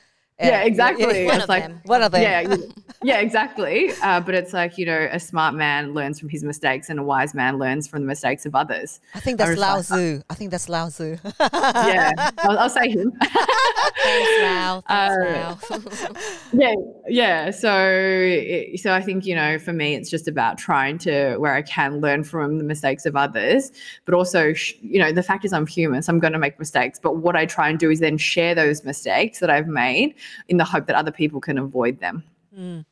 yeah, 0.40 0.62
exactly. 0.62 1.27
One 1.27 1.37
it's 1.37 1.44
of 1.44 1.49
like 1.49 1.62
them. 1.62 1.81
one 1.85 2.03
of 2.03 2.11
them. 2.12 2.23
Yeah, 2.23 2.57
yeah, 3.03 3.18
exactly. 3.20 3.92
Uh, 4.03 4.20
but 4.20 4.35
it's 4.35 4.53
like 4.53 4.77
you 4.77 4.87
know, 4.87 5.09
a 5.12 5.20
smart 5.20 5.55
man 5.55 5.94
learns 5.94 6.18
from 6.18 6.29
his 6.29 6.42
mistakes, 6.42 6.90
and 6.90 6.99
a 6.99 7.03
wise 7.03 7.35
man 7.35 7.59
learns 7.59 7.87
from 7.87 8.03
the 8.03 8.07
mistakes 8.09 8.44
of 8.44 8.55
others. 8.55 9.01
I 9.14 9.20
think 9.20 9.38
that's 9.38 9.57
Lao 9.57 9.81
Tzu. 9.81 10.23
I 10.29 10.35
think 10.35 10.51
that's 10.51 10.68
Lao 10.68 10.88
Tzu. 10.88 11.18
yeah, 11.40 12.11
I'll, 12.38 12.59
I'll, 12.59 12.70
say 12.70 12.88
him. 12.88 13.12
Thanks, 14.14 14.42
Lao. 14.42 14.81
Thanks, 14.88 15.70
uh, 15.70 16.14
yeah, 16.53 16.74
yeah. 17.09 17.50
So, 17.50 18.77
so 18.77 18.92
I 18.92 19.00
think 19.00 19.27
you 19.27 19.35
know, 19.35 19.59
for 19.59 19.72
me, 19.72 19.94
it's 19.94 20.11
just 20.11 20.29
about 20.29 20.59
trying 20.59 20.98
to 20.98 21.37
where 21.37 21.55
I 21.55 21.62
can 21.62 22.00
learn 22.00 22.24
from 22.24 22.59
the 22.59 22.64
mistakes 22.64 23.07
of 23.07 23.16
others, 23.16 23.72
but 24.05 24.14
also, 24.14 24.55
you 24.81 24.98
know, 24.98 25.12
the 25.12 25.22
fact 25.22 25.44
is 25.44 25.53
I'm 25.53 25.66
human, 25.66 26.03
so 26.03 26.12
I'm 26.12 26.20
going 26.20 26.33
to 26.33 26.38
make 26.38 26.59
mistakes. 26.59 26.98
But 26.98 27.16
what 27.16 27.37
I 27.37 27.46
try 27.46 27.68
and 27.68 27.79
do 27.79 27.90
is 27.90 28.00
then 28.00 28.18
share 28.18 28.55
those 28.55 28.85
mistakes 28.85 29.40
that 29.40 29.50
I've 29.50 29.68
made 29.68 30.14
in 30.48 30.57
the 30.57 30.64
hope 30.64 30.87
that 30.87 30.96
other 30.96 31.12
people 31.12 31.40
can 31.40 31.59
avoid 31.59 32.00
them. 32.00 32.24
Mm. 32.57 32.85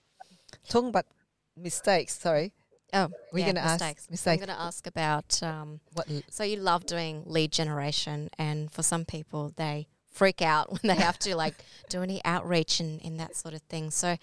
Talking 0.69 0.89
about 0.89 1.07
mistakes, 1.57 2.19
sorry. 2.19 2.53
Oh, 2.95 3.09
we're 3.33 3.41
yeah, 3.41 3.45
going 3.47 3.55
to 3.57 3.63
ask 3.63 4.11
mistakes. 4.11 4.27
I'm 4.27 4.47
going 4.47 4.57
to 4.57 4.63
ask 4.63 4.87
about 4.87 5.43
um, 5.43 5.81
what. 5.95 6.09
So 6.29 6.45
you 6.45 6.57
love 6.57 6.85
doing 6.85 7.23
lead 7.25 7.51
generation, 7.51 8.29
and 8.39 8.71
for 8.71 8.83
some 8.83 9.07
people, 9.07 9.53
they 9.57 9.87
freak 10.13 10.43
out 10.43 10.71
when 10.71 10.81
they 10.83 11.01
have 11.01 11.19
to 11.21 11.35
like 11.37 11.55
do 11.89 12.03
any 12.03 12.25
outreach 12.25 12.81
and, 12.81 13.01
in 13.01 13.17
that 13.17 13.37
sort 13.37 13.55
of 13.55 13.63
thing. 13.63 13.91
So, 13.91 14.17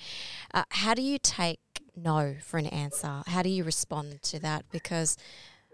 uh, 0.54 0.64
how 0.70 0.94
do 0.94 1.02
you 1.02 1.18
take 1.20 1.60
no 1.96 2.36
for 2.42 2.58
an 2.58 2.68
answer? 2.68 3.24
How 3.28 3.42
do 3.42 3.50
you 3.50 3.64
respond 3.64 4.22
to 4.24 4.40
that? 4.40 4.66
Because 4.72 5.18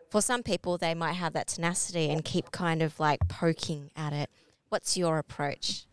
for 0.09 0.21
some 0.21 0.43
people, 0.43 0.77
they 0.77 0.93
might 0.93 1.13
have 1.13 1.33
that 1.33 1.47
tenacity 1.47 2.09
and 2.09 2.23
keep 2.23 2.51
kind 2.51 2.81
of 2.81 2.99
like 2.99 3.27
poking 3.27 3.91
at 3.95 4.13
it. 4.13 4.29
What's 4.69 4.97
your 4.97 5.19
approach? 5.19 5.85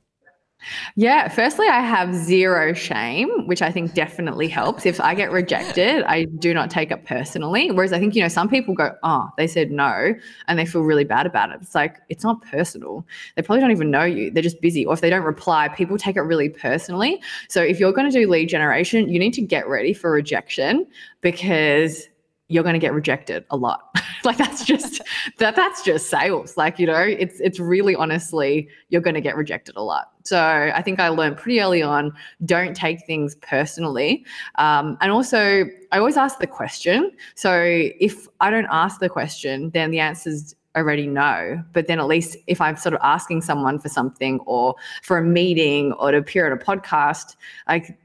Yeah, 0.97 1.29
firstly, 1.29 1.67
I 1.69 1.81
have 1.81 2.15
zero 2.15 2.73
shame, 2.73 3.47
which 3.47 3.63
I 3.63 3.71
think 3.71 3.95
definitely 3.95 4.49
helps. 4.49 4.87
If 4.87 5.01
I 5.01 5.15
get 5.15 5.31
rejected, 5.31 6.05
I 6.05 6.25
do 6.25 6.55
not 6.55 6.71
take 6.71 6.91
it 6.91 7.05
personally. 7.05 7.71
Whereas 7.71 7.93
I 7.93 7.99
think, 7.99 8.15
you 8.15 8.23
know, 8.23 8.29
some 8.29 8.49
people 8.49 8.75
go, 8.75 8.95
oh, 9.03 9.29
they 9.37 9.47
said 9.47 9.71
no, 9.71 10.15
and 10.49 10.59
they 10.59 10.67
feel 10.67 10.83
really 10.83 11.05
bad 11.05 11.27
about 11.27 11.51
it. 11.51 11.59
It's 11.63 11.75
like, 11.75 11.99
it's 12.09 12.25
not 12.25 12.43
personal. 12.43 13.07
They 13.37 13.43
probably 13.43 13.61
don't 13.61 13.71
even 13.71 13.91
know 13.91 14.05
you. 14.05 14.31
They're 14.31 14.43
just 14.43 14.61
busy. 14.61 14.85
Or 14.85 14.95
if 14.95 15.01
they 15.01 15.11
don't 15.11 15.25
reply, 15.25 15.69
people 15.69 15.99
take 15.99 16.17
it 16.17 16.23
really 16.23 16.49
personally. 16.49 17.21
So 17.49 17.63
if 17.63 17.81
you're 17.81 17.93
going 17.93 18.11
to 18.11 18.19
do 18.19 18.29
lead 18.29 18.49
generation, 18.49 19.09
you 19.09 19.19
need 19.19 19.35
to 19.35 19.43
get 19.43 19.69
ready 19.69 19.93
for 19.93 20.11
rejection 20.11 20.87
because 21.21 22.09
you're 22.53 22.63
going 22.63 22.75
to 22.75 22.79
get 22.79 22.93
rejected 22.93 23.45
a 23.51 23.57
lot. 23.57 23.97
like 24.25 24.37
that's 24.37 24.65
just 24.65 25.01
that 25.39 25.57
that's 25.57 25.83
just 25.83 26.11
sales. 26.11 26.57
Like, 26.57 26.79
you 26.79 26.87
know, 26.87 27.01
it's 27.01 27.41
it's 27.41 27.59
really 27.59 27.95
honestly 27.95 28.69
you're 28.91 29.01
going 29.01 29.15
to 29.15 29.21
get 29.21 29.37
rejected 29.37 29.77
a 29.77 29.83
lot. 29.83 30.13
So 30.25 30.39
I 30.75 30.83
think 30.83 31.01
I 31.01 31.09
learned 31.09 31.37
pretty 31.39 31.61
early 31.61 31.83
on 31.83 32.13
don't 32.45 32.77
take 32.77 33.05
things 33.07 33.35
personally. 33.37 34.25
Um, 34.57 34.97
and 35.01 35.11
also 35.11 35.65
I 35.91 35.99
always 35.99 36.17
ask 36.17 36.39
the 36.39 36.47
question. 36.47 37.13
So 37.35 37.61
if 37.65 38.29
I 38.41 38.51
don't 38.51 38.69
ask 38.71 39.01
the 39.01 39.09
question, 39.09 39.71
then 39.71 39.91
the 39.91 40.01
answer's 40.01 40.55
already 40.77 41.07
no. 41.07 41.63
But 41.73 41.87
then 41.87 41.99
at 41.99 42.07
least 42.07 42.37
if 42.47 42.61
I'm 42.61 42.77
sort 42.77 42.95
of 42.95 43.01
asking 43.03 43.43
someone 43.43 43.79
for 43.79 43.89
something 43.89 44.41
or 44.41 44.75
for 45.03 45.19
a 45.19 45.23
meeting 45.23 45.93
or 45.95 46.13
to 46.13 46.19
appear 46.19 46.47
at 46.47 46.53
a 46.53 46.65
podcast, 46.65 47.37
like 47.69 47.99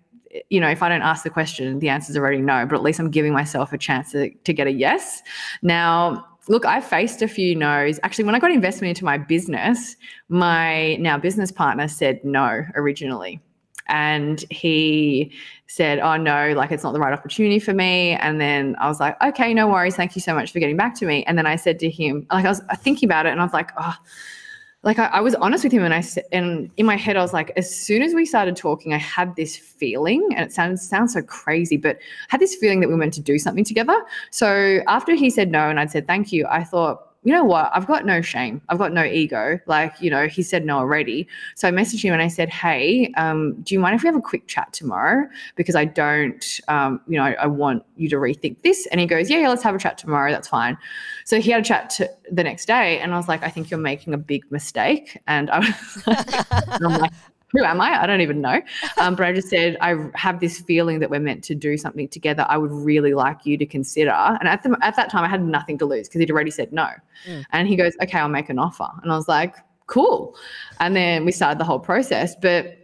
you 0.49 0.59
know, 0.59 0.69
if 0.69 0.81
I 0.83 0.89
don't 0.89 1.01
ask 1.01 1.23
the 1.23 1.29
question, 1.29 1.79
the 1.79 1.89
answer 1.89 2.11
is 2.11 2.17
already 2.17 2.41
no, 2.41 2.65
but 2.65 2.75
at 2.75 2.83
least 2.83 2.99
I'm 2.99 3.11
giving 3.11 3.33
myself 3.33 3.73
a 3.73 3.77
chance 3.77 4.11
to, 4.11 4.29
to 4.29 4.53
get 4.53 4.67
a 4.67 4.71
yes. 4.71 5.21
Now, 5.61 6.25
look, 6.47 6.65
I 6.65 6.81
faced 6.81 7.21
a 7.21 7.27
few 7.27 7.55
no's. 7.55 7.99
Actually, 8.03 8.25
when 8.25 8.35
I 8.35 8.39
got 8.39 8.51
investment 8.51 8.89
into 8.89 9.05
my 9.05 9.17
business, 9.17 9.95
my 10.29 10.95
now 10.95 11.17
business 11.17 11.51
partner 11.51 11.87
said 11.87 12.23
no 12.23 12.65
originally. 12.75 13.41
And 13.89 14.43
he 14.49 15.31
said, 15.67 15.99
Oh, 15.99 16.17
no, 16.17 16.53
like 16.53 16.71
it's 16.71 16.83
not 16.83 16.91
the 16.91 16.99
right 16.99 17.13
opportunity 17.13 17.59
for 17.59 17.73
me. 17.73 18.13
And 18.15 18.41
then 18.41 18.75
I 18.79 18.87
was 18.87 18.99
like, 18.99 19.21
Okay, 19.23 19.53
no 19.53 19.67
worries. 19.67 19.95
Thank 19.95 20.15
you 20.15 20.21
so 20.21 20.33
much 20.33 20.51
for 20.51 20.59
getting 20.59 20.77
back 20.77 20.95
to 20.95 21.05
me. 21.05 21.23
And 21.23 21.37
then 21.37 21.45
I 21.45 21.55
said 21.55 21.79
to 21.79 21.89
him, 21.89 22.27
like, 22.31 22.45
I 22.45 22.49
was 22.49 22.61
thinking 22.77 23.07
about 23.07 23.25
it 23.25 23.29
and 23.29 23.39
I 23.39 23.43
was 23.43 23.53
like, 23.53 23.71
Oh, 23.79 23.93
like 24.83 24.99
I, 24.99 25.05
I, 25.07 25.21
was 25.21 25.35
honest 25.35 25.63
with 25.63 25.73
him 25.73 25.83
and 25.83 25.93
I 25.93 26.03
and 26.31 26.69
in 26.77 26.85
my 26.85 26.95
head 26.95 27.17
I 27.17 27.21
was 27.21 27.33
like 27.33 27.51
as 27.57 27.73
soon 27.75 28.01
as 28.01 28.13
we 28.13 28.25
started 28.25 28.55
talking 28.55 28.93
I 28.93 28.97
had 28.97 29.35
this 29.35 29.57
feeling 29.57 30.27
and 30.35 30.45
it 30.45 30.53
sounds 30.53 30.87
sounds 30.87 31.13
so 31.13 31.21
crazy 31.21 31.77
but 31.77 31.97
I 31.97 31.99
had 32.29 32.41
this 32.41 32.55
feeling 32.55 32.79
that 32.81 32.87
we 32.87 32.93
were 32.93 32.99
meant 32.99 33.13
to 33.15 33.21
do 33.21 33.39
something 33.39 33.63
together. 33.63 33.99
So 34.31 34.79
after 34.87 35.15
he 35.15 35.29
said 35.29 35.51
no 35.51 35.69
and 35.69 35.79
I'd 35.79 35.91
said 35.91 36.07
thank 36.07 36.31
you 36.31 36.45
I 36.49 36.63
thought 36.63 37.06
you 37.27 37.33
know 37.33 37.43
what? 37.43 37.69
I've 37.73 37.87
got 37.87 38.05
no 38.05 38.21
shame. 38.21 38.61
I've 38.69 38.77
got 38.77 38.93
no 38.93 39.03
ego. 39.03 39.59
Like, 39.65 39.93
you 39.99 40.09
know, 40.09 40.27
he 40.27 40.41
said 40.41 40.63
no 40.63 40.77
already. 40.77 41.27
So 41.55 41.67
I 41.67 41.71
messaged 41.71 42.01
him 42.01 42.13
and 42.13 42.21
I 42.21 42.29
said, 42.29 42.47
hey, 42.47 43.11
um, 43.17 43.61
do 43.63 43.75
you 43.75 43.81
mind 43.81 43.95
if 43.95 44.03
we 44.03 44.07
have 44.07 44.15
a 44.15 44.21
quick 44.21 44.47
chat 44.47 44.71
tomorrow? 44.71 45.27
Because 45.57 45.75
I 45.75 45.83
don't, 45.83 46.61
um, 46.69 47.01
you 47.05 47.17
know, 47.17 47.25
I, 47.25 47.33
I, 47.33 47.47
want 47.47 47.83
you 47.97 48.07
to 48.11 48.15
rethink 48.15 48.61
this. 48.61 48.87
And 48.93 49.01
he 49.01 49.07
goes, 49.07 49.29
yeah, 49.29 49.39
yeah, 49.39 49.49
let's 49.49 49.61
have 49.63 49.75
a 49.75 49.77
chat 49.77 49.97
tomorrow. 49.97 50.31
That's 50.31 50.47
fine. 50.47 50.77
So 51.25 51.41
he 51.41 51.51
had 51.51 51.59
a 51.59 51.65
chat 51.65 51.89
to 51.97 52.09
the 52.31 52.45
next 52.45 52.65
day 52.65 52.97
and 52.99 53.13
I 53.13 53.17
was 53.17 53.27
like, 53.27 53.43
I 53.43 53.49
think 53.49 53.69
you're 53.69 53.77
making 53.77 54.13
a 54.13 54.17
big 54.17 54.49
mistake. 54.49 55.21
And 55.27 55.49
I 55.49 55.59
was 55.59 56.03
like, 56.07 56.33
and 56.47 56.85
I'm 56.85 57.01
like 57.01 57.11
who 57.51 57.63
am 57.63 57.79
I? 57.79 58.01
I 58.01 58.05
don't 58.05 58.21
even 58.21 58.41
know. 58.41 58.61
Um, 58.97 59.15
but 59.15 59.25
I 59.25 59.33
just 59.33 59.49
said, 59.49 59.77
I 59.79 59.95
have 60.15 60.39
this 60.39 60.59
feeling 60.59 60.99
that 60.99 61.09
we're 61.09 61.19
meant 61.19 61.43
to 61.45 61.55
do 61.55 61.77
something 61.77 62.07
together. 62.09 62.45
I 62.49 62.57
would 62.57 62.71
really 62.71 63.13
like 63.13 63.45
you 63.45 63.57
to 63.57 63.65
consider. 63.65 64.11
And 64.11 64.47
at, 64.47 64.63
the, 64.63 64.77
at 64.81 64.95
that 64.95 65.09
time, 65.09 65.23
I 65.23 65.29
had 65.29 65.43
nothing 65.43 65.77
to 65.79 65.85
lose 65.85 66.07
because 66.07 66.19
he'd 66.19 66.31
already 66.31 66.51
said 66.51 66.73
no. 66.73 66.89
Mm. 67.25 67.45
And 67.51 67.67
he 67.67 67.75
goes, 67.75 67.93
okay, 68.01 68.19
I'll 68.19 68.27
make 68.27 68.49
an 68.49 68.59
offer. 68.59 68.89
And 69.01 69.11
I 69.11 69.15
was 69.15 69.27
like, 69.27 69.55
cool. 69.87 70.35
And 70.79 70.95
then 70.95 71.25
we 71.25 71.31
started 71.31 71.59
the 71.59 71.63
whole 71.63 71.79
process. 71.79 72.35
But 72.35 72.77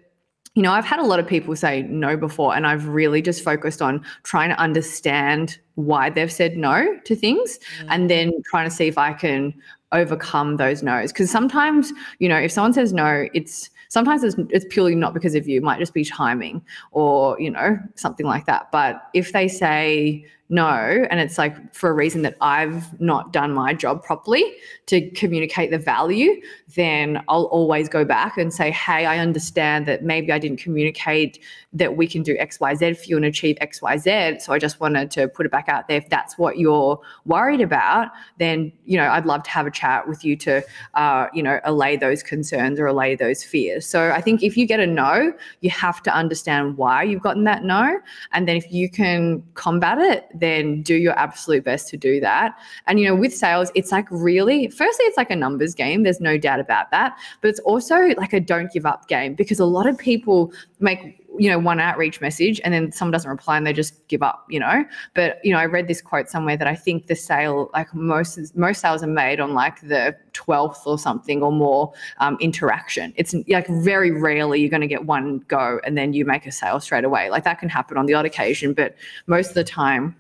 you 0.56 0.62
know, 0.62 0.72
I've 0.72 0.86
had 0.86 1.00
a 1.00 1.04
lot 1.04 1.20
of 1.20 1.26
people 1.26 1.56
say 1.56 1.82
no 1.84 2.16
before, 2.16 2.56
and 2.56 2.68
I've 2.68 2.88
really 2.88 3.24
just 3.24 3.44
focused 3.44 3.82
on 3.82 4.06
trying 4.22 4.50
to 4.50 4.60
understand 4.60 5.58
why 5.76 6.12
they've 6.12 6.32
said 6.32 6.58
no 6.58 7.00
to 7.06 7.16
things 7.16 7.58
mm. 7.80 7.88
and 7.90 8.10
then 8.10 8.32
trying 8.46 8.70
to 8.70 8.76
see 8.76 8.88
if 8.88 8.98
I 8.98 9.14
can 9.14 9.54
overcome 9.92 10.58
those 10.58 10.84
no's. 10.84 11.12
Because 11.12 11.32
sometimes, 11.32 11.92
you 12.20 12.30
know, 12.30 12.38
if 12.38 12.52
someone 12.52 12.74
says 12.74 12.94
no, 12.94 13.28
it's 13.34 13.72
sometimes 13.94 14.24
it's, 14.24 14.36
it's 14.50 14.66
purely 14.72 14.96
not 14.96 15.14
because 15.14 15.36
of 15.36 15.48
you 15.48 15.58
it 15.58 15.64
might 15.64 15.78
just 15.78 15.94
be 15.94 16.04
timing 16.04 16.60
or 16.92 17.40
you 17.40 17.52
know 17.52 17.78
something 17.94 18.26
like 18.26 18.48
that. 18.48 18.72
But 18.72 19.04
if 19.14 19.34
they 19.34 19.48
say 19.48 20.26
no. 20.50 21.06
And 21.10 21.20
it's 21.20 21.38
like 21.38 21.74
for 21.74 21.90
a 21.90 21.94
reason 21.94 22.22
that 22.24 22.36
I've 22.42 23.00
not 23.00 23.32
done 23.34 23.54
my 23.54 23.74
job 23.74 24.04
properly 24.04 24.44
to 24.88 25.10
communicate 25.12 25.72
the 25.72 25.78
value 25.78 26.42
then 26.76 27.24
I'll 27.28 27.46
always 27.46 27.88
go 27.88 28.04
back 28.04 28.38
and 28.38 28.54
say 28.54 28.72
hey 28.72 29.06
I 29.06 29.20
understand 29.20 29.86
that 29.88 30.04
maybe 30.04 30.32
I 30.32 30.40
didn't 30.40 30.60
communicate 30.60 31.40
that 31.72 31.96
we 31.96 32.08
can 32.08 32.24
do 32.24 32.36
XYZ 32.38 32.98
for 32.98 33.06
you 33.06 33.16
and 33.16 33.26
achieve 33.26 33.58
XYZ 33.62 34.42
so 34.42 34.54
I 34.54 34.60
just 34.60 34.80
wanted 34.80 35.12
to 35.12 35.28
put 35.28 35.46
it 35.46 35.52
back 35.52 35.70
out 35.70 35.88
there. 35.88 35.98
If 35.98 36.10
that's 36.10 36.38
what 36.38 36.58
you're 36.58 37.00
worried 37.26 37.62
about 37.62 38.10
then 38.38 38.72
you 38.86 38.98
know 38.98 39.08
I'd 39.10 39.26
love 39.26 39.44
to 39.44 39.50
have 39.52 39.66
a 39.66 39.72
chat 39.72 40.08
with 40.08 40.26
you 40.26 40.36
to 40.38 40.64
uh, 40.96 41.28
you 41.34 41.42
know 41.42 41.60
allay 41.64 41.96
those 41.96 42.22
concerns 42.22 42.80
or 42.80 42.88
allay 42.88 43.16
those 43.16 43.44
fears. 43.44 43.86
So 43.86 44.12
I 44.12 44.22
think 44.22 44.44
if 44.44 44.58
you 44.58 44.68
get 44.68 44.80
a 44.80 44.88
no 44.88 45.34
you 45.62 45.70
have 45.70 46.04
to 46.04 46.14
understand 46.14 46.78
why 46.78 47.04
you've 47.04 47.22
gotten 47.22 47.46
that 47.46 47.64
no. 47.64 48.00
And 48.34 48.48
then 48.48 48.58
if 48.58 48.72
you 48.72 48.90
can 48.90 49.44
combat 49.54 49.98
it 50.00 50.28
then 50.44 50.82
do 50.82 50.96
your 50.96 51.18
absolute 51.18 51.64
best 51.64 51.88
to 51.90 51.98
do 51.98 52.20
that. 52.20 52.58
And, 52.86 53.00
you 53.00 53.08
know, 53.08 53.16
with 53.16 53.34
sales, 53.34 53.72
it's 53.74 53.92
like 53.92 54.08
really, 54.12 54.68
firstly, 54.68 55.06
it's 55.06 55.18
like 55.18 55.32
a 55.32 55.36
numbers 55.36 55.74
game. 55.74 56.04
There's 56.04 56.22
no 56.22 56.38
doubt 56.38 56.60
about 56.60 56.92
that. 56.92 57.18
But 57.42 57.50
it's 57.50 57.60
also 57.62 57.96
like 58.18 58.34
a 58.34 58.40
don't 58.40 58.72
give 58.72 58.86
up 58.86 59.08
game 59.08 59.34
because 59.34 59.60
a 59.60 59.66
lot 59.66 59.88
of 59.88 59.98
people 59.98 60.52
make 60.80 61.24
you 61.38 61.50
know 61.50 61.58
one 61.58 61.80
outreach 61.80 62.22
message 62.22 62.62
and 62.64 62.74
then 62.74 62.92
someone 62.92 63.12
doesn't 63.12 63.30
reply 63.30 63.58
and 63.58 63.66
they 63.66 63.74
just 63.74 64.08
give 64.08 64.22
up 64.22 64.46
you 64.50 64.60
know 64.60 64.86
but 65.14 65.40
you 65.44 65.52
know 65.52 65.58
i 65.58 65.66
read 65.66 65.88
this 65.88 66.02
quote 66.02 66.30
somewhere 66.30 66.56
that 66.56 66.68
i 66.68 66.76
think 66.76 67.08
the 67.08 67.16
sale 67.16 67.70
like 67.74 67.94
most 67.94 68.56
most 68.56 68.82
sales 68.82 69.04
are 69.04 69.08
made 69.08 69.40
on 69.40 69.54
like 69.54 69.80
the 69.82 70.16
12th 70.34 70.86
or 70.86 70.98
something 70.98 71.42
or 71.42 71.52
more 71.52 71.92
um, 72.20 72.38
interaction 72.40 73.14
it's 73.16 73.34
like 73.48 73.68
very 73.68 74.12
rarely 74.12 74.60
you're 74.60 74.70
going 74.70 74.82
to 74.82 74.88
get 74.88 75.06
one 75.06 75.40
go 75.48 75.80
and 75.86 75.98
then 75.98 76.14
you 76.14 76.26
make 76.26 76.46
a 76.46 76.52
sale 76.52 76.80
straight 76.80 77.04
away 77.04 77.30
like 77.30 77.44
that 77.44 77.60
can 77.60 77.70
happen 77.70 77.98
on 77.98 78.06
the 78.06 78.14
odd 78.14 78.26
occasion 78.26 78.74
but 78.74 78.96
most 79.28 79.50
of 79.50 79.56
the 79.56 79.64
time 79.64 80.16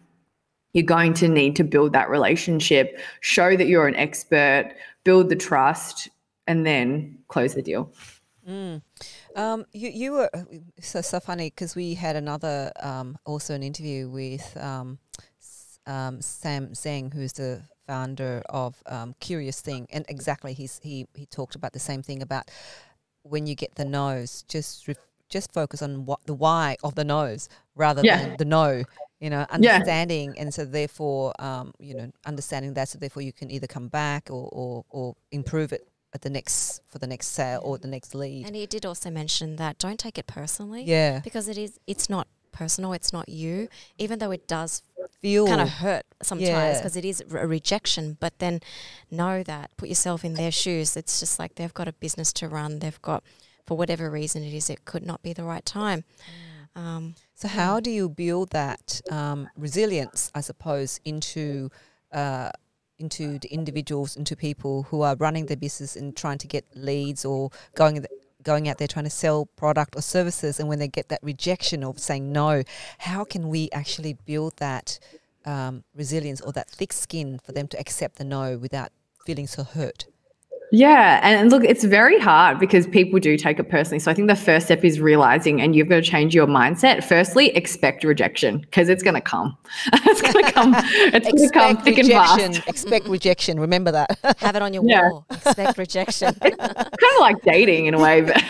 you're 0.74 0.84
going 0.84 1.14
to 1.16 1.28
need 1.28 1.56
to 1.56 1.64
build 1.64 1.94
that 1.94 2.10
relationship, 2.10 3.00
show 3.22 3.56
that 3.56 3.68
you're 3.68 3.88
an 3.88 3.96
expert, 3.96 4.74
build 5.04 5.30
the 5.30 5.36
trust, 5.36 6.10
and 6.48 6.66
then 6.66 7.18
close 7.28 7.54
the 7.54 7.62
deal. 7.62 7.92
Mm. 8.48 8.82
Um, 9.36 9.66
you, 9.72 9.90
you 9.90 10.12
were 10.12 10.30
so, 10.82 11.02
so 11.02 11.20
funny 11.20 11.50
because 11.50 11.76
we 11.76 11.94
had 11.94 12.16
another 12.16 12.72
um, 12.82 13.18
also 13.26 13.54
an 13.54 13.64
interview 13.64 14.10
with 14.10 14.58
um, 14.58 15.00
um 15.86 16.22
Sam 16.22 16.70
Zeng, 16.70 17.14
who's 17.14 17.34
the 17.34 17.62
founder 17.88 18.42
of 18.50 18.82
um, 18.86 19.16
Curious 19.20 19.62
Thing, 19.62 19.88
and 19.92 20.06
exactly 20.10 20.54
he's 20.54 20.80
he 20.84 21.08
he 21.14 21.26
talked 21.26 21.56
about 21.56 21.74
the 21.74 21.80
same 21.80 22.02
thing 22.02 22.22
about 22.22 22.52
when 23.24 23.48
you 23.48 23.56
get 23.56 23.76
the 23.76 23.86
nose, 23.86 24.44
just 24.48 24.88
re- 24.88 24.96
just 25.30 25.54
focus 25.54 25.82
on 25.82 26.06
what 26.06 26.20
the 26.26 26.34
why 26.34 26.78
of 26.84 26.96
the 26.96 27.04
nose 27.04 27.50
rather 27.76 28.02
yeah. 28.04 28.22
than 28.22 28.38
the 28.38 28.46
no 28.46 28.84
you 29.24 29.30
know 29.30 29.46
understanding 29.50 30.34
yeah. 30.36 30.42
and 30.42 30.54
so 30.54 30.66
therefore 30.66 31.34
um, 31.40 31.74
you 31.80 31.96
know 31.96 32.12
understanding 32.26 32.74
that 32.74 32.90
so 32.90 33.00
therefore 33.00 33.24
you 33.24 33.32
can 33.32 33.50
either 33.50 33.68
come 33.68 33.88
back 33.88 34.30
or, 34.30 34.50
or, 34.52 34.84
or 34.90 35.16
improve 35.32 35.72
it 35.72 35.88
at 36.14 36.22
the 36.22 36.30
next 36.30 36.82
for 36.90 37.00
the 37.00 37.08
next 37.08 37.28
sale 37.28 37.62
or 37.64 37.78
the 37.78 37.88
next 37.88 38.14
lead 38.14 38.46
and 38.46 38.54
he 38.56 38.66
did 38.66 38.86
also 38.86 39.10
mention 39.10 39.56
that 39.56 39.78
don't 39.78 39.98
take 39.98 40.18
it 40.18 40.28
personally 40.28 40.84
yeah 40.84 41.22
because 41.24 41.48
it 41.48 41.58
is 41.58 41.80
it's 41.88 42.10
not 42.10 42.28
personal 42.52 42.92
it's 42.92 43.14
not 43.14 43.28
you 43.30 43.70
even 43.98 44.20
though 44.20 44.30
it 44.30 44.46
does 44.46 44.84
feel 45.22 45.48
kind 45.48 45.62
of 45.62 45.70
hurt 45.70 46.06
sometimes 46.22 46.78
because 46.78 46.96
yeah. 46.96 47.00
it 47.00 47.06
is 47.06 47.24
a 47.32 47.48
rejection 47.48 48.18
but 48.20 48.38
then 48.40 48.60
know 49.10 49.42
that 49.42 49.72
put 49.78 49.88
yourself 49.88 50.26
in 50.26 50.34
their 50.34 50.52
shoes 50.52 50.98
it's 50.98 51.22
just 51.22 51.40
like 51.40 51.56
they've 51.56 51.74
got 51.74 51.88
a 51.88 51.94
business 51.94 52.34
to 52.34 52.48
run 52.48 52.80
they've 52.80 53.02
got 53.02 53.24
for 53.66 53.78
whatever 53.78 54.10
reason 54.12 54.44
it 54.44 54.54
is 54.54 54.70
it 54.70 54.84
could 54.84 55.06
not 55.06 55.24
be 55.24 55.32
the 55.32 55.44
right 55.44 55.66
time 55.66 56.04
mm. 56.76 56.80
um, 56.80 57.16
so 57.36 57.48
how 57.48 57.80
do 57.80 57.89
you 57.89 58.10
build 58.10 58.52
that 58.52 59.02
um, 59.12 59.50
resilience, 59.58 60.32
I 60.36 60.41
suppose, 60.41 61.00
into 61.04 61.69
uh, 62.12 62.52
into 63.00 63.39
the 63.39 63.50
individuals, 63.50 64.15
into 64.15 64.36
people 64.36 64.84
who 64.84 65.02
are 65.02 65.15
running 65.15 65.48
their 65.48 65.58
business 65.58 65.96
and 65.96 66.15
trying 66.15 66.38
to 66.38 66.48
get 66.48 66.63
leads 66.76 67.26
or 67.26 67.50
going 67.76 68.06
going 68.43 68.67
out 68.69 68.78
there 68.78 68.88
trying 68.88 69.06
to 69.06 69.12
sell 69.12 69.46
product 69.56 69.96
or 69.96 70.02
services, 70.02 70.60
and 70.60 70.69
when 70.69 70.80
they 70.80 70.88
get 70.88 71.10
that 71.10 71.19
rejection 71.24 71.84
of 71.84 72.00
saying 72.00 72.32
no, 72.32 72.63
how 73.00 73.24
can 73.24 73.50
we 73.50 73.69
actually 73.72 74.13
build 74.26 74.56
that 74.58 75.00
um, 75.45 75.84
resilience 75.95 76.41
or 76.41 76.51
that 76.51 76.70
thick 76.70 76.93
skin 76.93 77.39
for 77.43 77.51
them 77.51 77.68
to 77.68 77.80
accept 77.80 78.18
the 78.18 78.24
no 78.24 78.58
without 78.58 78.91
feeling 79.26 79.47
so 79.47 79.64
hurt? 79.64 80.05
Yeah. 80.74 81.19
And 81.21 81.51
look, 81.51 81.63
it's 81.63 81.84
very 81.84 82.17
hard 82.19 82.57
because 82.57 82.88
people 82.88 83.19
do 83.19 83.38
take 83.38 83.59
it 83.59 83.69
personally. 83.69 83.99
So 83.99 84.09
I 84.09 84.15
think 84.15 84.28
the 84.28 84.36
first 84.36 84.65
step 84.65 84.84
is 84.84 84.99
realizing, 84.99 85.61
and 85.61 85.76
you've 85.76 85.88
got 85.88 85.97
to 85.97 86.01
change 86.01 86.34
your 86.34 86.47
mindset. 86.47 87.03
Firstly, 87.03 87.49
expect 87.55 88.03
rejection 88.03 88.57
because 88.57 88.89
it's 88.89 89.03
going 89.03 89.13
to 89.15 89.21
come. 89.21 89.55
it's 89.93 90.21
going 90.24 90.43
to 90.43 90.51
come. 90.51 90.74
It's 90.76 91.28
going 91.28 91.38
to 91.38 91.49
come 91.53 91.78
thick 91.78 91.97
rejection. 91.97 92.39
and 92.39 92.55
fast. 92.55 92.67
Expect 92.67 93.07
rejection. 93.07 93.59
Remember 93.59 93.91
that. 93.91 94.17
Have 94.39 94.55
it 94.55 94.63
on 94.63 94.74
your 94.74 94.84
yeah. 94.84 95.11
wall. 95.11 95.28
Expect 95.30 95.78
rejection. 95.78 96.36
it's 96.41 96.57
kind 96.57 96.80
of 96.80 97.19
like 97.19 97.39
dating 97.43 97.86
in 97.86 97.93
a 97.93 97.99
way. 97.99 98.21
But, 98.21 98.43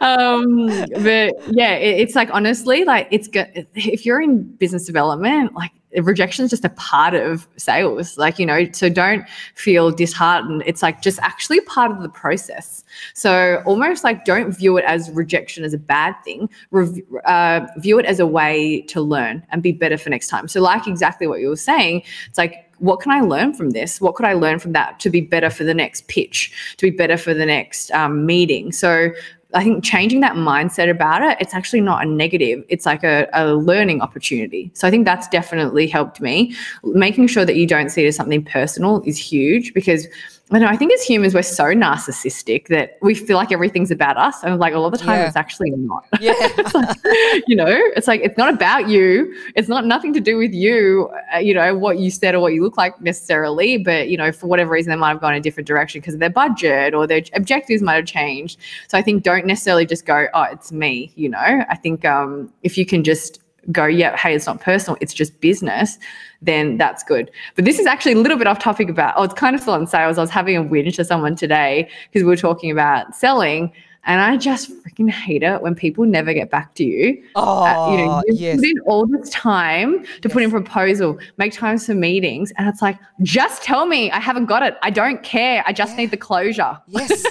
um, 0.00 0.66
but 1.04 1.34
yeah, 1.54 1.74
it, 1.74 2.00
it's 2.00 2.16
like 2.16 2.30
honestly, 2.32 2.82
like 2.82 3.06
it's 3.12 3.28
good. 3.28 3.68
If 3.76 4.04
you're 4.04 4.20
in 4.20 4.42
business 4.56 4.86
development, 4.86 5.54
like 5.54 5.70
rejection 5.96 6.44
is 6.44 6.50
just 6.50 6.64
a 6.64 6.70
part 6.70 7.14
of 7.14 7.46
sales. 7.56 8.16
Like 8.18 8.38
you 8.38 8.46
know 8.46 8.66
so 8.72 8.88
don't 8.88 9.28
feel 9.54 9.90
disheartened. 9.90 10.62
It's 10.66 10.82
like 10.82 11.02
just 11.02 11.18
actually 11.20 11.60
part 11.62 11.90
of 11.90 12.02
the 12.02 12.08
process. 12.08 12.84
So 13.14 13.62
almost 13.66 14.04
like 14.04 14.24
don't 14.24 14.52
view 14.52 14.76
it 14.76 14.84
as 14.84 15.10
rejection 15.10 15.64
as 15.64 15.74
a 15.74 15.78
bad 15.78 16.14
thing. 16.24 16.48
Re- 16.70 17.02
uh, 17.24 17.66
view 17.78 17.98
it 17.98 18.06
as 18.06 18.20
a 18.20 18.26
way 18.26 18.82
to 18.82 19.00
learn 19.00 19.44
and 19.50 19.62
be 19.62 19.72
better 19.72 19.98
for 19.98 20.10
next 20.10 20.28
time. 20.28 20.48
So 20.48 20.60
like 20.60 20.86
exactly 20.86 21.26
what 21.26 21.40
you 21.40 21.48
were 21.48 21.56
saying 21.56 22.02
it's 22.28 22.38
like 22.38 22.68
what 22.78 22.98
can 22.98 23.12
I 23.12 23.20
learn 23.20 23.54
from 23.54 23.70
this? 23.70 24.00
What 24.00 24.16
could 24.16 24.26
I 24.26 24.32
learn 24.32 24.58
from 24.58 24.72
that 24.72 24.98
to 25.00 25.10
be 25.10 25.20
better 25.20 25.50
for 25.50 25.62
the 25.62 25.72
next 25.72 26.08
pitch, 26.08 26.74
to 26.78 26.90
be 26.90 26.96
better 26.96 27.16
for 27.16 27.32
the 27.32 27.46
next 27.46 27.92
um, 27.92 28.26
meeting? 28.26 28.72
So 28.72 29.10
I 29.54 29.62
think 29.64 29.84
changing 29.84 30.20
that 30.20 30.34
mindset 30.34 30.90
about 30.90 31.22
it, 31.22 31.36
it's 31.40 31.54
actually 31.54 31.80
not 31.80 32.04
a 32.04 32.08
negative. 32.08 32.64
It's 32.68 32.86
like 32.86 33.04
a, 33.04 33.28
a 33.32 33.54
learning 33.54 34.00
opportunity. 34.00 34.70
So 34.74 34.88
I 34.88 34.90
think 34.90 35.04
that's 35.04 35.28
definitely 35.28 35.86
helped 35.86 36.20
me. 36.20 36.54
Making 36.84 37.26
sure 37.26 37.44
that 37.44 37.56
you 37.56 37.66
don't 37.66 37.90
see 37.90 38.04
it 38.04 38.08
as 38.08 38.16
something 38.16 38.44
personal 38.44 39.02
is 39.04 39.18
huge 39.18 39.74
because 39.74 40.06
I 40.52 40.58
know. 40.58 40.66
I 40.66 40.76
think 40.76 40.92
as 40.92 41.02
humans, 41.02 41.34
we're 41.34 41.42
so 41.42 41.64
narcissistic 41.64 42.68
that 42.68 42.98
we 43.00 43.14
feel 43.14 43.36
like 43.38 43.52
everything's 43.52 43.90
about 43.90 44.18
us, 44.18 44.42
and 44.44 44.58
like 44.58 44.74
a 44.74 44.78
lot 44.78 44.92
of 44.92 44.98
the 44.98 45.04
time, 45.04 45.20
yeah. 45.20 45.26
it's 45.26 45.36
actually 45.36 45.70
not. 45.70 46.04
Yeah, 46.20 46.34
like, 46.74 46.98
you 47.46 47.56
know, 47.56 47.66
it's 47.96 48.06
like 48.06 48.20
it's 48.20 48.36
not 48.36 48.52
about 48.52 48.88
you. 48.88 49.34
It's 49.56 49.68
not 49.68 49.86
nothing 49.86 50.12
to 50.12 50.20
do 50.20 50.36
with 50.36 50.52
you. 50.52 51.10
Uh, 51.34 51.38
you 51.38 51.54
know 51.54 51.74
what 51.76 51.98
you 51.98 52.10
said 52.10 52.34
or 52.34 52.40
what 52.40 52.52
you 52.52 52.62
look 52.62 52.76
like 52.76 53.00
necessarily, 53.00 53.78
but 53.78 54.08
you 54.08 54.16
know, 54.16 54.30
for 54.30 54.46
whatever 54.46 54.72
reason, 54.72 54.90
they 54.90 54.96
might 54.96 55.10
have 55.10 55.20
gone 55.20 55.34
a 55.34 55.40
different 55.40 55.66
direction 55.66 56.00
because 56.00 56.14
of 56.14 56.20
their 56.20 56.30
budget 56.30 56.94
or 56.94 57.06
their 57.06 57.22
objectives 57.34 57.82
might 57.82 57.94
have 57.94 58.06
changed. 58.06 58.58
So 58.88 58.98
I 58.98 59.02
think 59.02 59.22
don't 59.22 59.46
necessarily 59.46 59.86
just 59.86 60.04
go, 60.04 60.26
oh, 60.34 60.42
it's 60.44 60.70
me. 60.70 61.12
You 61.16 61.30
know, 61.30 61.38
I 61.38 61.76
think 61.76 62.04
um, 62.04 62.52
if 62.62 62.76
you 62.76 62.84
can 62.84 63.04
just 63.04 63.41
go, 63.70 63.86
yeah, 63.86 64.16
hey, 64.16 64.34
it's 64.34 64.46
not 64.46 64.60
personal, 64.60 64.96
it's 65.00 65.14
just 65.14 65.40
business, 65.40 65.98
then 66.40 66.78
that's 66.78 67.02
good. 67.04 67.30
But 67.54 67.64
this 67.64 67.78
is 67.78 67.86
actually 67.86 68.12
a 68.12 68.18
little 68.18 68.38
bit 68.38 68.46
off 68.46 68.58
topic 68.58 68.88
about, 68.88 69.14
oh, 69.16 69.22
it's 69.22 69.34
kind 69.34 69.54
of 69.54 69.62
still 69.62 69.74
on 69.74 69.86
sales. 69.86 70.18
I 70.18 70.22
was 70.22 70.30
having 70.30 70.56
a 70.56 70.64
whinge 70.64 70.94
to 70.96 71.04
someone 71.04 71.36
today 71.36 71.88
because 72.10 72.24
we 72.24 72.28
were 72.28 72.36
talking 72.36 72.70
about 72.70 73.14
selling. 73.14 73.72
And 74.04 74.20
I 74.20 74.36
just 74.36 74.68
freaking 74.82 75.08
hate 75.08 75.44
it 75.44 75.62
when 75.62 75.76
people 75.76 76.04
never 76.04 76.34
get 76.34 76.50
back 76.50 76.74
to 76.74 76.84
you. 76.84 77.22
Oh, 77.36 77.64
uh, 77.64 77.92
you 77.92 77.98
know, 77.98 78.22
you 78.26 78.34
yes. 78.34 78.56
put 78.56 78.64
in 78.64 78.80
all 78.80 79.06
this 79.06 79.30
time 79.30 80.02
to 80.02 80.08
yes. 80.24 80.32
put 80.32 80.42
in 80.42 80.50
proposal, 80.50 81.20
make 81.36 81.52
times 81.52 81.86
for 81.86 81.94
meetings, 81.94 82.52
and 82.58 82.68
it's 82.68 82.82
like, 82.82 82.98
just 83.22 83.62
tell 83.62 83.86
me 83.86 84.10
I 84.10 84.18
haven't 84.18 84.46
got 84.46 84.64
it. 84.64 84.76
I 84.82 84.90
don't 84.90 85.22
care. 85.22 85.62
I 85.68 85.72
just 85.72 85.92
yeah. 85.92 85.98
need 85.98 86.10
the 86.10 86.16
closure. 86.16 86.80
Yes, 86.88 87.24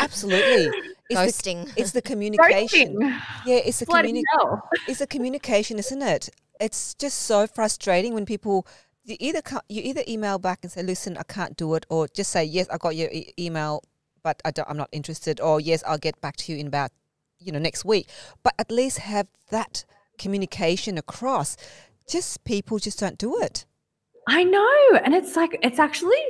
absolutely. 0.00 0.76
It's 1.08 1.20
Ghosting. 1.20 1.74
The, 1.74 1.80
it's 1.80 1.92
the 1.92 2.02
communication. 2.12 2.96
Ghosting. 2.96 3.20
Yeah, 3.46 3.56
it's 3.64 3.78
the 3.80 3.86
communication. 3.86 4.24
It's 4.88 4.98
the 4.98 5.06
communication, 5.06 5.78
isn't 5.78 6.02
it? 6.02 6.28
It's 6.60 6.94
just 6.94 7.22
so 7.22 7.46
frustrating 7.46 8.14
when 8.14 8.24
people 8.26 8.66
you 9.04 9.16
either 9.20 9.40
you 9.68 9.82
either 9.84 10.02
email 10.08 10.38
back 10.38 10.60
and 10.62 10.72
say, 10.72 10.82
"Listen, 10.82 11.16
I 11.16 11.22
can't 11.22 11.56
do 11.56 11.74
it," 11.74 11.86
or 11.88 12.08
just 12.08 12.30
say, 12.32 12.44
"Yes, 12.44 12.66
I 12.70 12.76
got 12.78 12.96
your 12.96 13.08
e- 13.10 13.32
email, 13.38 13.82
but 14.22 14.40
I 14.44 14.52
am 14.68 14.76
not 14.76 14.88
interested," 14.90 15.40
or 15.40 15.60
"Yes, 15.60 15.84
I'll 15.86 15.98
get 15.98 16.20
back 16.20 16.36
to 16.38 16.52
you 16.52 16.58
in 16.58 16.66
about 16.66 16.90
you 17.38 17.52
know 17.52 17.58
next 17.60 17.84
week." 17.84 18.08
But 18.42 18.54
at 18.58 18.70
least 18.70 18.98
have 18.98 19.28
that 19.50 19.84
communication 20.18 20.98
across. 20.98 21.56
Just 22.08 22.42
people 22.44 22.78
just 22.78 22.98
don't 22.98 23.18
do 23.18 23.38
it. 23.40 23.64
I 24.28 24.42
know, 24.42 24.98
and 25.04 25.14
it's 25.14 25.36
like 25.36 25.56
it's 25.62 25.78
actually 25.78 26.24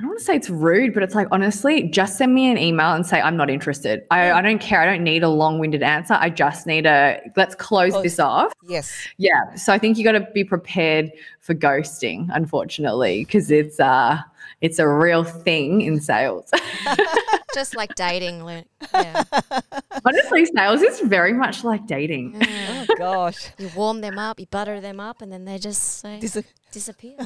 I 0.00 0.02
don't 0.02 0.12
want 0.12 0.18
to 0.20 0.24
say 0.24 0.34
it's 0.34 0.48
rude, 0.48 0.94
but 0.94 1.02
it's 1.02 1.14
like, 1.14 1.28
honestly, 1.30 1.82
just 1.82 2.16
send 2.16 2.34
me 2.34 2.50
an 2.50 2.56
email 2.56 2.94
and 2.94 3.06
say, 3.06 3.20
I'm 3.20 3.36
not 3.36 3.50
interested. 3.50 4.02
I, 4.10 4.32
I 4.32 4.40
don't 4.40 4.58
care. 4.58 4.80
I 4.80 4.86
don't 4.86 5.04
need 5.04 5.22
a 5.22 5.28
long 5.28 5.58
winded 5.58 5.82
answer. 5.82 6.16
I 6.18 6.30
just 6.30 6.66
need 6.66 6.86
a, 6.86 7.20
let's 7.36 7.54
close, 7.54 7.92
close. 7.92 8.02
this 8.02 8.18
off. 8.18 8.50
Yes. 8.66 8.90
Yeah. 9.18 9.54
So 9.56 9.74
I 9.74 9.78
think 9.78 9.98
you 9.98 10.04
got 10.04 10.12
to 10.12 10.26
be 10.32 10.42
prepared 10.42 11.12
for 11.40 11.54
ghosting, 11.54 12.28
unfortunately, 12.32 13.26
because 13.26 13.50
it's, 13.50 13.78
uh, 13.78 14.22
it's 14.60 14.78
a 14.78 14.88
real 14.88 15.24
thing 15.24 15.80
in 15.82 16.00
sales. 16.00 16.50
Just 17.54 17.74
like 17.74 17.94
dating. 17.94 18.46
Yeah. 18.94 19.24
Honestly, 20.04 20.46
sales 20.46 20.82
is 20.82 21.00
very 21.00 21.32
much 21.32 21.64
like 21.64 21.86
dating. 21.86 22.36
Yeah. 22.40 22.86
Oh 22.88 22.94
gosh. 22.96 23.50
You 23.58 23.70
warm 23.74 24.00
them 24.00 24.18
up, 24.18 24.38
you 24.38 24.46
butter 24.46 24.80
them 24.80 25.00
up, 25.00 25.20
and 25.20 25.32
then 25.32 25.44
they 25.44 25.58
just 25.58 26.04
Dis- 26.20 26.42
disappear. 26.70 27.16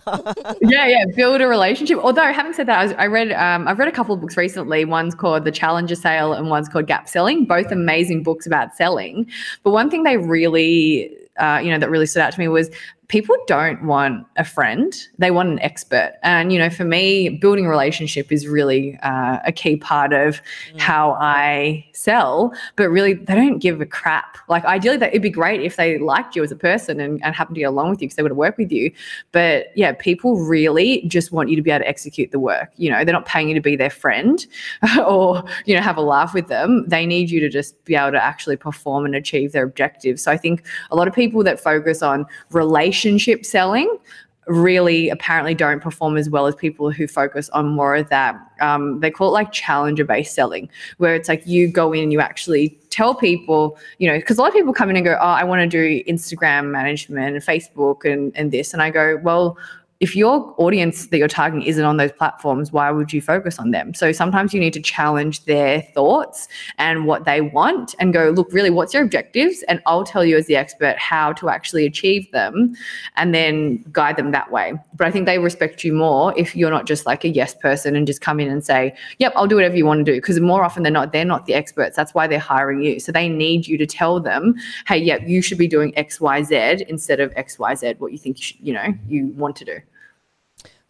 yeah, 0.63 0.87
yeah. 0.87 1.05
Build 1.15 1.41
a 1.41 1.47
relationship. 1.47 1.99
Although, 1.99 2.33
having 2.33 2.55
said 2.55 2.67
that, 2.69 2.79
I, 2.79 2.85
was, 2.85 2.93
I 2.95 3.07
read 3.07 3.33
um, 3.33 3.69
I've 3.69 3.79
read 3.79 3.89
a 3.89 3.93
couple 3.93 4.15
of 4.15 4.21
books 4.21 4.37
recently. 4.37 4.85
One's 4.85 5.15
called 5.15 5.45
The 5.45 5.53
Challenger 5.53 5.95
Sale, 5.95 6.33
and 6.33 6.49
one's 6.49 6.69
called 6.69 6.87
Gap 6.87 7.09
Selling. 7.09 7.45
Both 7.45 7.71
amazing 7.71 8.23
books 8.23 8.47
about 8.47 8.75
selling. 8.75 9.31
But 9.63 9.73
one 9.73 9.91
thing 9.91 10.05
they 10.05 10.17
really 10.17 11.15
uh, 11.39 11.61
you 11.63 11.71
know, 11.71 11.79
that 11.79 11.91
really 11.91 12.07
stood 12.07 12.23
out 12.23 12.33
to 12.33 12.39
me 12.39 12.49
was 12.49 12.71
people 13.09 13.37
don't 13.47 13.85
want 13.85 14.27
a 14.37 14.45
friend. 14.45 14.95
They 15.19 15.31
want 15.31 15.49
an 15.49 15.59
expert. 15.61 16.15
And 16.23 16.53
you 16.53 16.59
know 16.59 16.71
for 16.71 16.85
me 16.85 17.29
building 17.29 17.67
a 17.67 17.69
relationship 17.69 18.33
is 18.33 18.47
really 18.47 18.99
uh, 19.03 19.39
a 19.45 19.53
key 19.53 19.77
part 19.77 20.13
of 20.13 20.41
mm. 20.73 20.81
how 20.81 21.13
i 21.21 21.85
sell. 21.93 22.53
But 22.77 22.89
really 22.89 23.15
they 23.15 23.35
don't 23.35 23.59
give 23.59 23.81
a 23.81 23.87
crap. 23.87 24.39
Like 24.49 24.65
ideally 24.65 24.97
that 24.99 25.11
it'd 25.11 25.23
be 25.23 25.31
great 25.31 25.63
if 25.63 25.77
they 25.77 25.99
liked 25.99 26.35
you 26.37 26.43
as 26.43 26.53
a 26.53 26.57
person 26.57 27.01
and, 27.01 27.23
and 27.23 27.35
happened 27.35 27.57
to 27.57 27.61
get 27.61 27.67
along 27.67 27.91
with 27.91 28.01
you 28.01 28.09
because 28.09 28.17
they 28.17 28.23
would 28.23 28.33
worked 28.35 28.59
with 28.59 28.73
you. 28.73 28.91
But 29.33 29.67
yeah 29.77 29.93
people 29.93 30.37
really 30.39 31.03
just 31.07 31.33
want 31.33 31.51
you 31.51 31.57
to 31.57 31.63
be 31.63 31.71
able 31.71 31.85
to 31.85 31.89
execute 31.89 32.31
the 32.31 32.41
work. 32.41 32.73
You 32.77 32.91
know 32.91 33.05
they're 33.05 33.13
not 33.13 33.27
paying 33.27 33.49
you 33.49 33.55
to 33.55 33.61
be 33.61 33.77
their 33.77 33.91
friend 33.91 34.45
or 35.07 35.45
you 35.67 35.75
know 35.75 35.83
have 35.83 35.97
a 35.97 36.03
laugh 36.03 36.35
with 36.35 36.49
them. 36.49 36.89
They 36.89 37.07
need 37.07 37.31
you 37.31 37.41
to 37.41 37.49
just 37.49 37.85
be 37.85 37.95
able 37.95 38.13
to 38.13 38.23
actually 38.23 38.57
perform 38.57 39.05
and 39.05 39.15
achieve 39.15 39.53
their 39.53 39.65
objectives. 39.65 40.23
So 40.23 40.33
i 40.33 40.37
think 40.37 40.65
a 40.91 40.97
lot 40.97 41.07
of 41.07 41.15
people 41.15 41.45
that 41.45 41.61
focus 41.61 42.03
on 42.03 42.27
relationships 42.51 43.04
relationship 43.05 43.45
selling 43.45 43.99
really 44.47 45.09
apparently 45.09 45.55
don't 45.55 45.81
perform 45.81 46.19
as 46.19 46.29
well 46.29 46.47
as 46.47 46.55
people 46.55 46.91
who 46.91 47.07
focus 47.07 47.49
on 47.51 47.67
more 47.67 47.97
of 47.97 48.09
that. 48.11 48.37
Um, 48.61 49.01
they 49.01 49.11
call 49.11 49.29
it 49.29 49.33
like 49.33 49.53
challenger 49.53 50.05
based 50.05 50.35
selling, 50.35 50.69
where 50.99 51.15
it's 51.15 51.31
like 51.31 51.47
you 51.47 51.67
go 51.67 51.95
in 51.95 52.03
and 52.03 52.13
you 52.13 52.21
actually 52.21 52.79
tell 52.91 53.15
people, 53.15 53.79
you 53.99 54.07
know, 54.07 54.19
because 54.19 54.37
a 54.37 54.43
lot 54.43 54.49
of 54.49 54.55
people 54.55 54.75
come 54.75 54.91
in 54.91 54.97
and 54.97 55.05
go, 55.05 55.17
Oh, 55.19 55.29
I 55.29 55.45
want 55.45 55.61
to 55.61 55.67
do 55.67 56.05
Instagram 56.05 56.71
management 56.71 57.35
and 57.35 57.45
Facebook 57.45 58.05
and, 58.05 58.37
and 58.37 58.53
this. 58.53 58.75
And 58.75 58.83
I 58.83 58.91
go, 58.91 59.19
Well, 59.23 59.57
if 60.05 60.15
your 60.15 60.55
audience 60.59 61.07
that 61.07 61.17
you're 61.17 61.29
targeting 61.29 61.67
isn't 61.67 61.83
on 61.83 61.97
those 61.97 62.13
platforms, 62.13 62.71
why 62.71 62.91
would 62.91 63.11
you 63.11 63.23
focus 63.23 63.59
on 63.59 63.71
them? 63.71 63.95
So 63.95 64.13
sometimes 64.13 64.53
you 64.53 64.61
need 64.61 64.75
to 64.75 64.83
challenge 64.83 65.47
their 65.47 65.81
thoughts 65.81 66.47
and 66.77 67.07
what 67.07 67.25
they 67.25 67.41
want 67.41 67.95
and 67.99 68.13
go, 68.13 68.29
look, 68.29 68.53
really, 68.53 68.69
what's 68.69 68.93
your 68.93 69.03
objectives? 69.03 69.63
And 69.63 69.81
I'll 69.87 70.05
tell 70.05 70.23
you 70.23 70.37
as 70.37 70.47
the 70.47 70.57
expert 70.57 70.99
how 70.99 71.33
to 71.33 71.49
actually 71.49 71.87
achieve 71.87 72.31
them 72.33 72.77
and 73.17 73.35
then 73.35 73.83
guide 73.93 74.19
them 74.19 74.31
that 74.33 74.53
way. 74.53 74.75
But 74.95 75.07
I 75.07 75.11
think 75.11 75.25
they 75.25 75.39
respect 75.39 75.85
you 75.85 75.95
more 75.95 76.39
if 76.39 76.55
you're 76.55 76.71
not 76.71 76.85
just 76.85 77.07
like 77.07 77.25
a 77.25 77.31
yes 77.31 77.55
person 77.55 77.97
and 77.97 78.07
just 78.07 78.21
come 78.21 78.41
in 78.41 78.51
and 78.51 78.63
say, 78.63 78.95
yep, 79.19 79.33
I'll 79.37 79.47
do 79.47 79.55
whatever 79.55 79.75
you 79.75 79.87
want 79.87 80.05
to 80.05 80.13
do. 80.13 80.19
Because 80.19 80.39
more 80.39 80.63
often 80.63 80.83
than 80.83 80.93
not, 80.93 81.13
they're 81.13 81.25
not 81.25 81.47
the 81.47 81.55
experts. 81.55 81.97
That's 81.97 82.13
why 82.13 82.27
they're 82.27 82.39
hiring 82.39 82.83
you. 82.83 83.01
So 83.01 83.11
they 83.11 83.27
need 83.27 83.67
you 83.67 83.79
to 83.79 83.87
tell 83.87 84.21
them, 84.21 84.55
hey, 84.87 84.99
yep, 84.99 85.23
you 85.27 85.41
should 85.41 85.57
be 85.57 85.67
doing 85.67 85.97
X, 85.97 86.21
Y, 86.21 86.43
Z 86.43 86.85
instead 86.91 87.21
of 87.21 87.33
X, 87.37 87.59
Y, 87.59 87.75
Z, 87.75 87.95
what 87.97 88.13
you 88.13 88.19
think, 88.19 88.37
you, 88.37 88.43
should, 88.43 88.61
you 88.61 88.75
know, 88.75 88.93
you 89.09 89.29
want 89.29 89.57
to 89.57 89.65
do. 89.65 89.79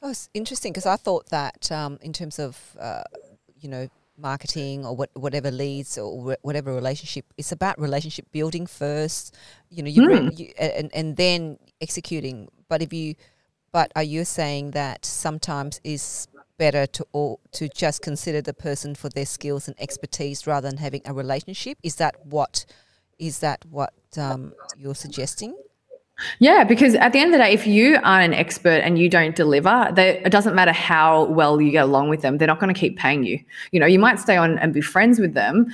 Oh, 0.04 0.10
it's 0.10 0.28
interesting 0.34 0.70
because 0.70 0.84
I 0.84 0.96
thought 0.96 1.30
that 1.30 1.72
um, 1.72 1.98
in 2.02 2.12
terms 2.12 2.38
of, 2.38 2.58
uh, 2.78 3.04
you 3.58 3.70
know, 3.70 3.88
marketing 4.18 4.84
or 4.84 4.94
what, 4.94 5.08
whatever 5.14 5.50
leads 5.50 5.96
or 5.96 6.36
whatever 6.42 6.74
relationship, 6.74 7.24
it's 7.38 7.52
about 7.52 7.80
relationship 7.80 8.30
building 8.30 8.66
first, 8.66 9.34
you 9.70 9.82
know, 9.82 9.88
you, 9.88 10.02
mm. 10.02 10.38
you 10.38 10.52
and, 10.58 10.90
and 10.94 11.16
then 11.16 11.56
executing. 11.80 12.48
But 12.68 12.82
if 12.82 12.92
you, 12.92 13.14
but 13.72 13.92
are 13.96 14.02
you 14.02 14.26
saying 14.26 14.72
that 14.72 15.06
sometimes 15.06 15.80
is 15.84 16.28
better 16.58 16.86
to 16.86 17.06
all, 17.12 17.40
to 17.52 17.70
just 17.70 18.02
consider 18.02 18.42
the 18.42 18.52
person 18.52 18.94
for 18.94 19.08
their 19.08 19.24
skills 19.24 19.68
and 19.68 19.80
expertise 19.80 20.46
rather 20.46 20.68
than 20.68 20.76
having 20.76 21.00
a 21.06 21.14
relationship? 21.14 21.78
Is 21.82 21.96
that 21.96 22.14
what 22.26 22.66
is 23.18 23.38
that 23.38 23.64
what 23.70 23.94
um, 24.18 24.52
you're 24.76 24.94
suggesting? 24.94 25.56
Yeah, 26.38 26.62
because 26.62 26.94
at 26.94 27.12
the 27.12 27.18
end 27.18 27.34
of 27.34 27.38
the 27.38 27.44
day, 27.44 27.52
if 27.52 27.66
you 27.66 27.98
aren't 28.04 28.32
an 28.32 28.34
expert 28.34 28.82
and 28.84 28.98
you 28.98 29.08
don't 29.08 29.34
deliver, 29.34 29.90
they, 29.94 30.20
it 30.24 30.30
doesn't 30.30 30.54
matter 30.54 30.72
how 30.72 31.24
well 31.24 31.60
you 31.60 31.72
get 31.72 31.84
along 31.84 32.08
with 32.08 32.22
them, 32.22 32.38
they're 32.38 32.46
not 32.46 32.60
going 32.60 32.72
to 32.72 32.78
keep 32.78 32.96
paying 32.96 33.24
you. 33.24 33.40
You 33.72 33.80
know, 33.80 33.86
you 33.86 33.98
might 33.98 34.20
stay 34.20 34.36
on 34.36 34.58
and 34.58 34.72
be 34.72 34.80
friends 34.80 35.18
with 35.18 35.34
them, 35.34 35.66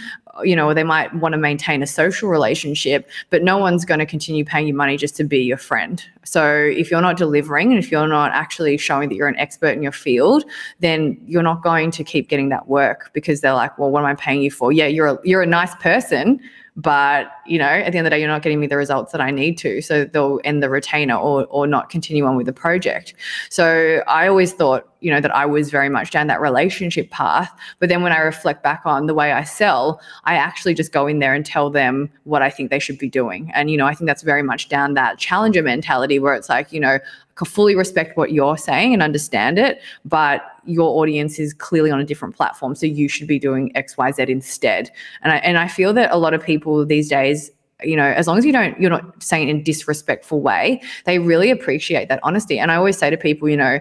you 0.43 0.57
know, 0.57 0.72
they 0.72 0.84
might 0.84 1.14
want 1.14 1.32
to 1.32 1.38
maintain 1.38 1.82
a 1.82 1.86
social 1.86 2.28
relationship, 2.28 3.09
but 3.30 3.43
no 3.43 3.59
one's 3.59 3.84
going 3.84 4.01
to 4.01 4.07
continue 4.07 4.45
paying 4.45 4.66
you 4.66 4.74
money 4.74 4.97
just 4.97 5.16
to 5.16 5.24
be 5.24 5.41
your 5.41 5.57
friend. 5.57 6.05
So 6.24 6.55
if 6.55 6.91
you're 6.91 7.01
not 7.01 7.16
delivering 7.16 7.70
and 7.70 7.78
if 7.78 7.91
you're 7.91 8.09
not 8.09 8.32
actually 8.32 8.76
showing 8.78 9.09
that 9.09 9.14
you're 9.16 9.28
an 9.28 9.36
expert 9.36 9.70
in 9.70 9.82
your 9.82 9.93
field, 9.93 10.45
then 10.80 11.20
you're 11.26 11.43
not 11.43 11.62
going 11.62 11.91
to 11.93 12.05
keep 12.05 12.28
getting 12.28 12.49
that 12.51 12.68
work 12.68 13.11
because 13.12 13.41
they're 13.41 13.55
like, 13.55 13.78
well, 13.78 13.91
what 13.91 14.01
am 14.01 14.07
I 14.07 14.14
paying 14.14 14.43
you 14.43 14.51
for? 14.51 14.72
Yeah, 14.72 14.86
you're 14.86 15.09
a, 15.09 15.18
you're 15.24 15.43
a 15.43 15.47
nice 15.47 15.74
person, 15.76 16.41
but 16.83 17.31
you 17.47 17.59
know 17.59 17.64
at 17.64 17.93
the 17.93 17.99
end 17.99 18.07
of 18.07 18.11
the 18.11 18.11
day 18.11 18.18
you're 18.18 18.28
not 18.28 18.43
getting 18.43 18.61
me 18.61 18.66
the 18.66 18.76
results 18.76 19.12
that 19.12 19.20
i 19.20 19.31
need 19.31 19.59
to 19.59 19.81
so 19.83 20.05
they'll 20.05 20.41
end 20.45 20.62
the 20.62 20.70
retainer 20.70 21.16
or 21.16 21.47
or 21.47 21.66
not 21.66 21.91
continue 21.91 22.24
on 22.24 22.37
with 22.37 22.47
the 22.47 22.53
project. 22.53 23.14
So 23.49 24.03
i 24.07 24.26
always 24.26 24.53
thought 24.53 24.89
you 25.01 25.11
know 25.11 25.20
that 25.20 25.34
i 25.34 25.44
was 25.46 25.70
very 25.70 25.88
much 25.88 26.11
down 26.11 26.26
that 26.26 26.40
relationship 26.40 27.11
path 27.11 27.53
but 27.78 27.88
then 27.88 28.03
when 28.03 28.12
i 28.12 28.18
reflect 28.18 28.62
back 28.62 28.82
on 28.84 29.07
the 29.07 29.14
way 29.14 29.32
i 29.32 29.44
sell 29.44 30.01
i 30.24 30.34
actually 30.34 30.74
just 30.74 30.92
go 30.92 31.07
in 31.07 31.18
there 31.18 31.34
and 31.34 31.46
tell 31.46 31.70
them 31.70 32.11
what 32.24 32.42
i 32.42 32.51
think 32.51 32.70
they 32.70 32.78
should 32.78 32.98
be 32.98 33.09
doing 33.09 33.51
and 33.55 33.70
you 33.70 33.76
know 33.76 33.86
i 33.86 33.94
think 33.94 34.07
that's 34.07 34.22
very 34.22 34.42
much 34.42 34.68
down 34.68 34.94
that 34.94 35.18
challenger 35.18 35.62
mentality 35.62 36.18
where 36.18 36.34
it's 36.34 36.48
like 36.48 36.72
you 36.72 36.80
know 36.80 36.98
fully 37.44 37.74
respect 37.74 38.16
what 38.16 38.32
you're 38.32 38.57
saying 38.57 38.92
and 38.92 39.03
understand 39.03 39.59
it, 39.59 39.80
but 40.05 40.42
your 40.64 41.01
audience 41.01 41.38
is 41.38 41.53
clearly 41.53 41.90
on 41.90 42.01
a 42.01 42.05
different 42.05 42.36
platform. 42.36 42.74
So 42.74 42.86
you 42.86 43.09
should 43.09 43.26
be 43.26 43.38
doing 43.38 43.72
XYZ 43.74 44.28
instead. 44.28 44.90
And 45.22 45.32
I 45.32 45.36
and 45.38 45.59
I 45.59 45.68
feel 45.68 45.92
that 45.94 46.11
a 46.12 46.18
lot 46.18 46.34
of 46.34 46.42
people 46.42 46.84
these 46.84 47.09
days 47.09 47.51
you 47.82 47.96
know 47.96 48.05
as 48.05 48.26
long 48.26 48.36
as 48.36 48.44
you 48.44 48.53
don't 48.53 48.78
you're 48.78 48.90
not 48.90 49.22
saying 49.22 49.48
it 49.48 49.51
in 49.51 49.57
a 49.59 49.62
disrespectful 49.62 50.42
way 50.42 50.82
they 51.07 51.18
really 51.18 51.51
appreciate 51.51 52.11
that 52.11 52.20
honesty 52.22 52.59
and 52.59 52.70
i 52.70 52.76
always 52.76 52.98
say 52.98 53.09
to 53.09 53.16
people 53.16 53.48
you 53.48 53.57
know 53.57 53.80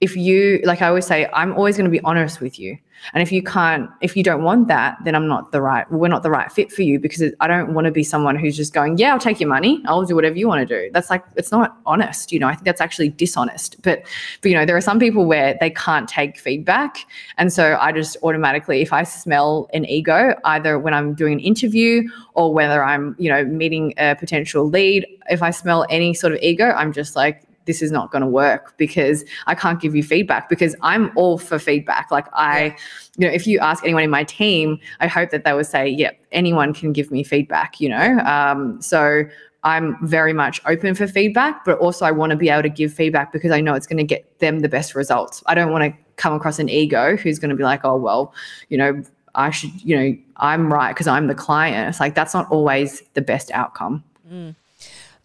if 0.00 0.16
you 0.16 0.60
like 0.64 0.82
i 0.82 0.88
always 0.88 1.06
say 1.06 1.28
i'm 1.32 1.52
always 1.54 1.76
going 1.76 1.84
to 1.84 1.90
be 1.90 2.00
honest 2.04 2.40
with 2.40 2.58
you 2.58 2.78
and 3.14 3.22
if 3.22 3.32
you 3.32 3.42
can't, 3.42 3.90
if 4.00 4.16
you 4.16 4.22
don't 4.22 4.42
want 4.42 4.68
that, 4.68 4.98
then 5.04 5.14
I'm 5.14 5.26
not 5.26 5.52
the 5.52 5.60
right, 5.60 5.90
we're 5.90 6.08
not 6.08 6.22
the 6.22 6.30
right 6.30 6.50
fit 6.50 6.72
for 6.72 6.82
you 6.82 6.98
because 6.98 7.22
I 7.40 7.46
don't 7.46 7.74
want 7.74 7.86
to 7.86 7.90
be 7.90 8.02
someone 8.02 8.36
who's 8.36 8.56
just 8.56 8.72
going, 8.72 8.98
yeah, 8.98 9.12
I'll 9.12 9.18
take 9.18 9.40
your 9.40 9.48
money. 9.48 9.82
I'll 9.86 10.04
do 10.04 10.14
whatever 10.14 10.36
you 10.36 10.48
want 10.48 10.66
to 10.68 10.82
do. 10.82 10.90
That's 10.92 11.10
like, 11.10 11.24
it's 11.36 11.50
not 11.50 11.76
honest. 11.86 12.32
You 12.32 12.40
know, 12.40 12.48
I 12.48 12.54
think 12.54 12.64
that's 12.64 12.80
actually 12.80 13.10
dishonest. 13.10 13.80
But, 13.82 14.02
but, 14.42 14.50
you 14.50 14.56
know, 14.56 14.66
there 14.66 14.76
are 14.76 14.82
some 14.82 14.98
people 14.98 15.24
where 15.24 15.56
they 15.60 15.70
can't 15.70 16.08
take 16.08 16.38
feedback. 16.38 17.06
And 17.36 17.52
so 17.52 17.78
I 17.80 17.92
just 17.92 18.16
automatically, 18.22 18.82
if 18.82 18.92
I 18.92 19.04
smell 19.04 19.68
an 19.72 19.84
ego, 19.84 20.34
either 20.44 20.78
when 20.78 20.94
I'm 20.94 21.14
doing 21.14 21.34
an 21.34 21.40
interview 21.40 22.08
or 22.34 22.52
whether 22.52 22.82
I'm, 22.82 23.16
you 23.18 23.30
know, 23.30 23.44
meeting 23.44 23.94
a 23.96 24.16
potential 24.16 24.68
lead, 24.68 25.06
if 25.30 25.42
I 25.42 25.50
smell 25.50 25.86
any 25.90 26.14
sort 26.14 26.32
of 26.32 26.40
ego, 26.40 26.70
I'm 26.70 26.92
just 26.92 27.16
like, 27.16 27.42
this 27.68 27.82
is 27.82 27.92
not 27.92 28.10
going 28.10 28.22
to 28.22 28.26
work 28.26 28.74
because 28.78 29.24
I 29.46 29.54
can't 29.54 29.78
give 29.78 29.94
you 29.94 30.02
feedback 30.02 30.48
because 30.48 30.74
I'm 30.80 31.12
all 31.16 31.36
for 31.36 31.58
feedback. 31.58 32.10
Like 32.10 32.26
I, 32.32 32.64
yeah. 32.64 32.76
you 33.18 33.26
know, 33.28 33.32
if 33.32 33.46
you 33.46 33.58
ask 33.60 33.84
anyone 33.84 34.02
in 34.02 34.10
my 34.10 34.24
team, 34.24 34.80
I 35.00 35.06
hope 35.06 35.30
that 35.30 35.44
they 35.44 35.52
would 35.52 35.66
say, 35.66 35.86
"Yep, 35.86 36.12
yeah, 36.12 36.26
anyone 36.32 36.72
can 36.72 36.92
give 36.92 37.10
me 37.10 37.22
feedback." 37.22 37.78
You 37.78 37.90
know, 37.90 38.18
um, 38.20 38.80
so 38.80 39.22
I'm 39.64 39.98
very 40.06 40.32
much 40.32 40.62
open 40.64 40.94
for 40.94 41.06
feedback, 41.06 41.64
but 41.66 41.78
also 41.78 42.06
I 42.06 42.10
want 42.10 42.30
to 42.30 42.36
be 42.36 42.48
able 42.48 42.62
to 42.62 42.70
give 42.70 42.92
feedback 42.92 43.32
because 43.32 43.52
I 43.52 43.60
know 43.60 43.74
it's 43.74 43.86
going 43.86 43.98
to 43.98 44.04
get 44.14 44.38
them 44.38 44.60
the 44.60 44.68
best 44.68 44.94
results. 44.94 45.42
I 45.44 45.54
don't 45.54 45.70
want 45.70 45.84
to 45.84 45.92
come 46.16 46.32
across 46.32 46.58
an 46.58 46.70
ego 46.70 47.16
who's 47.16 47.38
going 47.38 47.50
to 47.50 47.56
be 47.56 47.64
like, 47.64 47.84
"Oh 47.84 47.96
well, 47.96 48.34
you 48.70 48.78
know." 48.78 49.02
I 49.34 49.50
should, 49.50 49.70
you 49.84 49.94
know, 49.94 50.16
I'm 50.38 50.72
right 50.72 50.92
because 50.92 51.06
I'm 51.06 51.28
the 51.28 51.34
client. 51.34 51.88
It's 51.90 52.00
like 52.00 52.16
that's 52.16 52.34
not 52.34 52.50
always 52.50 53.02
the 53.14 53.20
best 53.20 53.52
outcome. 53.52 54.02
Mm. 54.28 54.56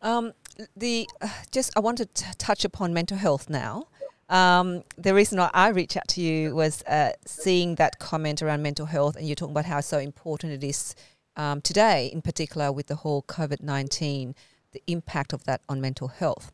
Um, 0.03 0.33
the 0.75 1.07
uh, 1.21 1.29
just 1.51 1.71
I 1.77 1.79
wanted 1.79 2.13
to 2.15 2.37
touch 2.37 2.65
upon 2.65 2.93
mental 2.93 3.17
health 3.17 3.49
now. 3.49 3.87
Um, 4.29 4.83
the 4.97 5.13
reason 5.13 5.37
why 5.37 5.49
I 5.53 5.67
reached 5.69 5.97
out 5.97 6.07
to 6.09 6.21
you 6.21 6.55
was 6.55 6.81
uh, 6.83 7.11
seeing 7.25 7.75
that 7.75 7.99
comment 7.99 8.41
around 8.41 8.61
mental 8.63 8.85
health, 8.85 9.15
and 9.15 9.27
you're 9.27 9.35
talking 9.35 9.53
about 9.53 9.65
how 9.65 9.81
so 9.81 9.99
important 9.99 10.53
it 10.53 10.63
is 10.63 10.95
um, 11.35 11.61
today, 11.61 12.09
in 12.11 12.21
particular 12.21 12.71
with 12.71 12.87
the 12.87 12.95
whole 12.95 13.21
COVID 13.23 13.61
nineteen, 13.61 14.33
the 14.71 14.81
impact 14.87 15.33
of 15.33 15.43
that 15.43 15.61
on 15.69 15.81
mental 15.81 16.07
health. 16.07 16.51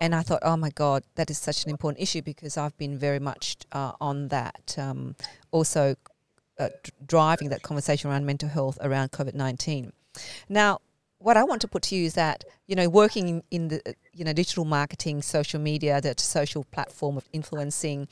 And 0.00 0.14
I 0.14 0.22
thought, 0.22 0.40
oh 0.42 0.56
my 0.56 0.70
God, 0.70 1.02
that 1.14 1.30
is 1.30 1.38
such 1.38 1.64
an 1.64 1.70
important 1.70 2.02
issue 2.02 2.22
because 2.22 2.56
I've 2.56 2.76
been 2.76 2.98
very 2.98 3.18
much 3.18 3.56
uh, 3.72 3.92
on 4.00 4.28
that. 4.28 4.76
Um, 4.78 5.16
also, 5.50 5.96
uh, 6.58 6.68
driving 7.04 7.48
that 7.48 7.62
conversation 7.62 8.10
around 8.10 8.26
mental 8.26 8.48
health 8.48 8.78
around 8.82 9.10
COVID 9.10 9.34
nineteen. 9.34 9.92
Now, 10.48 10.80
what 11.18 11.36
I 11.36 11.44
want 11.44 11.60
to 11.62 11.68
put 11.68 11.82
to 11.84 11.96
you 11.96 12.04
is 12.06 12.14
that 12.14 12.44
you 12.66 12.76
know 12.76 12.88
working 12.88 13.42
in, 13.50 13.68
the 13.68 13.94
you 14.12 14.24
know 14.24 14.32
digital 14.32 14.64
marketing, 14.64 15.22
social 15.22 15.60
media, 15.60 16.00
that 16.00 16.20
social 16.20 16.64
platform 16.64 17.16
of 17.16 17.28
influencing, 17.32 18.08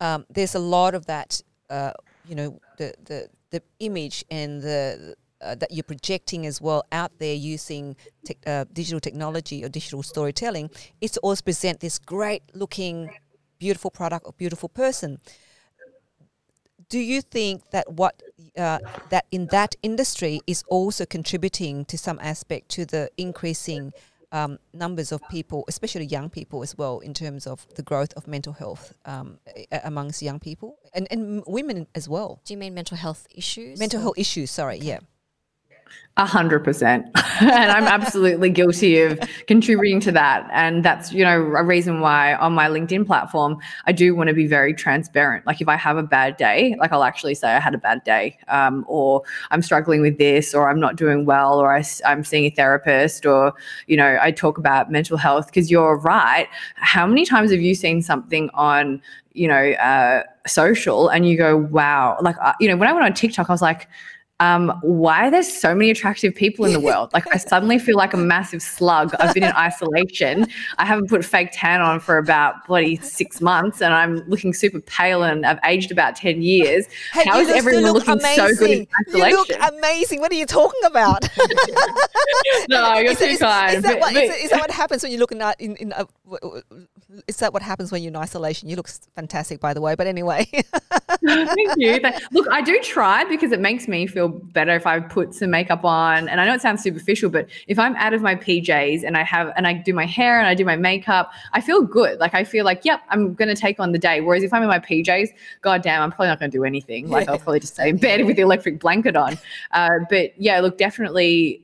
um, 0.00 0.24
there's 0.30 0.54
a 0.54 0.60
lot 0.60 0.94
of 0.94 1.06
that. 1.06 1.42
Uh, 1.68 1.92
you 2.28 2.34
know 2.34 2.60
the 2.78 2.92
the 3.04 3.28
the 3.50 3.62
image 3.80 4.24
and 4.30 4.62
the 4.62 5.14
uh, 5.40 5.54
that 5.54 5.70
you're 5.70 5.84
projecting 5.84 6.46
as 6.46 6.60
well 6.60 6.84
out 6.92 7.12
there 7.18 7.34
using 7.34 7.94
te- 8.24 8.36
uh, 8.46 8.64
digital 8.72 9.00
technology 9.00 9.64
or 9.64 9.68
digital 9.68 10.02
storytelling 10.02 10.70
is 11.00 11.12
to 11.12 11.20
always 11.20 11.40
present 11.42 11.80
this 11.80 11.98
great 11.98 12.42
looking, 12.54 13.10
beautiful 13.58 13.90
product 13.90 14.26
or 14.26 14.32
beautiful 14.32 14.68
person 14.68 15.20
do 16.88 16.98
you 16.98 17.20
think 17.20 17.70
that 17.70 17.90
what 17.92 18.22
uh, 18.56 18.78
that 19.10 19.26
in 19.30 19.46
that 19.46 19.74
industry 19.82 20.40
is 20.46 20.62
also 20.68 21.04
contributing 21.04 21.84
to 21.86 21.98
some 21.98 22.18
aspect 22.22 22.68
to 22.70 22.86
the 22.86 23.10
increasing 23.16 23.92
um, 24.32 24.58
numbers 24.72 25.12
of 25.12 25.20
people, 25.28 25.64
especially 25.68 26.04
young 26.04 26.28
people 26.28 26.62
as 26.62 26.76
well, 26.76 26.98
in 27.00 27.14
terms 27.14 27.46
of 27.46 27.66
the 27.74 27.82
growth 27.82 28.12
of 28.16 28.26
mental 28.26 28.52
health 28.52 28.92
um, 29.04 29.38
amongst 29.84 30.22
young 30.22 30.38
people 30.38 30.78
and, 30.94 31.06
and 31.10 31.42
women 31.46 31.86
as 31.94 32.08
well? 32.08 32.40
Do 32.44 32.54
you 32.54 32.58
mean 32.58 32.74
mental 32.74 32.96
health 32.96 33.26
issues? 33.34 33.78
Mental 33.78 34.00
or? 34.00 34.02
health 34.02 34.18
issues, 34.18 34.50
sorry, 34.50 34.76
okay. 34.76 34.86
yeah. 34.86 34.98
A 36.18 36.24
hundred 36.24 36.64
percent. 36.64 37.06
And 37.38 37.70
I'm 37.70 37.84
absolutely 37.84 38.48
guilty 38.48 39.02
of 39.02 39.20
contributing 39.46 40.00
to 40.00 40.12
that. 40.12 40.48
And 40.54 40.82
that's, 40.82 41.12
you 41.12 41.22
know, 41.22 41.38
a 41.38 41.62
reason 41.62 42.00
why 42.00 42.34
on 42.36 42.54
my 42.54 42.66
LinkedIn 42.66 43.06
platform, 43.06 43.58
I 43.84 43.92
do 43.92 44.14
want 44.14 44.28
to 44.28 44.34
be 44.34 44.46
very 44.46 44.72
transparent. 44.72 45.46
Like 45.46 45.60
if 45.60 45.68
I 45.68 45.76
have 45.76 45.98
a 45.98 46.02
bad 46.02 46.38
day, 46.38 46.74
like 46.78 46.92
I'll 46.92 47.04
actually 47.04 47.34
say 47.34 47.48
I 47.48 47.60
had 47.60 47.74
a 47.74 47.78
bad 47.78 48.02
day, 48.04 48.38
um, 48.48 48.86
or 48.88 49.22
I'm 49.50 49.60
struggling 49.60 50.00
with 50.00 50.16
this, 50.16 50.54
or 50.54 50.70
I'm 50.70 50.80
not 50.80 50.96
doing 50.96 51.26
well, 51.26 51.58
or 51.58 51.76
I, 51.76 51.84
I'm 52.06 52.24
seeing 52.24 52.46
a 52.46 52.50
therapist, 52.50 53.26
or, 53.26 53.52
you 53.86 53.98
know, 53.98 54.16
I 54.18 54.30
talk 54.30 54.56
about 54.56 54.90
mental 54.90 55.18
health 55.18 55.48
because 55.48 55.70
you're 55.70 55.98
right. 55.98 56.48
How 56.76 57.06
many 57.06 57.26
times 57.26 57.50
have 57.50 57.60
you 57.60 57.74
seen 57.74 58.00
something 58.00 58.48
on, 58.54 59.02
you 59.34 59.46
know, 59.46 59.72
uh, 59.72 60.22
social 60.46 61.08
and 61.08 61.28
you 61.28 61.36
go, 61.36 61.58
wow, 61.58 62.16
like, 62.22 62.36
uh, 62.40 62.54
you 62.60 62.68
know, 62.68 62.78
when 62.78 62.88
I 62.88 62.94
went 62.94 63.04
on 63.04 63.12
TikTok, 63.12 63.50
I 63.50 63.52
was 63.52 63.60
like, 63.60 63.88
um, 64.40 64.78
why 64.82 65.30
there's 65.30 65.50
so 65.50 65.74
many 65.74 65.90
attractive 65.90 66.34
people 66.34 66.66
in 66.66 66.72
the 66.72 66.80
world. 66.88 67.10
Like 67.14 67.26
I 67.34 67.38
suddenly 67.38 67.78
feel 67.78 67.96
like 67.96 68.12
a 68.12 68.18
massive 68.18 68.62
slug. 68.62 69.14
I've 69.18 69.32
been 69.32 69.44
in 69.44 69.52
isolation. 69.52 70.46
I 70.78 70.84
haven't 70.84 71.08
put 71.08 71.24
fake 71.24 71.50
tan 71.52 71.80
on 71.80 72.00
for 72.00 72.18
about 72.18 72.66
bloody 72.66 72.96
six 72.96 73.40
months, 73.40 73.80
and 73.80 73.94
I'm 73.94 74.16
looking 74.28 74.52
super 74.52 74.80
pale, 74.80 75.22
and 75.22 75.46
I've 75.46 75.58
aged 75.64 75.90
about 75.90 76.16
ten 76.16 76.42
years. 76.42 76.86
Hey, 77.12 77.24
How 77.24 77.38
is 77.38 77.48
everyone 77.48 77.84
look 77.84 78.06
looking 78.06 78.20
amazing. 78.20 78.48
so 78.48 78.54
good 78.56 78.70
in 78.70 78.86
isolation? 79.00 79.30
You 79.30 79.36
look 79.36 79.72
amazing. 79.72 80.20
What 80.20 80.32
are 80.32 80.34
you 80.34 80.44
talking 80.44 80.80
about? 80.84 81.26
no, 82.68 82.98
you're 82.98 83.12
is, 83.12 83.18
too 83.18 83.24
is, 83.24 83.38
kind. 83.38 83.76
Is 83.76 83.82
that, 83.84 84.00
what, 84.00 84.14
is, 84.14 84.44
is 84.44 84.50
that 84.50 84.60
what 84.60 84.70
happens 84.70 85.02
when 85.02 85.12
you 85.12 85.18
look 85.18 85.32
in, 85.32 85.40
in, 85.58 85.76
in 85.76 85.92
a, 85.92 86.06
is 87.26 87.36
that 87.36 87.54
what 87.54 87.62
happens 87.62 87.90
when 87.90 88.02
you're 88.02 88.10
in 88.10 88.16
isolation? 88.16 88.68
You 88.68 88.76
look 88.76 88.88
fantastic, 89.14 89.60
by 89.60 89.72
the 89.72 89.80
way. 89.80 89.94
But 89.94 90.08
anyway. 90.08 90.46
Thank 91.26 91.72
you. 91.76 92.00
Look, 92.32 92.46
I 92.50 92.60
do 92.60 92.78
try 92.80 93.24
because 93.24 93.52
it 93.52 93.60
makes 93.60 93.88
me 93.88 94.06
feel 94.06 94.28
better 94.28 94.74
if 94.74 94.86
I 94.86 95.00
put 95.00 95.34
some 95.34 95.50
makeup 95.50 95.84
on. 95.84 96.28
And 96.28 96.40
I 96.40 96.46
know 96.46 96.54
it 96.54 96.62
sounds 96.62 96.82
superficial, 96.82 97.30
but 97.30 97.48
if 97.66 97.78
I'm 97.78 97.96
out 97.96 98.14
of 98.14 98.22
my 98.22 98.34
PJs 98.34 99.04
and 99.04 99.16
I 99.16 99.22
have 99.24 99.52
and 99.56 99.66
I 99.66 99.72
do 99.72 99.92
my 99.92 100.06
hair 100.06 100.38
and 100.38 100.46
I 100.46 100.54
do 100.54 100.64
my 100.64 100.76
makeup, 100.76 101.32
I 101.52 101.60
feel 101.60 101.82
good. 101.82 102.18
Like 102.20 102.34
I 102.34 102.44
feel 102.44 102.64
like, 102.64 102.84
yep, 102.84 103.02
I'm 103.08 103.34
gonna 103.34 103.56
take 103.56 103.80
on 103.80 103.92
the 103.92 103.98
day. 103.98 104.20
Whereas 104.20 104.42
if 104.42 104.52
I'm 104.52 104.62
in 104.62 104.68
my 104.68 104.78
PJs, 104.78 105.30
god 105.62 105.82
damn, 105.82 106.02
I'm 106.02 106.10
probably 106.10 106.28
not 106.28 106.38
gonna 106.38 106.52
do 106.52 106.64
anything. 106.64 107.10
Like 107.10 107.28
I'll 107.28 107.38
probably 107.38 107.60
just 107.60 107.74
stay 107.74 107.88
in 107.88 107.96
bed 107.96 108.24
with 108.24 108.36
the 108.36 108.42
electric 108.42 108.78
blanket 108.78 109.16
on. 109.16 109.38
Uh, 109.72 109.98
but 110.08 110.38
yeah, 110.40 110.60
look, 110.60 110.78
definitely, 110.78 111.62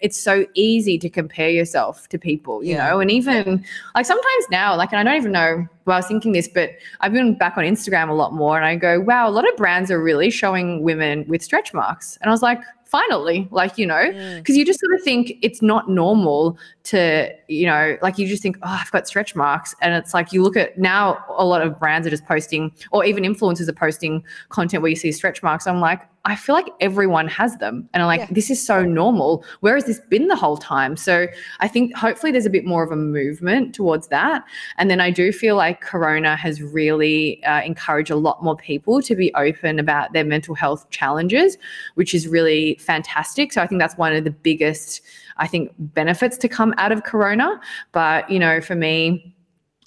it's 0.00 0.20
so 0.20 0.46
easy 0.54 0.98
to 0.98 1.10
compare 1.10 1.50
yourself 1.50 2.08
to 2.08 2.18
people, 2.18 2.62
you 2.64 2.74
yeah. 2.74 2.88
know, 2.88 3.00
and 3.00 3.10
even 3.10 3.64
like 3.94 4.06
sometimes 4.06 4.44
now, 4.50 4.76
like, 4.76 4.92
and 4.92 5.00
I 5.00 5.04
don't 5.04 5.20
even 5.20 5.32
know 5.32 5.68
well, 5.84 5.96
I 5.96 5.98
was 5.98 6.06
thinking 6.06 6.32
this, 6.32 6.48
but 6.48 6.70
I've 7.00 7.12
been 7.12 7.36
back 7.36 7.56
on 7.56 7.64
Instagram 7.64 8.08
a 8.08 8.14
lot 8.14 8.32
more 8.32 8.56
and 8.56 8.64
I 8.64 8.76
go, 8.76 9.00
wow, 9.00 9.28
a 9.28 9.30
lot 9.30 9.48
of 9.48 9.56
brands 9.56 9.90
are 9.90 10.02
really 10.02 10.30
showing 10.30 10.82
women 10.82 11.24
with 11.28 11.42
stretch 11.42 11.74
marks. 11.74 12.16
And 12.20 12.30
I 12.30 12.32
was 12.32 12.42
like, 12.42 12.60
finally, 12.86 13.48
like, 13.50 13.76
you 13.76 13.86
know, 13.86 14.06
because 14.36 14.54
mm. 14.54 14.58
you 14.58 14.64
just 14.64 14.80
sort 14.80 14.94
of 14.94 15.02
think 15.02 15.32
it's 15.42 15.60
not 15.60 15.90
normal 15.90 16.56
to, 16.84 17.30
you 17.48 17.66
know, 17.66 17.98
like 18.02 18.18
you 18.18 18.26
just 18.26 18.42
think, 18.42 18.56
oh, 18.62 18.78
I've 18.80 18.90
got 18.92 19.06
stretch 19.06 19.34
marks. 19.34 19.74
And 19.80 19.94
it's 19.94 20.14
like 20.14 20.32
you 20.32 20.42
look 20.42 20.56
at 20.56 20.78
now, 20.78 21.22
a 21.36 21.44
lot 21.44 21.60
of 21.60 21.78
brands 21.78 22.06
are 22.06 22.10
just 22.10 22.24
posting, 22.24 22.72
or 22.92 23.04
even 23.04 23.24
influencers 23.24 23.68
are 23.68 23.72
posting 23.72 24.24
content 24.48 24.82
where 24.82 24.90
you 24.90 24.96
see 24.96 25.12
stretch 25.12 25.42
marks. 25.42 25.66
I'm 25.66 25.80
like, 25.80 26.00
I 26.26 26.36
feel 26.36 26.54
like 26.54 26.70
everyone 26.80 27.28
has 27.28 27.58
them. 27.58 27.86
And 27.92 28.02
I'm 28.02 28.06
like, 28.06 28.20
yeah. 28.20 28.28
this 28.30 28.50
is 28.50 28.64
so 28.64 28.82
normal. 28.82 29.44
Where 29.60 29.74
has 29.74 29.84
this 29.84 30.00
been 30.08 30.28
the 30.28 30.36
whole 30.36 30.56
time? 30.56 30.96
So 30.96 31.26
I 31.60 31.68
think 31.68 31.94
hopefully 31.94 32.32
there's 32.32 32.46
a 32.46 32.50
bit 32.50 32.64
more 32.64 32.82
of 32.82 32.90
a 32.90 32.96
movement 32.96 33.74
towards 33.74 34.08
that. 34.08 34.42
And 34.78 34.90
then 34.90 35.00
I 35.00 35.10
do 35.10 35.32
feel 35.32 35.56
like 35.56 35.82
Corona 35.82 36.34
has 36.34 36.62
really 36.62 37.44
uh, 37.44 37.60
encouraged 37.62 38.10
a 38.10 38.16
lot 38.16 38.42
more 38.42 38.56
people 38.56 39.02
to 39.02 39.14
be 39.14 39.34
open 39.34 39.78
about 39.78 40.14
their 40.14 40.24
mental 40.24 40.54
health 40.54 40.88
challenges, 40.88 41.58
which 41.94 42.14
is 42.14 42.26
really 42.26 42.76
fantastic. 42.80 43.52
So 43.52 43.60
I 43.60 43.66
think 43.66 43.80
that's 43.80 43.98
one 43.98 44.14
of 44.14 44.24
the 44.24 44.30
biggest, 44.30 45.02
I 45.36 45.46
think, 45.46 45.72
benefits 45.78 46.38
to 46.38 46.48
come 46.48 46.72
out 46.78 46.90
of 46.90 47.02
Corona. 47.02 47.60
But, 47.92 48.30
you 48.30 48.38
know, 48.38 48.62
for 48.62 48.74
me, 48.74 49.34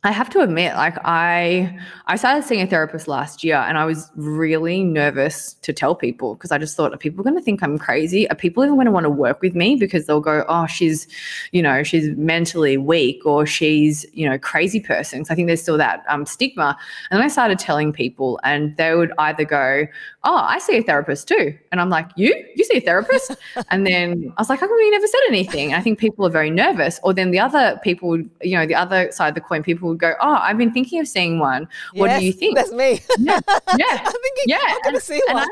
I 0.04 0.12
have 0.12 0.30
to 0.30 0.42
admit, 0.42 0.76
like 0.76 0.96
I 1.04 1.76
I 2.06 2.18
started 2.18 2.44
seeing 2.44 2.62
a 2.62 2.68
therapist 2.68 3.08
last 3.08 3.44
year 3.44 3.56
and 3.56 3.80
I 3.80 3.86
was 3.86 4.12
really 4.16 4.84
nervous 4.84 5.56
to 5.64 5.74
tell 5.74 5.96
people 5.96 6.36
because 6.36 6.52
I 6.52 6.60
just 6.60 6.78
thought, 6.78 6.94
are 6.94 6.98
people 6.98 7.24
going 7.24 7.36
to 7.36 7.42
think 7.42 7.64
I'm 7.64 7.80
crazy? 7.80 8.30
Are 8.30 8.36
people 8.36 8.64
even 8.64 8.76
going 8.76 8.86
to 8.86 8.92
want 8.92 9.06
to 9.06 9.10
work 9.10 9.42
with 9.42 9.56
me 9.56 9.76
because 9.76 10.06
they'll 10.06 10.22
go, 10.22 10.46
oh, 10.48 10.68
she's, 10.68 11.08
you 11.52 11.64
know, 11.64 11.82
she's 11.82 12.16
mentally 12.16 12.78
weak 12.78 13.26
or 13.26 13.48
she's, 13.48 14.06
you 14.14 14.30
know, 14.30 14.38
crazy 14.38 14.80
person. 14.80 15.26
So 15.26 15.34
I 15.34 15.36
think 15.36 15.48
there's 15.48 15.64
still 15.64 15.80
that 15.80 16.04
um, 16.08 16.28
stigma. 16.28 16.78
And 17.10 17.18
then 17.18 17.26
I 17.26 17.28
started 17.28 17.58
telling 17.58 17.92
people 17.92 18.40
and 18.44 18.78
they 18.78 18.94
would 18.94 19.12
either 19.18 19.46
go, 19.46 19.88
oh, 20.24 20.36
I 20.36 20.60
see 20.60 20.78
a 20.78 20.84
therapist 20.84 21.28
too. 21.28 21.58
And 21.72 21.82
I'm 21.82 21.90
like, 21.90 22.10
you? 22.16 22.36
You 22.56 22.64
see 22.66 22.78
a 22.78 22.82
therapist? 22.82 23.36
and 23.72 23.88
then 23.88 24.32
I 24.38 24.42
was 24.42 24.50
like, 24.50 24.60
how 24.60 24.68
come 24.68 24.78
you 24.78 24.92
never 24.92 25.08
said 25.08 25.22
anything? 25.28 25.74
And 25.74 25.76
I 25.76 25.82
think 25.82 25.98
people 25.98 26.26
are 26.26 26.30
very 26.30 26.52
nervous. 26.52 27.00
Or 27.04 27.14
then 27.14 27.32
the 27.32 27.40
other 27.40 27.80
people, 27.84 28.18
you 28.42 28.58
know, 28.58 28.68
the 28.68 28.76
other 28.76 29.12
side 29.12 29.30
of 29.30 29.36
the 29.36 29.42
coin, 29.42 29.64
people 29.64 29.87
would 29.88 30.00
go, 30.00 30.14
oh, 30.22 30.36
I've 30.36 30.58
been 30.58 30.72
thinking 30.72 31.00
of 31.00 31.08
seeing 31.08 31.40
one. 31.40 31.68
What 31.94 32.08
yes, 32.08 32.20
do 32.20 32.26
you 32.26 32.34
think? 32.34 32.56
That's 32.56 32.72
me. 32.72 33.02
Yeah. 33.18 33.40
Yeah. 33.78 33.86
I'm 33.90 34.12
thinking, 34.12 34.46
yeah. 34.46 34.60
I'm 34.62 34.82
going 34.84 34.96
to 34.96 35.02
see 35.02 35.22
one. 35.32 35.48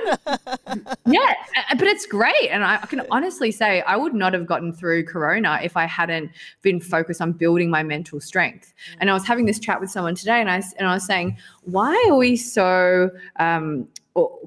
yeah. 1.06 1.34
But 1.78 1.88
it's 1.88 2.06
great. 2.06 2.50
And 2.50 2.64
I 2.64 2.78
can 2.78 3.02
honestly 3.12 3.52
say 3.52 3.82
I 3.82 3.96
would 3.96 4.14
not 4.14 4.34
have 4.34 4.46
gotten 4.46 4.74
through 4.74 5.06
Corona 5.06 5.60
if 5.64 5.78
I 5.78 5.86
hadn't 5.86 6.32
been 6.62 6.80
focused 6.80 7.22
on 7.22 7.34
building 7.34 7.70
my 7.70 7.84
mental 7.84 8.20
strength. 8.20 8.74
And 9.00 9.10
I 9.10 9.14
was 9.14 9.26
having 9.26 9.46
this 9.46 9.60
chat 9.60 9.80
with 9.80 9.90
someone 9.90 10.16
today 10.16 10.42
and 10.42 10.50
I, 10.50 10.64
and 10.78 10.88
I 10.88 10.94
was 10.94 11.06
saying, 11.06 11.38
why 11.64 11.94
are 12.10 12.16
we 12.16 12.36
so 12.36 13.10
um, 13.40 13.88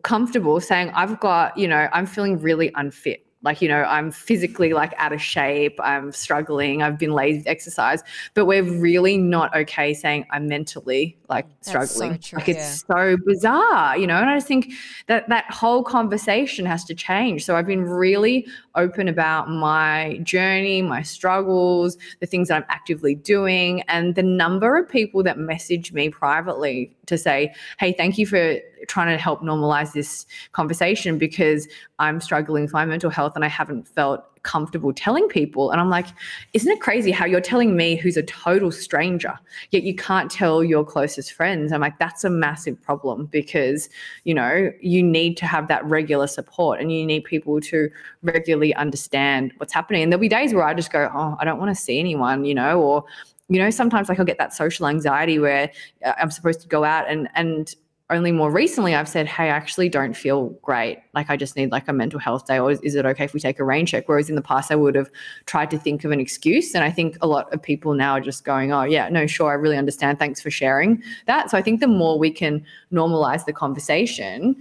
comfortable 0.03 0.61
saying, 0.61 0.91
I've 0.91 1.21
got, 1.21 1.57
you 1.57 1.69
know, 1.69 1.89
I'm 1.93 2.07
feeling 2.07 2.39
really 2.39 2.73
unfit 2.75 3.28
like 3.43 3.63
you 3.63 3.69
know 3.69 3.83
i'm 3.85 4.11
physically 4.11 4.73
like 4.73 4.93
out 4.97 5.13
of 5.13 5.23
shape 5.23 5.79
i'm 5.83 6.11
struggling 6.11 6.83
i've 6.83 6.99
been 6.99 7.13
lazy 7.13 7.43
to 7.43 7.49
exercise 7.49 8.03
but 8.35 8.47
we're 8.47 8.63
really 8.63 9.17
not 9.17 9.55
okay 9.55 9.95
saying 9.95 10.27
i'm 10.31 10.49
mentally 10.49 11.17
like 11.29 11.47
struggling 11.61 12.15
so 12.15 12.19
true, 12.19 12.39
like 12.39 12.49
it's 12.49 12.85
yeah. 12.89 12.95
so 12.95 13.17
bizarre 13.25 13.97
you 13.97 14.07
know 14.07 14.17
and 14.17 14.29
i 14.29 14.37
just 14.37 14.49
think 14.49 14.73
that 15.07 15.29
that 15.29 15.49
whole 15.51 15.85
conversation 15.85 16.67
has 16.67 16.85
to 16.85 16.95
change 16.95 17.45
so 17.45 17.55
i've 17.55 17.67
been 17.67 17.85
really 17.85 18.47
open 18.75 19.07
about 19.07 19.49
my 19.49 20.19
journey 20.25 20.83
my 20.83 21.03
struggles 21.03 21.97
the 22.21 22.27
things 22.27 22.49
that 22.49 22.57
i'm 22.57 22.67
actively 22.69 23.15
doing 23.15 23.83
and 23.83 24.15
the 24.15 24.23
number 24.23 24.77
of 24.77 24.89
people 24.89 25.23
that 25.23 25.39
message 25.39 25.93
me 25.93 26.09
privately 26.09 26.93
to 27.07 27.17
say 27.17 27.55
hey 27.79 27.93
thank 27.93 28.19
you 28.19 28.27
for 28.27 28.59
trying 28.87 29.09
to 29.09 29.21
help 29.21 29.43
normalize 29.43 29.93
this 29.93 30.27
conversation 30.53 31.19
because 31.19 31.67
I'm 31.99 32.21
struggling 32.21 32.63
with 32.63 32.73
my 32.73 32.85
mental 32.85 33.11
health 33.11 33.33
and 33.35 33.45
I 33.45 33.49
haven't 33.49 33.89
felt 33.89 34.25
comfortable 34.43 34.93
telling 34.93 35.29
people. 35.29 35.71
And 35.71 35.81
I'm 35.81 35.91
like, 35.91 36.07
isn't 36.55 36.71
it 36.71 36.81
crazy 36.81 37.11
how 37.11 37.27
you're 37.27 37.41
telling 37.41 37.77
me 37.77 37.97
who's 37.97 38.17
a 38.17 38.23
total 38.23 38.71
stranger, 38.71 39.39
yet 39.71 39.83
you 39.83 39.95
can't 39.95 40.31
tell 40.31 40.65
your 40.65 40.85
closest 40.85 41.33
friends? 41.33 41.73
I'm 41.73 41.81
like, 41.81 41.99
that's 41.99 42.25
a 42.25 42.31
massive 42.31 42.81
problem 42.81 43.27
because, 43.27 43.89
you 44.25 44.35
know, 44.35 44.71
you 44.81 45.03
need 45.03 45.37
to 45.39 45.47
have 45.47 45.69
that 45.69 45.85
regular 45.85 46.27
support 46.27 46.81
and 46.81 46.93
you 46.93 47.05
need 47.05 47.25
people 47.25 47.61
to 47.63 47.91
regularly 48.23 48.75
understand 48.75 49.53
what's 49.59 49.73
happening. 49.73 50.03
And 50.03 50.13
there'll 50.13 50.21
be 50.21 50.29
days 50.29 50.55
where 50.55 50.65
I 50.65 50.75
just 50.75 50.93
go, 50.93 51.11
oh, 51.15 51.37
I 51.39 51.45
don't 51.45 51.59
want 51.59 51.77
to 51.77 51.81
see 51.81 51.99
anyone, 51.99 52.45
you 52.45 52.55
know, 52.55 52.81
or 52.81 53.05
you 53.51 53.59
know 53.59 53.71
sometimes 53.71 54.11
like 54.11 54.19
i'll 54.19 54.27
get 54.27 54.37
that 54.37 54.53
social 54.53 54.87
anxiety 54.87 55.39
where 55.39 55.71
uh, 56.05 56.13
i'm 56.19 56.31
supposed 56.31 56.61
to 56.61 56.69
go 56.69 56.85
out 56.85 57.09
and 57.09 57.31
and 57.35 57.75
only 58.11 58.33
more 58.33 58.51
recently 58.51 58.95
I've 58.95 59.09
said, 59.09 59.27
hey, 59.27 59.45
I 59.45 59.49
actually 59.49 59.91
don't 59.91 60.15
feel 60.15 60.49
great. 60.63 60.99
Like 61.15 61.29
I 61.29 61.37
just 61.37 61.57
need 61.57 61.71
like 61.71 61.89
a 61.89 61.93
mental 61.93 62.19
health 62.19 62.47
day, 62.47 62.59
or 62.59 62.71
is, 62.71 62.81
is, 62.81 62.95
it 62.95 63.05
okay 63.05 63.25
if 63.25 63.35
we 63.35 63.41
take 63.41 63.59
a 63.59 63.65
rain 63.65 63.85
check? 63.85 64.09
Whereas 64.09 64.31
in 64.31 64.37
the 64.37 64.43
past 64.43 64.73
I 64.73 64.77
would 64.77 64.95
have 64.95 65.11
tried 65.45 65.71
to 65.73 65.79
think 65.79 66.05
of 66.05 66.11
an 66.11 66.19
excuse. 66.19 66.75
And 66.75 66.83
I 66.83 66.91
think 66.91 67.19
a 67.21 67.27
lot 67.27 67.53
of 67.53 67.63
people 67.63 67.93
now 67.93 68.13
are 68.13 68.21
just 68.21 68.45
going, 68.45 68.73
oh 68.73 68.85
yeah, 68.85 69.11
no, 69.11 69.27
sure, 69.27 69.51
I 69.51 69.55
really 69.55 69.77
understand. 69.77 70.19
Thanks 70.19 70.41
for 70.41 70.51
sharing 70.51 71.03
that. 71.27 71.51
So 71.51 71.59
I 71.59 71.63
think 71.63 71.81
the 71.81 71.87
more 71.87 72.19
we 72.19 72.31
can 72.31 72.65
normalize 72.93 73.45
the 73.45 73.53
conversation, 73.53 74.57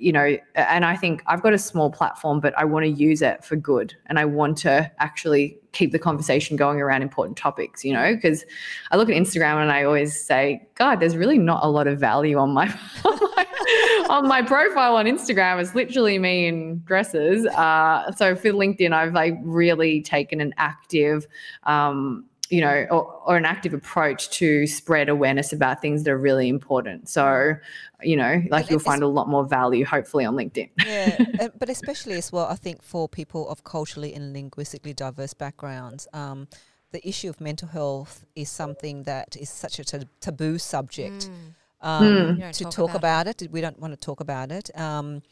you 0.00 0.12
know, 0.12 0.36
and 0.54 0.84
I 0.84 0.96
think 0.96 1.22
I've 1.26 1.42
got 1.42 1.52
a 1.52 1.58
small 1.58 1.90
platform, 1.90 2.40
but 2.40 2.56
I 2.58 2.64
want 2.64 2.84
to 2.84 2.90
use 2.90 3.20
it 3.20 3.44
for 3.44 3.54
good. 3.54 3.94
And 4.06 4.18
I 4.18 4.24
want 4.24 4.56
to 4.58 4.90
actually 4.98 5.58
keep 5.72 5.92
the 5.92 5.98
conversation 5.98 6.56
going 6.56 6.80
around 6.80 7.02
important 7.02 7.36
topics, 7.36 7.84
you 7.84 7.92
know, 7.92 8.14
because 8.14 8.44
I 8.90 8.96
look 8.96 9.08
at 9.10 9.16
Instagram 9.16 9.60
and 9.60 9.70
I 9.70 9.84
always 9.84 10.18
say, 10.18 10.66
God, 10.74 11.00
there's 11.00 11.16
really 11.16 11.38
not 11.38 11.62
a 11.62 11.68
lot 11.68 11.86
of 11.86 12.00
value 12.00 12.38
on 12.38 12.50
my 12.50 12.66
on 14.08 14.26
my 14.26 14.42
profile 14.42 14.96
on 14.96 15.04
Instagram. 15.04 15.60
It's 15.60 15.74
literally 15.74 16.18
me 16.18 16.46
in 16.46 16.82
dresses. 16.84 17.46
Uh, 17.46 18.10
so 18.12 18.34
for 18.34 18.48
LinkedIn, 18.48 18.92
I've 18.92 19.12
like 19.12 19.34
really 19.42 20.02
taken 20.02 20.40
an 20.40 20.54
active 20.56 21.26
um, 21.64 22.24
you 22.50 22.60
know, 22.60 22.86
or, 22.90 23.04
or, 23.26 23.36
an 23.36 23.44
active 23.44 23.72
approach 23.72 24.28
to 24.30 24.66
spread 24.66 25.08
awareness 25.08 25.52
about 25.52 25.80
things 25.80 26.02
that 26.02 26.10
are 26.10 26.18
really 26.18 26.48
important. 26.48 27.08
So, 27.08 27.54
you 28.02 28.16
know, 28.16 28.42
like 28.50 28.64
but 28.64 28.70
you'll 28.70 28.80
find 28.80 29.02
a 29.02 29.06
lot 29.06 29.28
more 29.28 29.44
value 29.46 29.84
hopefully 29.84 30.24
on 30.24 30.34
LinkedIn. 30.34 30.68
Yeah, 30.84 31.48
but 31.58 31.68
especially 31.68 32.14
as 32.14 32.32
well, 32.32 32.46
I 32.46 32.56
think 32.56 32.82
for 32.82 33.08
people 33.08 33.48
of 33.48 33.62
culturally 33.62 34.12
and 34.14 34.32
linguistically 34.32 34.92
diverse 34.92 35.32
backgrounds, 35.32 36.08
um, 36.12 36.48
the 36.90 37.06
issue 37.08 37.28
of 37.28 37.40
mental 37.40 37.68
health 37.68 38.26
is 38.34 38.50
something 38.50 39.04
that 39.04 39.36
is 39.36 39.48
such 39.48 39.78
a 39.78 40.04
taboo 40.20 40.58
subject. 40.58 41.30
Mm. 41.30 41.54
Um, 41.82 42.04
mm. 42.04 42.52
To 42.52 42.64
talk, 42.64 42.72
talk 42.72 42.90
about, 42.90 43.26
about, 43.26 43.42
it, 43.42 43.50
we 43.50 43.60
don't 43.60 43.78
want 43.78 43.92
to 43.94 43.96
talk 43.96 44.20
about 44.20 44.50
it. 44.50 44.76
Um, 44.78 45.22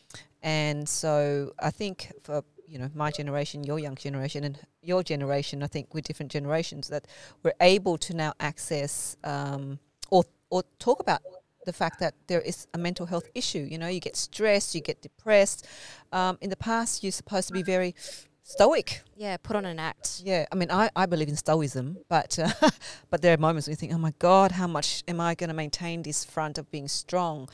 and 0.43 0.89
so 0.89 1.53
I 1.59 1.71
think 1.71 2.13
for 2.23 2.45
you 2.69 2.79
know 2.79 2.91
my 2.95 3.11
generation, 3.11 3.65
your 3.65 3.79
young 3.79 3.97
generation, 3.97 4.45
and 4.45 4.59
your 4.83 5.03
generation, 5.03 5.63
I 5.63 5.67
think 5.67 5.95
we're 5.95 6.01
different 6.01 6.31
generations 6.31 6.89
that 6.89 7.07
we're 7.43 7.55
able 7.61 7.99
to 7.99 8.15
now 8.15 8.33
access 8.41 9.17
um, 9.25 9.79
or 10.11 10.25
or 10.51 10.63
talk 10.79 11.01
about 11.01 11.23
the 11.65 11.73
fact 11.73 12.01
that 12.01 12.15
there 12.29 12.41
is 12.41 12.67
a 12.75 12.79
mental 12.79 13.07
health 13.07 13.29
issue. 13.35 13.67
You 13.71 13.79
know, 13.79 13.89
you 13.89 14.01
get 14.01 14.17
stressed, 14.17 14.75
you 14.75 14.81
get 14.81 15.03
depressed. 15.03 15.67
Um, 16.13 16.39
in 16.41 16.51
the 16.51 16.57
past, 16.57 17.03
you're 17.03 17.13
supposed 17.13 17.49
to 17.49 17.53
be 17.53 17.63
very 17.63 17.95
stoic. 18.43 19.03
Yeah, 19.17 19.37
put 19.37 19.55
on 19.57 19.65
an 19.65 19.79
act. 19.79 20.23
Yeah, 20.25 20.47
I 20.51 20.55
mean, 20.55 20.71
I, 20.71 20.89
I 20.97 21.05
believe 21.07 21.29
in 21.29 21.37
stoicism, 21.37 21.99
but 22.09 22.39
uh, 22.39 22.71
but 23.11 23.23
there 23.23 23.35
are 23.35 23.37
moments 23.37 23.69
you 23.69 23.75
think, 23.75 23.93
oh 23.93 23.99
my 23.99 24.15
God, 24.19 24.53
how 24.53 24.67
much 24.67 25.05
am 25.07 25.21
I 25.21 25.35
going 25.35 25.49
to 25.49 25.55
maintain 25.55 26.03
this 26.03 26.25
front 26.25 26.59
of 26.59 26.71
being 26.71 26.89
strong? 26.89 27.49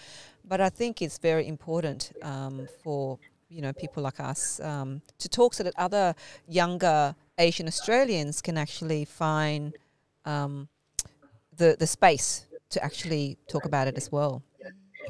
But 0.46 0.60
I 0.60 0.68
think 0.68 1.00
it's 1.00 1.18
very 1.18 1.46
important 1.48 2.12
um, 2.22 2.68
for 2.82 3.18
you 3.48 3.62
know 3.62 3.72
people 3.72 4.02
like 4.02 4.20
us 4.20 4.60
um, 4.60 5.00
to 5.18 5.28
talk 5.28 5.54
so 5.54 5.62
that 5.62 5.74
other 5.76 6.14
younger 6.48 7.14
Asian 7.38 7.66
Australians 7.66 8.40
can 8.40 8.56
actually 8.56 9.04
find 9.04 9.76
um, 10.24 10.68
the 11.56 11.76
the 11.78 11.86
space 11.86 12.46
to 12.70 12.82
actually 12.82 13.38
talk 13.48 13.64
about 13.64 13.86
it 13.88 13.96
as 13.96 14.10
well. 14.10 14.42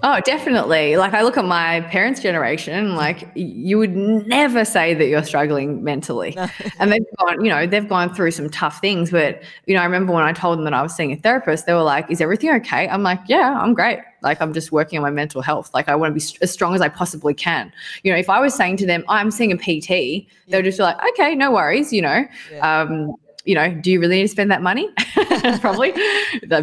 Oh, 0.02 0.20
definitely. 0.20 0.96
Like 0.96 1.14
I 1.14 1.22
look 1.22 1.36
at 1.36 1.44
my 1.44 1.82
parents' 1.82 2.20
generation, 2.20 2.96
like 2.96 3.28
you 3.34 3.78
would 3.78 3.94
never 3.94 4.64
say 4.64 4.94
that 4.94 5.06
you're 5.06 5.22
struggling 5.22 5.82
mentally. 5.84 6.34
No. 6.36 6.48
and 6.78 6.92
they've 6.92 7.06
gone, 7.18 7.44
you 7.44 7.50
know, 7.50 7.66
they've 7.66 7.88
gone 7.88 8.14
through 8.14 8.32
some 8.32 8.50
tough 8.50 8.80
things. 8.80 9.10
But, 9.10 9.42
you 9.66 9.74
know, 9.74 9.80
I 9.80 9.84
remember 9.84 10.12
when 10.12 10.24
I 10.24 10.32
told 10.32 10.58
them 10.58 10.64
that 10.64 10.74
I 10.74 10.82
was 10.82 10.94
seeing 10.94 11.12
a 11.12 11.16
therapist, 11.16 11.66
they 11.66 11.74
were 11.74 11.82
like, 11.82 12.10
Is 12.10 12.20
everything 12.20 12.50
okay? 12.56 12.88
I'm 12.88 13.02
like, 13.02 13.20
Yeah, 13.28 13.58
I'm 13.60 13.74
great. 13.74 14.00
Like 14.22 14.40
I'm 14.40 14.52
just 14.52 14.72
working 14.72 14.98
on 14.98 15.02
my 15.02 15.10
mental 15.10 15.42
health. 15.42 15.72
Like 15.74 15.88
I 15.88 15.94
want 15.94 16.10
to 16.10 16.20
be 16.20 16.36
as 16.42 16.50
strong 16.50 16.74
as 16.74 16.80
I 16.80 16.88
possibly 16.88 17.34
can. 17.34 17.72
You 18.02 18.12
know, 18.12 18.18
if 18.18 18.30
I 18.30 18.40
was 18.40 18.54
saying 18.54 18.78
to 18.78 18.86
them, 18.86 19.04
I'm 19.08 19.30
seeing 19.30 19.52
a 19.52 19.56
PT, 19.56 19.90
yeah. 19.90 20.20
they 20.48 20.58
would 20.58 20.64
just 20.64 20.78
be 20.78 20.82
like, 20.82 20.96
okay, 21.10 21.34
no 21.34 21.52
worries, 21.52 21.92
you 21.92 22.02
know. 22.02 22.24
Yeah. 22.50 22.80
Um, 22.82 23.14
you 23.44 23.54
know, 23.54 23.72
do 23.72 23.90
you 23.90 24.00
really 24.00 24.16
need 24.16 24.22
to 24.22 24.28
spend 24.28 24.50
that 24.50 24.62
money? 24.62 24.88
Probably, 25.60 25.92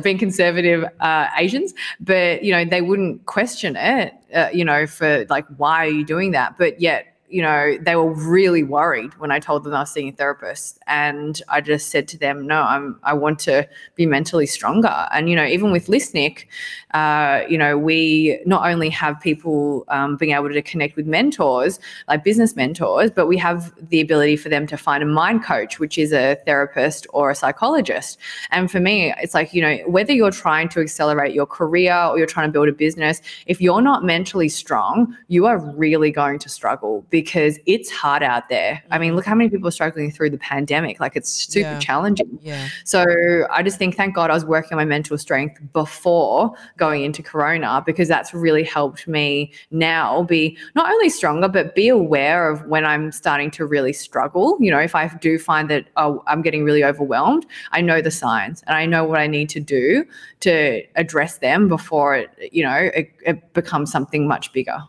being 0.01 0.17
conservative 0.17 0.85
uh, 0.99 1.27
Asians, 1.37 1.73
but 1.99 2.43
you 2.43 2.51
know, 2.51 2.65
they 2.65 2.81
wouldn't 2.81 3.25
question 3.25 3.75
it. 3.75 4.13
Uh, 4.33 4.49
you 4.53 4.65
know, 4.65 4.87
for 4.87 5.25
like, 5.29 5.45
why 5.57 5.85
are 5.85 5.89
you 5.89 6.05
doing 6.05 6.31
that? 6.31 6.57
But 6.57 6.81
yet, 6.81 7.10
you 7.31 7.41
know, 7.41 7.77
they 7.81 7.95
were 7.95 8.13
really 8.13 8.61
worried 8.61 9.13
when 9.17 9.31
I 9.31 9.39
told 9.39 9.63
them 9.63 9.73
I 9.73 9.79
was 9.79 9.91
seeing 9.91 10.09
a 10.09 10.11
therapist. 10.11 10.79
And 10.87 11.41
I 11.47 11.61
just 11.61 11.89
said 11.89 12.07
to 12.09 12.17
them, 12.17 12.45
no, 12.45 12.61
I'm, 12.61 12.99
I 13.03 13.13
want 13.13 13.39
to 13.39 13.67
be 13.95 14.05
mentally 14.05 14.45
stronger. 14.45 15.07
And, 15.13 15.29
you 15.29 15.35
know, 15.35 15.45
even 15.45 15.71
with 15.71 15.87
Lisnic, 15.87 16.47
uh, 16.93 17.43
you 17.47 17.57
know, 17.57 17.77
we 17.77 18.41
not 18.45 18.69
only 18.69 18.89
have 18.89 19.19
people 19.21 19.85
um, 19.87 20.17
being 20.17 20.33
able 20.33 20.49
to 20.49 20.61
connect 20.61 20.97
with 20.97 21.07
mentors, 21.07 21.79
like 22.09 22.23
business 22.23 22.55
mentors, 22.55 23.09
but 23.11 23.27
we 23.27 23.37
have 23.37 23.71
the 23.89 24.01
ability 24.01 24.35
for 24.35 24.49
them 24.49 24.67
to 24.67 24.77
find 24.77 25.01
a 25.01 25.05
mind 25.05 25.43
coach, 25.43 25.79
which 25.79 25.97
is 25.97 26.11
a 26.11 26.35
therapist 26.45 27.07
or 27.13 27.31
a 27.31 27.35
psychologist. 27.35 28.19
And 28.51 28.69
for 28.69 28.81
me, 28.81 29.13
it's 29.21 29.33
like, 29.33 29.53
you 29.53 29.61
know, 29.61 29.77
whether 29.87 30.11
you're 30.11 30.31
trying 30.31 30.67
to 30.69 30.81
accelerate 30.81 31.33
your 31.33 31.45
career 31.45 31.95
or 31.95 32.17
you're 32.17 32.27
trying 32.27 32.49
to 32.49 32.51
build 32.51 32.67
a 32.67 32.73
business, 32.73 33.21
if 33.45 33.61
you're 33.61 33.81
not 33.81 34.03
mentally 34.03 34.49
strong, 34.49 35.15
you 35.29 35.45
are 35.45 35.59
really 35.77 36.11
going 36.11 36.37
to 36.39 36.49
struggle 36.49 37.05
it's 37.23 37.89
hard 37.89 38.23
out 38.23 38.49
there. 38.49 38.83
I 38.91 38.97
mean, 38.97 39.15
look 39.15 39.25
how 39.25 39.35
many 39.35 39.49
people 39.49 39.67
are 39.67 39.71
struggling 39.71 40.11
through 40.11 40.29
the 40.31 40.37
pandemic. 40.37 40.99
Like 40.99 41.15
it's 41.15 41.31
super 41.31 41.71
yeah. 41.71 41.79
challenging. 41.79 42.39
Yeah. 42.41 42.67
So 42.83 43.05
I 43.51 43.63
just 43.63 43.77
think, 43.77 43.95
thank 43.95 44.15
God 44.15 44.29
I 44.29 44.33
was 44.33 44.45
working 44.45 44.73
on 44.73 44.77
my 44.77 44.85
mental 44.85 45.17
strength 45.17 45.61
before 45.73 46.53
going 46.77 47.03
into 47.03 47.23
Corona 47.23 47.83
because 47.85 48.07
that's 48.07 48.33
really 48.33 48.63
helped 48.63 49.07
me 49.07 49.51
now 49.71 50.23
be 50.23 50.57
not 50.75 50.91
only 50.91 51.09
stronger, 51.09 51.47
but 51.47 51.75
be 51.75 51.87
aware 51.87 52.49
of 52.49 52.65
when 52.65 52.85
I'm 52.85 53.11
starting 53.11 53.51
to 53.51 53.65
really 53.65 53.93
struggle. 53.93 54.57
You 54.59 54.71
know, 54.71 54.79
if 54.79 54.95
I 54.95 55.07
do 55.07 55.37
find 55.37 55.69
that 55.69 55.85
oh, 55.97 56.23
I'm 56.27 56.41
getting 56.41 56.63
really 56.63 56.83
overwhelmed, 56.83 57.45
I 57.71 57.81
know 57.81 58.01
the 58.01 58.11
signs 58.11 58.63
and 58.67 58.75
I 58.75 58.85
know 58.85 59.03
what 59.03 59.19
I 59.19 59.27
need 59.27 59.49
to 59.49 59.59
do 59.59 60.05
to 60.41 60.83
address 60.95 61.37
them 61.37 61.67
before 61.67 62.15
it, 62.15 62.29
you 62.51 62.63
know, 62.63 62.89
it, 62.93 63.11
it 63.25 63.53
becomes 63.53 63.91
something 63.91 64.27
much 64.27 64.51
bigger. 64.53 64.79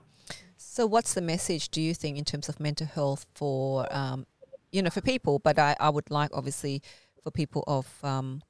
So, 0.72 0.86
what's 0.86 1.12
the 1.12 1.20
message, 1.20 1.68
do 1.68 1.82
you 1.82 1.92
think, 1.92 2.16
in 2.16 2.24
terms 2.24 2.48
of 2.48 2.58
mental 2.58 2.86
health 2.86 3.26
for, 3.34 3.86
um, 3.94 4.24
you 4.70 4.80
know, 4.80 4.88
for 4.88 5.02
people? 5.02 5.38
But 5.38 5.58
I, 5.58 5.76
I 5.78 5.90
would 5.90 6.10
like, 6.10 6.30
obviously, 6.32 6.80
for 7.22 7.30
people 7.30 7.62
of, 7.66 7.86
um, 8.02 8.40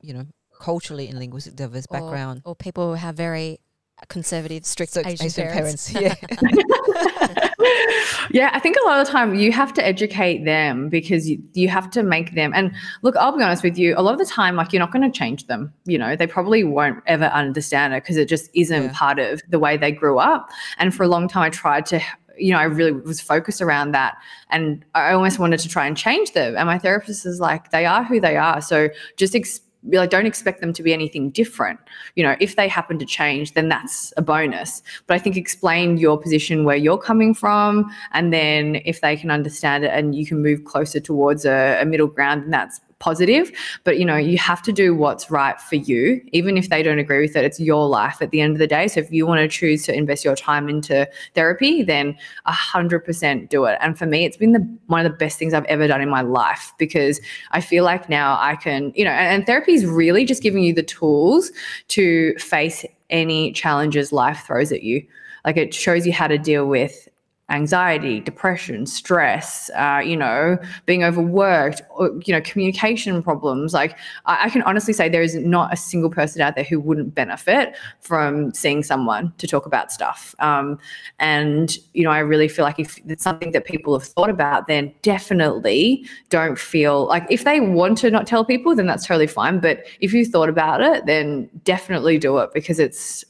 you 0.00 0.14
know, 0.14 0.24
culturally 0.58 1.08
and 1.08 1.18
linguistic 1.18 1.54
diverse 1.54 1.84
or, 1.90 2.00
background, 2.00 2.40
or 2.46 2.56
people 2.56 2.88
who 2.88 2.94
have 2.94 3.16
very 3.16 3.60
conservative, 4.08 4.64
strict 4.64 4.92
so 4.92 5.02
Asian, 5.04 5.26
Asian, 5.26 5.48
parents. 5.48 5.92
parents 5.92 6.18
yeah. 6.40 7.48
yeah, 8.30 8.50
I 8.52 8.58
think 8.58 8.76
a 8.82 8.84
lot 8.86 9.00
of 9.00 9.06
the 9.06 9.12
time 9.12 9.34
you 9.34 9.52
have 9.52 9.72
to 9.74 9.86
educate 9.86 10.44
them 10.44 10.88
because 10.88 11.28
you, 11.28 11.42
you 11.54 11.68
have 11.68 11.90
to 11.90 12.02
make 12.02 12.34
them. 12.34 12.52
And 12.54 12.72
look, 13.02 13.16
I'll 13.16 13.36
be 13.36 13.42
honest 13.42 13.62
with 13.62 13.78
you, 13.78 13.94
a 13.96 14.02
lot 14.02 14.12
of 14.12 14.18
the 14.18 14.26
time, 14.26 14.56
like 14.56 14.72
you're 14.72 14.80
not 14.80 14.92
going 14.92 15.10
to 15.10 15.16
change 15.16 15.46
them. 15.46 15.72
You 15.84 15.98
know, 15.98 16.16
they 16.16 16.26
probably 16.26 16.64
won't 16.64 17.02
ever 17.06 17.26
understand 17.26 17.94
it 17.94 18.02
because 18.02 18.16
it 18.16 18.28
just 18.28 18.50
isn't 18.54 18.82
yeah. 18.84 18.92
part 18.94 19.18
of 19.18 19.42
the 19.48 19.58
way 19.58 19.76
they 19.76 19.92
grew 19.92 20.18
up. 20.18 20.50
And 20.78 20.94
for 20.94 21.02
a 21.02 21.08
long 21.08 21.28
time, 21.28 21.42
I 21.44 21.50
tried 21.50 21.86
to 21.86 22.00
you 22.38 22.50
know, 22.50 22.58
I 22.58 22.64
really 22.64 22.92
was 22.92 23.20
focused 23.20 23.60
around 23.60 23.92
that. 23.92 24.16
And 24.50 24.84
I 24.94 25.12
almost 25.12 25.38
wanted 25.38 25.60
to 25.60 25.68
try 25.68 25.86
and 25.86 25.96
change 25.96 26.32
them. 26.32 26.56
And 26.56 26.66
my 26.66 26.78
therapist 26.78 27.26
is 27.26 27.40
like, 27.40 27.70
they 27.70 27.84
are 27.84 28.02
who 28.02 28.20
they 28.20 28.36
are. 28.36 28.60
So 28.62 28.88
just 29.16 29.34
ex- 29.34 29.60
like 29.90 30.10
don't 30.10 30.26
expect 30.26 30.60
them 30.60 30.72
to 30.72 30.82
be 30.82 30.92
anything 30.92 31.30
different. 31.30 31.80
You 32.16 32.24
know 32.24 32.36
if 32.40 32.56
they 32.56 32.68
happen 32.68 32.98
to 32.98 33.06
change 33.06 33.54
then 33.54 33.68
that's 33.68 34.12
a 34.16 34.22
bonus. 34.22 34.82
But 35.06 35.14
i 35.14 35.18
think 35.18 35.36
explain 35.36 35.96
your 35.98 36.18
position 36.18 36.64
where 36.64 36.76
you're 36.76 36.98
coming 36.98 37.34
from 37.34 37.90
and 38.12 38.32
then 38.32 38.80
if 38.84 39.00
they 39.00 39.16
can 39.16 39.30
understand 39.30 39.84
it 39.84 39.90
and 39.92 40.14
you 40.14 40.26
can 40.26 40.42
move 40.42 40.64
closer 40.64 41.00
towards 41.00 41.44
a, 41.44 41.78
a 41.80 41.84
middle 41.84 42.06
ground 42.06 42.42
then 42.42 42.50
that's 42.50 42.80
positive 43.02 43.50
but 43.84 43.98
you 43.98 44.04
know 44.04 44.16
you 44.16 44.38
have 44.38 44.62
to 44.62 44.72
do 44.72 44.94
what's 44.94 45.30
right 45.30 45.60
for 45.60 45.76
you. 45.76 46.22
Even 46.32 46.56
if 46.56 46.68
they 46.70 46.82
don't 46.82 46.98
agree 46.98 47.20
with 47.20 47.36
it 47.36 47.44
it's 47.44 47.60
your 47.60 47.86
life 47.88 48.22
at 48.22 48.30
the 48.30 48.40
end 48.40 48.52
of 48.52 48.58
the 48.58 48.66
day. 48.66 48.88
So 48.88 49.00
if 49.00 49.12
you 49.12 49.26
want 49.26 49.40
to 49.40 49.48
choose 49.48 49.84
to 49.86 49.94
invest 49.94 50.24
your 50.24 50.36
time 50.36 50.68
into 50.68 51.08
therapy 51.34 51.82
then 51.82 52.16
100% 52.46 53.48
do 53.48 53.64
it. 53.64 53.78
And 53.80 53.98
for 53.98 54.06
me 54.06 54.24
it's 54.24 54.36
been 54.36 54.52
the 54.52 54.78
one 54.86 55.04
of 55.04 55.10
the 55.10 55.18
best 55.18 55.38
things 55.38 55.52
i've 55.52 55.64
ever 55.64 55.86
done 55.86 56.00
in 56.00 56.08
my 56.08 56.22
life 56.22 56.72
because 56.78 57.20
i 57.50 57.60
feel 57.60 57.84
like 57.84 58.08
now 58.08 58.38
i 58.40 58.56
can 58.56 58.92
you 58.94 59.04
know 59.04 59.10
and, 59.10 59.28
and 59.34 59.46
therapy 59.46 59.72
is 59.72 59.84
really 59.86 60.24
just 60.24 60.42
giving 60.42 60.62
you 60.62 60.72
the 60.72 60.82
tools 60.82 61.50
to 61.88 62.34
face 62.38 62.84
any 63.12 63.52
challenges 63.52 64.12
life 64.12 64.44
throws 64.46 64.72
at 64.72 64.82
you. 64.82 65.06
Like 65.44 65.56
it 65.56 65.72
shows 65.72 66.06
you 66.06 66.12
how 66.12 66.26
to 66.26 66.38
deal 66.38 66.66
with 66.66 67.08
anxiety, 67.52 68.18
depression, 68.20 68.86
stress, 68.86 69.70
uh, 69.76 70.00
you 70.04 70.16
know, 70.16 70.58
being 70.86 71.04
overworked, 71.04 71.82
or, 71.90 72.10
you 72.24 72.32
know, 72.32 72.40
communication 72.40 73.22
problems. 73.22 73.74
Like, 73.74 73.96
I, 74.24 74.46
I, 74.46 74.50
can 74.50 74.62
honestly 74.62 74.94
say 74.94 75.08
there 75.08 75.22
is 75.22 75.36
not 75.36 75.72
a 75.72 75.76
single 75.76 76.10
person 76.10 76.40
out 76.40 76.54
there 76.54 76.64
who 76.64 76.80
wouldn't 76.80 77.14
benefit 77.14 77.76
from 78.00 78.52
seeing 78.54 78.82
someone 78.82 79.32
to 79.38 79.46
talk 79.46 79.66
about 79.66 79.92
stuff. 79.92 80.34
Um, 80.38 80.78
and, 81.18 81.76
you 81.92 82.02
know, 82.04 82.10
I 82.10 82.20
really 82.20 82.48
feel 82.48 82.64
like 82.64 82.78
if 82.78 82.98
it's 83.06 83.22
something 83.22 83.52
that 83.52 83.66
people 83.66 83.98
have 83.98 84.08
thought 84.08 84.30
about, 84.30 84.66
then 84.66 84.92
definitely 85.02 86.06
don't 86.30 86.58
feel 86.58 87.06
like 87.06 87.26
if 87.28 87.44
they 87.44 87.60
want 87.60 87.98
to 87.98 88.10
not 88.10 88.26
tell 88.26 88.44
people, 88.44 88.74
then 88.74 88.86
that's 88.86 89.06
totally 89.06 89.26
fine. 89.26 89.60
But 89.60 89.84
if 90.00 90.12
you 90.14 90.24
thought 90.24 90.48
about 90.48 90.80
it, 90.80 91.04
then 91.06 91.50
definitely 91.64 92.16
do 92.18 92.38
it 92.38 92.50
because 92.54 92.78
it's 92.78 93.24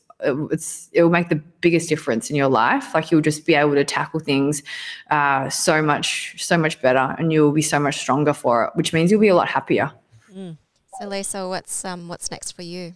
it's 0.51 0.89
it 0.93 1.03
will 1.03 1.11
make 1.11 1.29
the 1.29 1.41
biggest 1.61 1.89
difference 1.89 2.31
in 2.31 2.37
your 2.37 2.49
life 2.49 2.95
like 2.95 3.11
you'll 3.11 3.21
just 3.21 3.47
be 3.47 3.55
able 3.55 3.75
to 3.75 3.85
tackle 3.85 4.21
things 4.21 4.63
uh, 5.11 5.49
so 5.49 5.83
much 5.83 6.35
so 6.43 6.57
much 6.57 6.81
better 6.81 7.15
and 7.19 7.33
you'll 7.33 7.53
be 7.53 7.63
so 7.63 7.79
much 7.79 7.97
stronger 7.99 8.33
for 8.33 8.65
it 8.65 8.71
which 8.75 8.93
means 8.93 9.11
you'll 9.11 9.21
be 9.21 9.29
a 9.29 9.35
lot 9.35 9.49
happier 9.49 9.91
mm. 10.33 10.57
so 10.99 11.07
lisa 11.07 11.49
what's 11.49 11.85
um 11.85 12.09
what's 12.09 12.31
next 12.31 12.53
for 12.53 12.63
you 12.63 12.95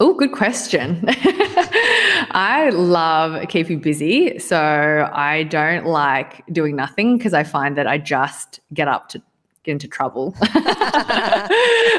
Oh, 0.00 0.14
good 0.14 0.30
question. 0.30 1.02
I 1.08 2.70
love 2.72 3.48
keeping 3.48 3.80
busy. 3.80 4.38
So 4.38 5.10
I 5.12 5.42
don't 5.42 5.86
like 5.86 6.46
doing 6.52 6.76
nothing 6.76 7.18
because 7.18 7.34
I 7.34 7.42
find 7.42 7.76
that 7.76 7.88
I 7.88 7.98
just 7.98 8.60
get 8.72 8.86
up 8.86 9.08
to 9.08 9.22
into 9.68 9.86
trouble. 9.86 10.34
uh, 10.42 11.48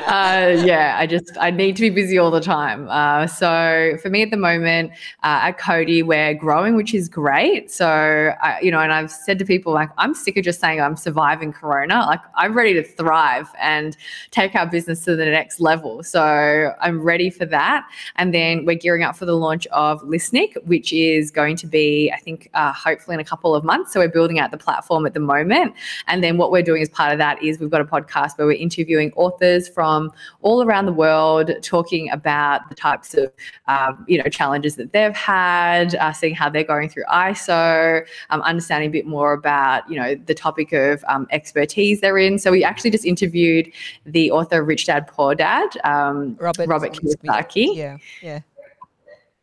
yeah, 0.07 0.95
I 0.97 1.07
just 1.07 1.31
I 1.39 1.51
need 1.51 1.75
to 1.77 1.81
be 1.81 1.89
busy 1.89 2.17
all 2.17 2.31
the 2.31 2.41
time. 2.41 2.87
Uh, 2.89 3.27
so 3.27 3.97
for 4.01 4.09
me 4.09 4.23
at 4.23 4.31
the 4.31 4.37
moment 4.37 4.91
uh, 5.23 5.47
at 5.47 5.57
Cody, 5.57 6.03
we're 6.03 6.33
growing, 6.33 6.75
which 6.75 6.93
is 6.93 7.07
great. 7.07 7.71
So 7.71 8.33
I, 8.41 8.59
you 8.61 8.71
know, 8.71 8.79
and 8.79 8.91
I've 8.91 9.11
said 9.11 9.39
to 9.39 9.45
people 9.45 9.73
like 9.73 9.89
I'm 9.97 10.13
sick 10.13 10.37
of 10.37 10.43
just 10.43 10.59
saying 10.59 10.81
I'm 10.81 10.95
surviving 10.95 11.53
Corona. 11.53 12.05
Like 12.07 12.21
I'm 12.35 12.53
ready 12.53 12.73
to 12.73 12.83
thrive 12.83 13.49
and 13.59 13.95
take 14.31 14.55
our 14.55 14.65
business 14.65 15.03
to 15.05 15.15
the 15.15 15.25
next 15.25 15.59
level. 15.59 16.03
So 16.03 16.73
I'm 16.81 17.01
ready 17.01 17.29
for 17.29 17.45
that. 17.45 17.87
And 18.15 18.33
then 18.33 18.65
we're 18.65 18.75
gearing 18.75 19.03
up 19.03 19.15
for 19.15 19.25
the 19.25 19.35
launch 19.35 19.67
of 19.67 20.01
Lisnic, 20.01 20.55
which 20.65 20.91
is 20.93 21.31
going 21.31 21.55
to 21.57 21.67
be 21.67 22.11
I 22.11 22.19
think 22.19 22.49
uh, 22.53 22.73
hopefully 22.73 23.15
in 23.15 23.19
a 23.19 23.25
couple 23.25 23.55
of 23.55 23.63
months. 23.63 23.93
So 23.93 23.99
we're 23.99 24.09
building 24.09 24.39
out 24.39 24.51
the 24.51 24.57
platform 24.57 25.05
at 25.05 25.13
the 25.13 25.19
moment, 25.19 25.75
and 26.07 26.23
then 26.23 26.37
what 26.37 26.51
we're 26.51 26.63
doing 26.63 26.81
as 26.81 26.89
part 26.89 27.11
of 27.11 27.17
that 27.19 27.41
is 27.43 27.58
we've 27.59 27.69
got 27.69 27.81
a 27.81 27.85
podcast 27.85 28.37
where 28.37 28.47
we're 28.47 28.53
interviewing 28.53 29.11
authors 29.15 29.67
from 29.67 30.11
all 30.41 30.63
around 30.63 30.85
the 30.85 30.93
world, 30.93 31.51
talking 31.61 32.09
about 32.11 32.67
the 32.69 32.75
types 32.75 33.13
of 33.13 33.31
um, 33.67 34.05
you 34.07 34.17
know 34.17 34.29
challenges 34.29 34.75
that 34.75 34.93
they've 34.93 35.15
had, 35.15 35.95
uh, 35.95 36.11
seeing 36.11 36.35
how 36.35 36.49
they're 36.49 36.63
going 36.63 36.89
through 36.89 37.03
ISO, 37.11 38.05
um, 38.29 38.41
understanding 38.41 38.89
a 38.89 38.91
bit 38.91 39.05
more 39.05 39.33
about 39.33 39.89
you 39.89 39.95
know 39.95 40.15
the 40.15 40.33
topic 40.33 40.71
of 40.73 41.03
um, 41.07 41.27
expertise 41.31 42.01
they're 42.01 42.17
in. 42.17 42.39
So 42.39 42.51
we 42.51 42.63
actually 42.63 42.91
just 42.91 43.05
interviewed 43.05 43.71
the 44.05 44.31
author 44.31 44.61
of 44.61 44.67
Rich 44.67 44.85
Dad 44.85 45.07
Poor 45.07 45.35
Dad, 45.35 45.69
um, 45.83 46.37
Robert 46.39 46.67
Robert 46.67 46.93
Kiyosaki. 46.93 47.75
Yeah, 47.75 47.97
yeah. 48.21 48.39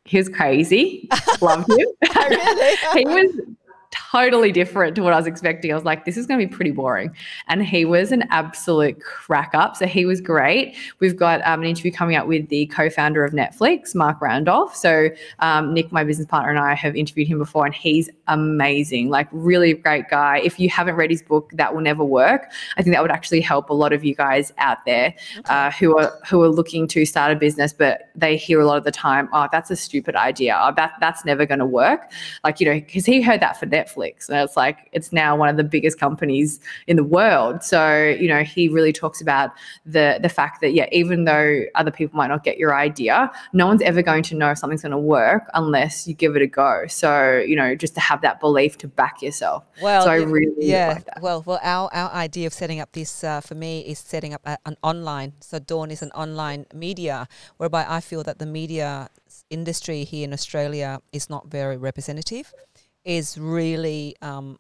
He 0.05 0.19
was 0.19 0.29
crazy. 0.29 1.09
Loved 1.41 1.69
him. 1.69 1.89
really? 2.15 2.77
he 2.95 3.05
was 3.05 3.57
totally 3.91 4.53
different 4.53 4.95
to 4.97 5.03
what 5.03 5.13
I 5.13 5.17
was 5.17 5.27
expecting. 5.27 5.71
I 5.71 5.75
was 5.75 5.85
like, 5.85 6.05
this 6.05 6.17
is 6.17 6.27
going 6.27 6.41
to 6.41 6.47
be 6.47 6.55
pretty 6.55 6.71
boring. 6.71 7.15
And 7.49 7.65
he 7.65 7.85
was 7.85 8.13
an 8.13 8.25
absolute 8.31 9.01
crack 9.01 9.51
up. 9.55 9.77
So 9.77 9.87
he 9.87 10.07
was 10.07 10.21
great. 10.21 10.77
We've 11.01 11.17
got 11.17 11.41
um, 11.47 11.61
an 11.61 11.67
interview 11.67 11.93
coming 11.93 12.17
up 12.17 12.27
with 12.27 12.49
the 12.49 12.67
co 12.67 12.91
founder 12.91 13.25
of 13.25 13.33
Netflix, 13.33 13.95
Marc 13.95 14.21
Randolph. 14.21 14.75
So 14.75 15.11
um, 15.41 15.75
Nick, 15.75 15.93
my 15.93 16.05
business 16.05 16.27
partner, 16.27 16.51
and 16.51 16.59
I 16.59 16.75
have 16.75 16.97
interviewed 16.97 17.29
him 17.29 17.39
before, 17.39 17.67
and 17.67 17.75
he's 17.75 18.09
amazing. 18.29 19.11
Like, 19.11 19.29
really 19.33 19.75
great 19.75 20.09
guy. 20.09 20.39
If 20.39 20.59
you 20.59 20.69
haven't 20.69 20.97
read 20.97 21.11
his 21.11 21.23
book, 21.23 21.51
That 21.55 21.75
Will 21.75 21.83
Never 21.83 22.05
Work, 22.05 22.51
I 22.77 22.83
think 22.83 22.95
that 22.95 23.03
would 23.03 23.11
actually 23.11 23.41
help 23.41 23.71
a 23.71 23.75
lot 23.75 23.93
of 23.93 24.05
you 24.05 24.15
guys 24.15 24.53
out 24.59 24.85
there 24.85 25.15
uh, 25.47 25.71
who 25.73 25.99
are 25.99 26.13
who 26.29 26.43
are 26.43 26.49
looking 26.49 26.89
to 26.89 27.05
start 27.05 27.33
a 27.33 27.37
business, 27.37 27.73
but 27.73 28.11
they 28.15 28.37
hear 28.37 28.61
a 28.61 28.67
lot 28.67 28.79
of 28.79 28.85
the 28.85 28.91
time, 28.91 29.29
oh, 29.33 29.49
that's 29.53 29.71
a 29.71 29.77
stupid 29.77 30.17
idea. 30.17 30.59
Oh, 30.61 30.73
that, 30.77 30.95
that's 31.01 31.25
never 31.25 31.47
going 31.47 31.59
to 31.59 31.67
work. 31.67 32.11
Like, 32.45 32.61
you 32.61 32.67
know, 32.67 32.75
because 32.75 33.07
he 33.07 33.23
heard 33.23 33.41
that 33.41 33.59
for 33.59 33.67
Netflix. 33.77 34.29
And 34.29 34.39
it's 34.45 34.57
like, 34.57 34.79
it's 34.97 35.11
now 35.13 35.31
one 35.43 35.49
of 35.49 35.57
the 35.57 35.69
biggest 35.77 35.97
companies 36.07 36.61
in 36.87 36.97
the 36.97 37.09
world. 37.19 37.63
So, 37.63 37.83
you 38.23 38.29
know, 38.33 38.43
he 38.43 38.69
really 38.69 38.95
talks 39.03 39.21
about 39.27 39.51
the 39.85 40.07
the 40.27 40.33
fact 40.39 40.61
that, 40.63 40.73
yeah, 40.79 40.89
even 40.93 41.19
though 41.25 41.51
other 41.81 41.91
people 41.99 42.17
might 42.17 42.33
not 42.35 42.43
get 42.49 42.57
your 42.63 42.75
idea, 42.89 43.31
no 43.53 43.67
one's 43.67 43.83
ever 43.91 44.03
going 44.11 44.25
to 44.31 44.35
know 44.41 44.51
if 44.53 44.59
something's 44.59 44.83
going 44.83 44.99
to 45.03 45.07
work 45.21 45.45
unless 45.55 46.07
you 46.07 46.15
give 46.15 46.37
it 46.37 46.43
a 46.43 46.47
go. 46.47 46.73
So, 46.89 47.13
you 47.51 47.57
know, 47.61 47.75
just 47.75 47.95
to 47.95 48.01
have 48.01 48.21
that 48.23 48.41
belief 48.41 48.79
to 48.79 48.89
back 48.89 49.23
yourself. 49.23 49.65
Well, 49.83 50.03
so 50.03 50.11
I 50.11 50.17
really 50.17 50.67
yeah. 50.75 50.95
Like 50.95 51.23
well, 51.23 51.43
well, 51.47 51.61
our, 51.63 51.89
our 51.93 52.11
idea 52.13 52.47
of 52.47 52.55
setting 52.55 52.81
up 52.81 52.93
this 52.93 53.25
uh, 53.25 53.41
for 53.41 53.55
me 53.55 53.81
is 53.81 53.99
setting 53.99 54.33
up 54.35 54.43
a, 54.45 54.59
an 54.65 54.77
online. 54.83 55.35
So 55.41 55.59
Dawn 55.59 55.91
is 55.91 56.03
an 56.03 56.13
online 56.13 56.67
media 56.75 57.29
whereby 57.57 57.85
I 57.89 58.01
feel 58.01 58.23
that 58.25 58.39
the 58.39 58.47
media 58.47 59.09
industry 59.51 60.05
here 60.05 60.25
in 60.25 60.33
Australia 60.33 61.01
is 61.13 61.29
not 61.29 61.49
very 61.49 61.77
representative 61.77 62.53
is 63.07 63.39
really 63.39 64.17
um, 64.21 64.59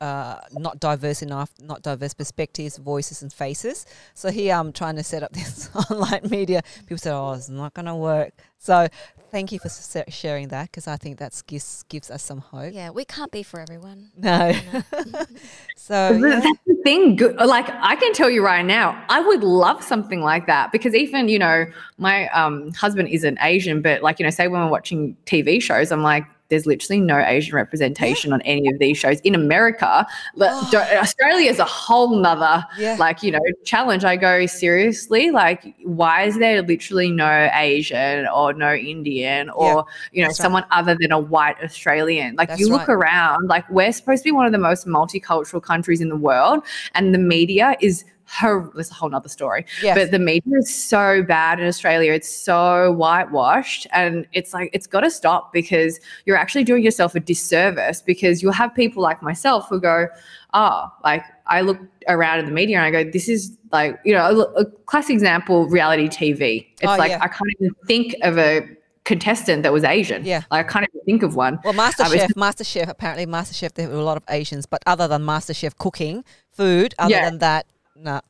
uh, 0.00 0.36
not 0.52 0.78
diverse 0.78 1.20
enough, 1.22 1.50
not 1.60 1.82
diverse 1.82 2.14
perspectives, 2.14 2.78
voices, 2.78 3.22
and 3.22 3.32
faces. 3.32 3.84
So 4.14 4.30
here 4.30 4.54
I'm 4.54 4.72
trying 4.72 4.96
to 4.96 5.02
set 5.02 5.22
up 5.22 5.32
this 5.34 5.68
online 5.90 6.28
media. 6.30 6.62
People 6.80 6.98
said, 6.98 7.14
"Oh, 7.14 7.32
it's 7.32 7.48
not 7.48 7.74
going 7.74 7.86
to 7.86 7.96
work." 7.96 8.32
So 8.58 8.88
thank 9.30 9.52
you 9.52 9.58
for 9.58 9.68
sharing 10.08 10.48
that 10.48 10.70
because 10.70 10.86
I 10.86 10.96
think 10.96 11.18
that 11.18 11.42
gives 11.46 11.82
gives 11.88 12.10
us 12.10 12.22
some 12.22 12.38
hope. 12.38 12.72
Yeah, 12.72 12.90
we 12.90 13.04
can't 13.04 13.32
be 13.32 13.42
for 13.42 13.60
everyone. 13.60 14.10
No. 14.18 14.52
so 15.76 16.12
yeah. 16.12 16.40
that's 16.40 16.58
the 16.66 16.76
thing. 16.84 17.16
Like 17.36 17.68
I 17.70 17.96
can 17.96 18.12
tell 18.12 18.30
you 18.30 18.44
right 18.44 18.64
now, 18.64 19.04
I 19.08 19.20
would 19.20 19.42
love 19.42 19.82
something 19.82 20.20
like 20.22 20.46
that 20.46 20.70
because 20.70 20.94
even 20.94 21.28
you 21.28 21.38
know 21.38 21.66
my 21.98 22.28
um, 22.28 22.72
husband 22.74 23.08
isn't 23.08 23.38
Asian, 23.42 23.82
but 23.82 24.02
like 24.02 24.20
you 24.20 24.24
know, 24.24 24.30
say 24.30 24.46
when 24.46 24.60
we're 24.60 24.70
watching 24.70 25.16
TV 25.26 25.60
shows, 25.60 25.90
I'm 25.90 26.02
like 26.02 26.24
there's 26.48 26.66
literally 26.66 27.00
no 27.00 27.18
Asian 27.18 27.54
representation 27.54 28.30
yeah. 28.30 28.34
on 28.34 28.42
any 28.42 28.68
of 28.68 28.78
these 28.78 28.96
shows 28.96 29.20
in 29.20 29.34
America. 29.34 30.06
Oh. 30.40 30.70
Australia 30.98 31.50
is 31.50 31.58
a 31.58 31.64
whole 31.64 32.16
nother 32.16 32.64
yeah. 32.78 32.96
like 32.98 33.22
you 33.22 33.30
know 33.30 33.40
challenge. 33.64 34.04
I 34.04 34.16
go 34.16 34.46
seriously, 34.46 35.30
like 35.30 35.74
why 35.84 36.24
is 36.24 36.38
there 36.38 36.62
literally 36.62 37.10
no 37.10 37.50
Asian 37.52 38.26
or 38.28 38.52
no 38.52 38.74
Indian 38.74 39.50
or 39.50 39.66
yeah. 39.66 39.82
you 40.12 40.22
know 40.22 40.28
That's 40.28 40.38
someone 40.38 40.62
right. 40.62 40.78
other 40.78 40.96
than 40.98 41.12
a 41.12 41.18
white 41.18 41.56
Australian? 41.62 42.36
Like 42.36 42.48
That's 42.48 42.60
you 42.60 42.68
look 42.68 42.88
right. 42.88 42.94
around, 42.94 43.48
like 43.48 43.68
we're 43.70 43.92
supposed 43.92 44.22
to 44.22 44.28
be 44.28 44.32
one 44.32 44.46
of 44.46 44.52
the 44.52 44.58
most 44.58 44.86
multicultural 44.86 45.62
countries 45.62 46.00
in 46.00 46.08
the 46.08 46.16
world, 46.16 46.64
and 46.94 47.14
the 47.14 47.18
media 47.18 47.76
is 47.80 48.04
her 48.30 48.70
it's 48.76 48.90
a 48.90 48.94
whole 48.94 49.08
nother 49.08 49.28
story. 49.28 49.64
Yes. 49.82 49.96
But 49.96 50.10
the 50.10 50.18
media 50.18 50.58
is 50.58 50.74
so 50.74 51.22
bad 51.22 51.60
in 51.60 51.66
Australia. 51.66 52.12
It's 52.12 52.28
so 52.28 52.92
whitewashed. 52.92 53.86
And 53.92 54.26
it's 54.32 54.52
like 54.52 54.70
it's 54.72 54.86
gotta 54.86 55.10
stop 55.10 55.52
because 55.52 55.98
you're 56.26 56.36
actually 56.36 56.64
doing 56.64 56.82
yourself 56.82 57.14
a 57.14 57.20
disservice 57.20 58.02
because 58.02 58.42
you'll 58.42 58.52
have 58.52 58.74
people 58.74 59.02
like 59.02 59.22
myself 59.22 59.68
who 59.68 59.80
go, 59.80 60.08
Oh, 60.54 60.92
like 61.04 61.22
I 61.46 61.62
look 61.62 61.78
around 62.08 62.40
in 62.40 62.46
the 62.46 62.52
media 62.52 62.78
and 62.78 62.86
I 62.86 63.02
go, 63.02 63.10
this 63.10 63.28
is 63.28 63.56
like, 63.72 63.98
you 64.04 64.14
know, 64.14 64.24
a, 64.24 64.60
a 64.60 64.64
classic 64.64 65.14
example, 65.14 65.66
reality 65.68 66.08
TV. 66.08 66.66
It's 66.80 66.84
oh, 66.84 66.96
like 66.96 67.10
yeah. 67.10 67.18
I 67.20 67.28
can't 67.28 67.50
even 67.60 67.74
think 67.86 68.14
of 68.22 68.38
a 68.38 68.68
contestant 69.08 69.62
that 69.62 69.72
was 69.72 69.84
Asian. 69.84 70.24
Yeah. 70.24 70.42
Like, 70.50 70.66
I 70.66 70.72
can't 70.72 70.86
even 70.94 71.04
think 71.04 71.22
of 71.22 71.34
one. 71.34 71.58
Well, 71.64 71.72
MasterChef, 71.72 72.24
um, 72.24 72.28
MasterChef, 72.36 72.88
apparently 72.88 73.26
MasterChef, 73.26 73.72
there 73.72 73.88
were 73.88 73.96
a 73.96 74.04
lot 74.04 74.18
of 74.18 74.24
Asians, 74.28 74.66
but 74.66 74.82
other 74.86 75.08
than 75.08 75.22
MasterChef 75.22 75.76
cooking, 75.78 76.24
food, 76.50 76.94
other 76.98 77.14
yeah. 77.14 77.24
than 77.24 77.38
that, 77.38 77.66
no. 78.00 78.20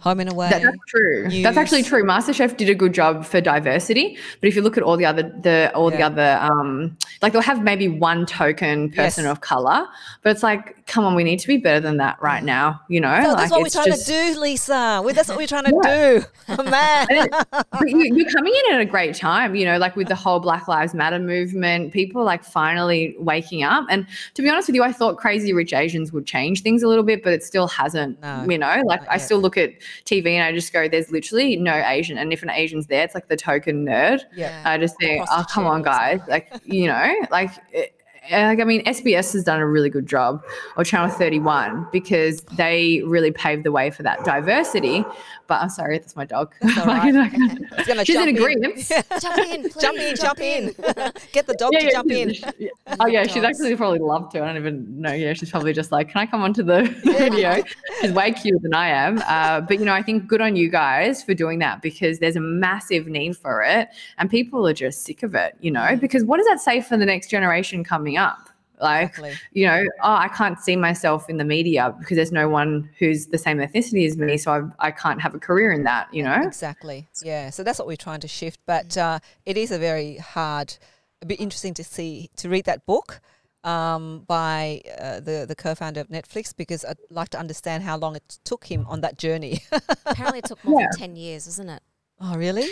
Home 0.00 0.20
and 0.20 0.30
away. 0.30 0.50
That, 0.50 0.62
that's 0.62 0.76
true. 0.88 1.26
News. 1.28 1.42
That's 1.42 1.56
actually 1.56 1.82
true. 1.82 2.04
MasterChef 2.04 2.58
did 2.58 2.68
a 2.68 2.74
good 2.74 2.92
job 2.92 3.24
for 3.24 3.40
diversity, 3.40 4.18
but 4.40 4.48
if 4.48 4.54
you 4.54 4.60
look 4.60 4.76
at 4.76 4.82
all 4.82 4.98
the 4.98 5.06
other 5.06 5.22
the 5.22 5.72
all 5.74 5.90
yeah. 5.90 5.96
the 5.96 6.02
other 6.04 6.52
um 6.52 6.98
like 7.22 7.32
they'll 7.32 7.40
have 7.40 7.62
maybe 7.62 7.88
one 7.88 8.26
token 8.26 8.90
person 8.90 9.24
yes. 9.24 9.30
of 9.30 9.40
color, 9.40 9.86
but 10.22 10.30
it's 10.32 10.42
like, 10.42 10.85
come 10.86 11.04
on, 11.04 11.14
we 11.14 11.24
need 11.24 11.40
to 11.40 11.48
be 11.48 11.56
better 11.56 11.80
than 11.80 11.96
that 11.96 12.20
right 12.22 12.42
now. 12.42 12.80
You 12.88 13.00
know, 13.00 13.20
so 13.22 13.28
like 13.30 13.36
that's 13.38 13.50
what 13.50 13.62
we're 13.62 13.68
trying 13.68 13.86
just, 13.86 14.06
to 14.06 14.32
do, 14.32 14.40
Lisa. 14.40 15.02
Well, 15.04 15.12
that's 15.12 15.28
what 15.28 15.36
we're 15.36 15.46
trying 15.46 15.64
to 15.64 15.80
yeah. 15.84 16.18
do, 16.18 16.24
oh, 16.48 16.62
man. 16.62 17.06
but 17.50 17.88
you, 17.88 18.26
are 18.26 18.30
coming 18.30 18.54
in 18.68 18.74
at 18.74 18.80
a 18.80 18.84
great 18.84 19.14
time. 19.14 19.54
You 19.54 19.64
know, 19.64 19.78
like 19.78 19.96
with 19.96 20.08
the 20.08 20.14
whole 20.14 20.40
Black 20.40 20.68
Lives 20.68 20.94
Matter 20.94 21.18
movement, 21.18 21.92
people 21.92 22.24
like 22.24 22.44
finally 22.44 23.16
waking 23.18 23.64
up. 23.64 23.86
And 23.90 24.06
to 24.34 24.42
be 24.42 24.48
honest 24.48 24.68
with 24.68 24.76
you, 24.76 24.84
I 24.84 24.92
thought 24.92 25.16
Crazy 25.16 25.52
Rich 25.52 25.72
Asians 25.72 26.12
would 26.12 26.26
change 26.26 26.62
things 26.62 26.82
a 26.82 26.88
little 26.88 27.04
bit, 27.04 27.22
but 27.22 27.32
it 27.32 27.42
still 27.42 27.66
hasn't. 27.68 28.20
No, 28.20 28.46
you 28.48 28.58
know, 28.58 28.82
like 28.86 29.02
I 29.08 29.18
still 29.18 29.38
look 29.38 29.56
at 29.56 29.72
TV 30.04 30.32
and 30.32 30.44
I 30.44 30.52
just 30.52 30.72
go, 30.72 30.88
there's 30.88 31.10
literally 31.10 31.56
no 31.56 31.74
Asian. 31.74 32.16
And 32.16 32.32
if 32.32 32.42
an 32.42 32.50
Asian's 32.50 32.86
there, 32.86 33.04
it's 33.04 33.14
like 33.14 33.28
the 33.28 33.36
token 33.36 33.84
nerd. 33.84 34.20
Yeah. 34.34 34.62
I 34.64 34.78
just 34.78 34.96
think, 34.98 35.26
oh, 35.30 35.44
come 35.52 35.66
on, 35.66 35.82
guys. 35.82 36.20
Like, 36.28 36.52
you 36.64 36.86
know, 36.86 37.14
like, 37.30 37.50
it, 37.72 37.95
like 38.30 38.60
I 38.60 38.64
mean, 38.64 38.84
SBS 38.84 39.32
has 39.32 39.44
done 39.44 39.60
a 39.60 39.66
really 39.66 39.90
good 39.90 40.06
job, 40.06 40.44
or 40.76 40.84
Channel 40.84 41.08
31, 41.08 41.88
because 41.92 42.40
they 42.56 43.02
really 43.04 43.30
paved 43.30 43.64
the 43.64 43.72
way 43.72 43.90
for 43.90 44.02
that 44.02 44.24
diversity. 44.24 45.04
But 45.46 45.62
I'm 45.62 45.68
sorry, 45.68 45.98
that's 45.98 46.16
my 46.16 46.24
dog. 46.24 46.52
She's 46.62 48.16
in 48.16 48.28
agreement. 48.28 48.78
jump 49.20 49.38
in, 49.38 49.62
please, 49.62 49.80
jump 49.80 49.98
in, 49.98 50.16
jump, 50.16 50.40
in. 50.40 50.66
Get 51.32 51.46
the 51.46 51.54
dog 51.56 51.72
yeah, 51.72 51.78
to 51.78 51.84
yeah, 51.86 51.92
jump 51.92 52.10
in. 52.10 52.34
Yeah. 52.58 52.70
Oh 52.98 53.06
yeah, 53.06 53.26
she's 53.26 53.44
actually 53.44 53.74
probably 53.76 54.00
loved 54.00 54.32
to. 54.32 54.42
I 54.42 54.46
don't 54.46 54.56
even 54.56 55.00
know. 55.00 55.12
Yeah, 55.12 55.34
she's 55.34 55.50
probably 55.50 55.72
just 55.72 55.92
like, 55.92 56.08
can 56.08 56.20
I 56.20 56.26
come 56.26 56.42
onto 56.42 56.62
the 56.62 56.82
video? 57.04 57.62
she's 58.00 58.12
way 58.12 58.32
cuter 58.32 58.58
than 58.60 58.74
I 58.74 58.88
am. 58.88 59.22
Uh, 59.26 59.60
but 59.60 59.78
you 59.78 59.84
know, 59.84 59.92
I 59.92 60.02
think 60.02 60.26
good 60.26 60.40
on 60.40 60.56
you 60.56 60.68
guys 60.68 61.22
for 61.22 61.34
doing 61.34 61.60
that 61.60 61.80
because 61.80 62.18
there's 62.18 62.36
a 62.36 62.40
massive 62.40 63.06
need 63.06 63.36
for 63.36 63.62
it, 63.62 63.88
and 64.18 64.28
people 64.28 64.66
are 64.66 64.74
just 64.74 65.04
sick 65.04 65.22
of 65.22 65.34
it. 65.34 65.56
You 65.60 65.70
know, 65.70 65.96
because 65.96 66.24
what 66.24 66.38
does 66.38 66.46
that 66.46 66.60
say 66.60 66.80
for 66.80 66.96
the 66.96 67.06
next 67.06 67.28
generation 67.28 67.84
coming 67.84 68.15
up? 68.16 68.38
Like, 68.80 69.10
exactly. 69.10 69.34
you 69.52 69.66
know, 69.66 69.84
oh, 70.02 70.14
I 70.14 70.28
can't 70.28 70.58
see 70.60 70.76
myself 70.76 71.30
in 71.30 71.38
the 71.38 71.44
media 71.44 71.94
because 71.98 72.16
there's 72.16 72.32
no 72.32 72.48
one 72.48 72.90
who's 72.98 73.26
the 73.26 73.38
same 73.38 73.58
ethnicity 73.58 74.06
as 74.06 74.16
me. 74.16 74.36
So 74.36 74.52
I, 74.78 74.88
I 74.88 74.90
can't 74.90 75.20
have 75.20 75.34
a 75.34 75.38
career 75.38 75.72
in 75.72 75.84
that, 75.84 76.12
you 76.12 76.22
know? 76.22 76.42
Exactly. 76.42 77.08
Yeah. 77.22 77.50
So 77.50 77.62
that's 77.62 77.78
what 77.78 77.88
we're 77.88 77.96
trying 77.96 78.20
to 78.20 78.28
shift. 78.28 78.60
But 78.66 78.96
uh, 78.96 79.20
it 79.46 79.56
is 79.56 79.70
a 79.70 79.78
very 79.78 80.16
hard, 80.16 80.76
a 81.22 81.26
bit 81.26 81.40
interesting 81.40 81.74
to 81.74 81.84
see, 81.84 82.30
to 82.36 82.48
read 82.48 82.64
that 82.66 82.86
book. 82.86 83.20
Um, 83.64 84.22
by 84.28 84.80
uh, 85.00 85.18
the 85.18 85.44
the 85.48 85.56
co-founder 85.56 86.00
of 86.00 86.06
Netflix 86.06 86.54
because 86.56 86.84
I'd 86.84 86.98
like 87.10 87.30
to 87.30 87.38
understand 87.40 87.82
how 87.82 87.96
long 87.96 88.14
it 88.14 88.38
took 88.44 88.64
him 88.64 88.86
on 88.88 89.00
that 89.00 89.18
journey. 89.18 89.58
Apparently, 90.06 90.38
it 90.38 90.44
took 90.44 90.62
more 90.64 90.80
yeah. 90.80 90.86
than 90.92 91.00
ten 91.00 91.16
years, 91.16 91.48
isn't 91.48 91.68
it? 91.68 91.82
Oh, 92.20 92.36
really? 92.36 92.68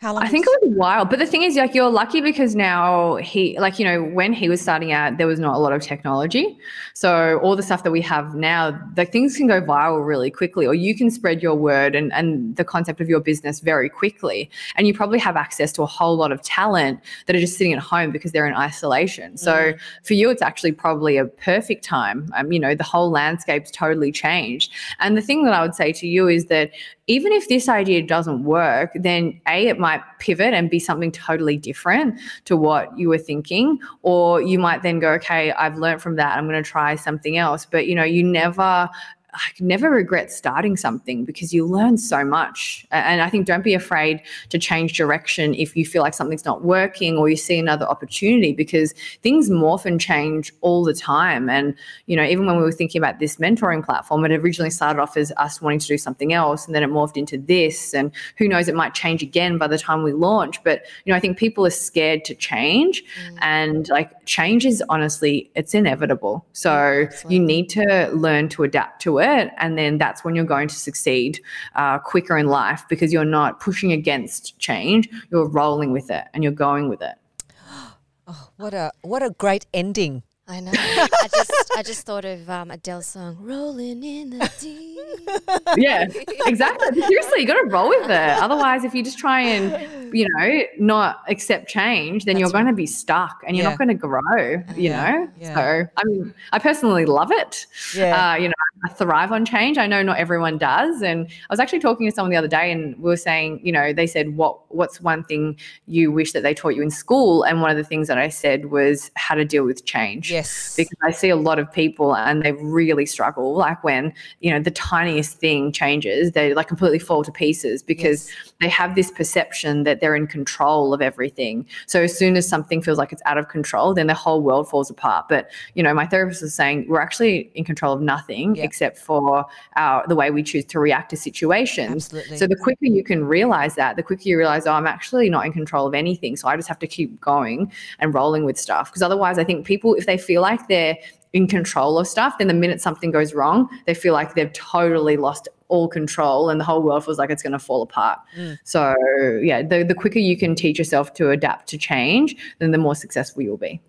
How 0.00 0.14
long? 0.14 0.22
I 0.22 0.28
think 0.28 0.46
it 0.46 0.62
was 0.62 0.72
a 0.72 0.76
while. 0.76 1.04
But 1.04 1.18
the 1.18 1.26
thing 1.26 1.42
is, 1.42 1.56
like, 1.56 1.74
you're 1.74 1.90
lucky 1.90 2.20
because 2.20 2.54
now 2.54 3.16
he, 3.16 3.58
like, 3.58 3.80
you 3.80 3.84
know, 3.84 4.04
when 4.04 4.32
he 4.32 4.48
was 4.48 4.60
starting 4.60 4.92
out, 4.92 5.18
there 5.18 5.26
was 5.26 5.40
not 5.40 5.56
a 5.56 5.58
lot 5.58 5.72
of 5.72 5.82
technology. 5.82 6.56
So 6.94 7.40
all 7.42 7.56
the 7.56 7.64
stuff 7.64 7.82
that 7.82 7.90
we 7.90 8.00
have 8.02 8.36
now, 8.36 8.80
like, 8.96 9.10
things 9.10 9.36
can 9.36 9.48
go 9.48 9.60
viral 9.60 10.06
really 10.06 10.30
quickly, 10.30 10.68
or 10.68 10.74
you 10.74 10.96
can 10.96 11.10
spread 11.10 11.42
your 11.42 11.56
word 11.56 11.96
and, 11.96 12.12
and 12.12 12.54
the 12.54 12.64
concept 12.64 13.00
of 13.00 13.08
your 13.08 13.18
business 13.18 13.58
very 13.58 13.88
quickly. 13.88 14.48
And 14.76 14.86
you 14.86 14.94
probably 14.94 15.18
have 15.18 15.36
access 15.36 15.72
to 15.72 15.82
a 15.82 15.86
whole 15.86 16.16
lot 16.16 16.30
of 16.30 16.42
talent 16.42 17.00
that 17.26 17.34
are 17.34 17.40
just 17.40 17.58
sitting 17.58 17.72
at 17.72 17.80
home 17.80 18.12
because 18.12 18.30
they're 18.30 18.46
in 18.46 18.54
isolation. 18.54 19.36
So 19.36 19.52
mm. 19.52 19.80
for 20.04 20.14
you, 20.14 20.30
it's 20.30 20.42
actually 20.42 20.72
probably 20.72 21.16
a 21.16 21.24
perfect 21.24 21.82
time. 21.82 22.30
Um, 22.36 22.52
you 22.52 22.60
know, 22.60 22.76
the 22.76 22.84
whole 22.84 23.10
landscape's 23.10 23.72
totally 23.72 24.12
changed. 24.12 24.72
And 25.00 25.16
the 25.16 25.22
thing 25.22 25.44
that 25.44 25.54
I 25.54 25.60
would 25.60 25.74
say 25.74 25.92
to 25.94 26.06
you 26.06 26.28
is 26.28 26.46
that 26.46 26.70
even 27.08 27.32
if 27.32 27.48
this 27.48 27.68
idea 27.68 28.02
doesn't 28.02 28.44
work, 28.44 28.92
then 28.94 29.40
A, 29.48 29.66
it 29.66 29.78
might 29.78 30.02
pivot 30.18 30.52
and 30.52 30.70
be 30.70 30.78
something 30.78 31.10
totally 31.10 31.56
different 31.56 32.20
to 32.44 32.56
what 32.56 32.96
you 32.98 33.08
were 33.08 33.18
thinking. 33.18 33.78
Or 34.02 34.40
you 34.42 34.58
might 34.58 34.82
then 34.82 34.98
go, 35.00 35.12
okay, 35.14 35.52
I've 35.52 35.78
learned 35.78 36.02
from 36.02 36.16
that. 36.16 36.36
I'm 36.36 36.46
going 36.46 36.62
to 36.62 36.70
try 36.70 36.94
something 36.94 37.38
else. 37.38 37.64
But, 37.64 37.86
you 37.86 37.94
know, 37.94 38.04
you 38.04 38.22
never 38.22 38.88
I 39.34 39.50
never 39.60 39.90
regret 39.90 40.32
starting 40.32 40.76
something 40.76 41.24
because 41.24 41.52
you 41.52 41.66
learn 41.66 41.98
so 41.98 42.24
much. 42.24 42.86
And 42.90 43.20
I 43.20 43.28
think 43.28 43.46
don't 43.46 43.62
be 43.62 43.74
afraid 43.74 44.22
to 44.48 44.58
change 44.58 44.96
direction 44.96 45.54
if 45.54 45.76
you 45.76 45.84
feel 45.84 46.02
like 46.02 46.14
something's 46.14 46.46
not 46.46 46.64
working 46.64 47.18
or 47.18 47.28
you 47.28 47.36
see 47.36 47.58
another 47.58 47.86
opportunity 47.86 48.52
because 48.52 48.94
things 49.22 49.50
morph 49.50 49.84
and 49.84 50.00
change 50.00 50.52
all 50.62 50.82
the 50.82 50.94
time. 50.94 51.50
And, 51.50 51.74
you 52.06 52.16
know, 52.16 52.24
even 52.24 52.46
when 52.46 52.56
we 52.56 52.62
were 52.62 52.72
thinking 52.72 53.00
about 53.00 53.18
this 53.18 53.36
mentoring 53.36 53.84
platform, 53.84 54.24
it 54.24 54.32
originally 54.32 54.70
started 54.70 55.00
off 55.00 55.16
as 55.16 55.30
us 55.36 55.60
wanting 55.60 55.80
to 55.80 55.86
do 55.86 55.98
something 55.98 56.32
else 56.32 56.66
and 56.66 56.74
then 56.74 56.82
it 56.82 56.90
morphed 56.90 57.18
into 57.18 57.36
this. 57.36 57.92
And 57.92 58.10
who 58.38 58.48
knows, 58.48 58.66
it 58.66 58.74
might 58.74 58.94
change 58.94 59.22
again 59.22 59.58
by 59.58 59.66
the 59.66 59.78
time 59.78 60.02
we 60.02 60.14
launch. 60.14 60.62
But, 60.64 60.86
you 61.04 61.12
know, 61.12 61.16
I 61.16 61.20
think 61.20 61.36
people 61.36 61.66
are 61.66 61.70
scared 61.70 62.24
to 62.24 62.34
change 62.34 63.04
mm. 63.04 63.38
and 63.42 63.88
like 63.88 64.24
change 64.24 64.64
is 64.64 64.82
honestly, 64.88 65.50
it's 65.54 65.74
inevitable. 65.74 66.46
So 66.54 67.08
you 67.28 67.40
need 67.40 67.68
to 67.70 68.08
learn 68.14 68.48
to 68.50 68.62
adapt 68.62 69.02
to 69.02 69.18
it. 69.18 69.27
And 69.28 69.76
then 69.78 69.98
that's 69.98 70.24
when 70.24 70.34
you're 70.34 70.44
going 70.44 70.68
to 70.68 70.74
succeed 70.74 71.40
uh, 71.74 71.98
quicker 71.98 72.36
in 72.36 72.46
life 72.46 72.84
because 72.88 73.12
you're 73.12 73.24
not 73.24 73.60
pushing 73.60 73.92
against 73.92 74.58
change, 74.58 75.08
you're 75.30 75.48
rolling 75.48 75.92
with 75.92 76.10
it 76.10 76.24
and 76.34 76.42
you're 76.42 76.52
going 76.52 76.88
with 76.88 77.02
it. 77.02 77.14
Oh, 78.30 78.50
what 78.58 78.74
a 78.74 78.92
what 79.00 79.22
a 79.22 79.30
great 79.30 79.64
ending. 79.72 80.22
I 80.50 80.60
know. 80.60 80.70
I 80.74 81.28
just 81.30 81.52
I 81.76 81.82
just 81.82 82.06
thought 82.06 82.24
of 82.24 82.48
um, 82.48 82.70
Adele's 82.70 83.06
song 83.06 83.36
"Rolling 83.38 84.02
in 84.02 84.30
the 84.30 84.50
Deep." 84.58 85.60
yeah, 85.76 86.06
exactly. 86.46 87.02
Seriously, 87.02 87.40
you 87.40 87.46
got 87.46 87.60
to 87.60 87.68
roll 87.68 87.90
with 87.90 88.10
it. 88.10 88.10
Otherwise, 88.10 88.84
if 88.84 88.94
you 88.94 89.04
just 89.04 89.18
try 89.18 89.40
and 89.40 90.07
you 90.12 90.28
know 90.36 90.62
not 90.78 91.22
accept 91.28 91.68
change, 91.68 92.24
then 92.24 92.34
That's 92.34 92.40
you're 92.40 92.48
right. 92.48 92.64
going 92.64 92.72
to 92.72 92.76
be 92.76 92.86
stuck 92.86 93.42
and 93.46 93.56
you're 93.56 93.64
yeah. 93.64 93.70
not 93.70 93.78
going 93.78 93.88
to 93.88 93.94
grow. 93.94 94.20
You 94.38 94.64
yeah. 94.76 95.10
know. 95.10 95.28
Yeah. 95.40 95.54
So 95.54 95.88
I 95.96 96.04
mean, 96.04 96.34
I 96.52 96.58
personally 96.58 97.06
love 97.06 97.30
it. 97.32 97.66
Yeah. 97.94 98.32
Uh, 98.32 98.36
you 98.36 98.48
know, 98.48 98.54
I 98.84 98.88
thrive 98.90 99.32
on 99.32 99.44
change. 99.44 99.76
I 99.78 99.86
know 99.86 100.02
not 100.02 100.18
everyone 100.18 100.58
does, 100.58 101.02
and 101.02 101.26
I 101.26 101.52
was 101.52 101.60
actually 101.60 101.80
talking 101.80 102.06
to 102.06 102.14
someone 102.14 102.30
the 102.30 102.36
other 102.36 102.48
day, 102.48 102.70
and 102.70 102.96
we 102.96 103.10
were 103.10 103.16
saying, 103.16 103.60
you 103.62 103.72
know, 103.72 103.92
they 103.92 104.06
said, 104.06 104.36
"What 104.36 104.58
What's 104.74 105.00
one 105.00 105.24
thing 105.24 105.58
you 105.86 106.12
wish 106.12 106.32
that 106.32 106.42
they 106.42 106.54
taught 106.54 106.74
you 106.74 106.82
in 106.82 106.90
school?" 106.90 107.42
And 107.42 107.60
one 107.60 107.70
of 107.70 107.76
the 107.76 107.84
things 107.84 108.08
that 108.08 108.18
I 108.18 108.28
said 108.28 108.66
was 108.66 109.10
how 109.16 109.34
to 109.34 109.44
deal 109.44 109.64
with 109.64 109.84
change 109.84 110.18
Yes. 110.30 110.74
Because 110.76 110.96
I 111.02 111.10
see 111.10 111.28
a 111.28 111.36
lot 111.36 111.58
of 111.58 111.70
people 111.72 112.14
and 112.14 112.42
they 112.42 112.52
really 112.52 113.06
struggle. 113.06 113.54
Like 113.54 113.82
when, 113.84 114.12
you 114.40 114.50
know, 114.50 114.60
the 114.60 114.70
tiniest 114.70 115.38
thing 115.38 115.72
changes, 115.72 116.32
they 116.32 116.54
like 116.54 116.68
completely 116.68 116.98
fall 116.98 117.24
to 117.24 117.32
pieces 117.32 117.82
because 117.82 118.28
yes. 118.28 118.52
they 118.60 118.68
have 118.68 118.94
this 118.94 119.10
perception 119.10 119.84
that 119.84 119.97
they're 120.00 120.16
in 120.16 120.26
control 120.26 120.92
of 120.94 121.02
everything. 121.02 121.66
So 121.86 122.02
as 122.02 122.16
soon 122.16 122.36
as 122.36 122.48
something 122.48 122.82
feels 122.82 122.98
like 122.98 123.12
it's 123.12 123.22
out 123.24 123.38
of 123.38 123.48
control, 123.48 123.94
then 123.94 124.06
the 124.06 124.14
whole 124.14 124.42
world 124.42 124.68
falls 124.68 124.90
apart. 124.90 125.26
But, 125.28 125.50
you 125.74 125.82
know, 125.82 125.94
my 125.94 126.06
therapist 126.06 126.42
is 126.42 126.54
saying 126.54 126.86
we're 126.88 127.00
actually 127.00 127.50
in 127.54 127.64
control 127.64 127.92
of 127.92 128.00
nothing 128.00 128.56
yep. 128.56 128.64
except 128.64 128.98
for 128.98 129.46
our 129.76 130.06
the 130.08 130.14
way 130.14 130.30
we 130.30 130.42
choose 130.42 130.64
to 130.66 130.80
react 130.80 131.10
to 131.10 131.16
situations. 131.16 132.06
Absolutely. 132.06 132.36
So 132.36 132.46
the 132.46 132.56
quicker 132.56 132.86
you 132.86 133.04
can 133.04 133.24
realize 133.24 133.74
that, 133.74 133.96
the 133.96 134.02
quicker 134.02 134.22
you 134.24 134.38
realize, 134.38 134.66
oh, 134.66 134.72
I'm 134.72 134.86
actually 134.86 135.28
not 135.30 135.46
in 135.46 135.52
control 135.52 135.86
of 135.86 135.94
anything. 135.94 136.36
So 136.36 136.48
I 136.48 136.56
just 136.56 136.68
have 136.68 136.78
to 136.80 136.86
keep 136.86 137.20
going 137.20 137.72
and 137.98 138.14
rolling 138.14 138.44
with 138.44 138.58
stuff. 138.58 138.90
Because 138.90 139.02
otherwise, 139.02 139.38
I 139.38 139.44
think 139.44 139.66
people, 139.66 139.94
if 139.94 140.06
they 140.06 140.18
feel 140.18 140.42
like 140.42 140.68
they're 140.68 140.96
in 141.32 141.46
control 141.46 141.98
of 141.98 142.06
stuff, 142.06 142.38
then 142.38 142.48
the 142.48 142.54
minute 142.54 142.80
something 142.80 143.10
goes 143.10 143.34
wrong, 143.34 143.68
they 143.86 143.94
feel 143.94 144.12
like 144.12 144.34
they've 144.34 144.52
totally 144.52 145.16
lost 145.16 145.48
all 145.68 145.88
control 145.88 146.48
and 146.48 146.60
the 146.60 146.64
whole 146.64 146.82
world 146.82 147.04
feels 147.04 147.18
like 147.18 147.30
it's 147.30 147.42
going 147.42 147.52
to 147.52 147.58
fall 147.58 147.82
apart. 147.82 148.18
Mm. 148.36 148.58
So, 148.64 148.94
yeah, 149.42 149.62
the, 149.62 149.84
the 149.84 149.94
quicker 149.94 150.18
you 150.18 150.36
can 150.36 150.54
teach 150.54 150.78
yourself 150.78 151.14
to 151.14 151.30
adapt 151.30 151.68
to 151.68 151.78
change, 151.78 152.36
then 152.58 152.70
the 152.70 152.78
more 152.78 152.94
successful 152.94 153.42
you'll 153.42 153.58
be. 153.58 153.80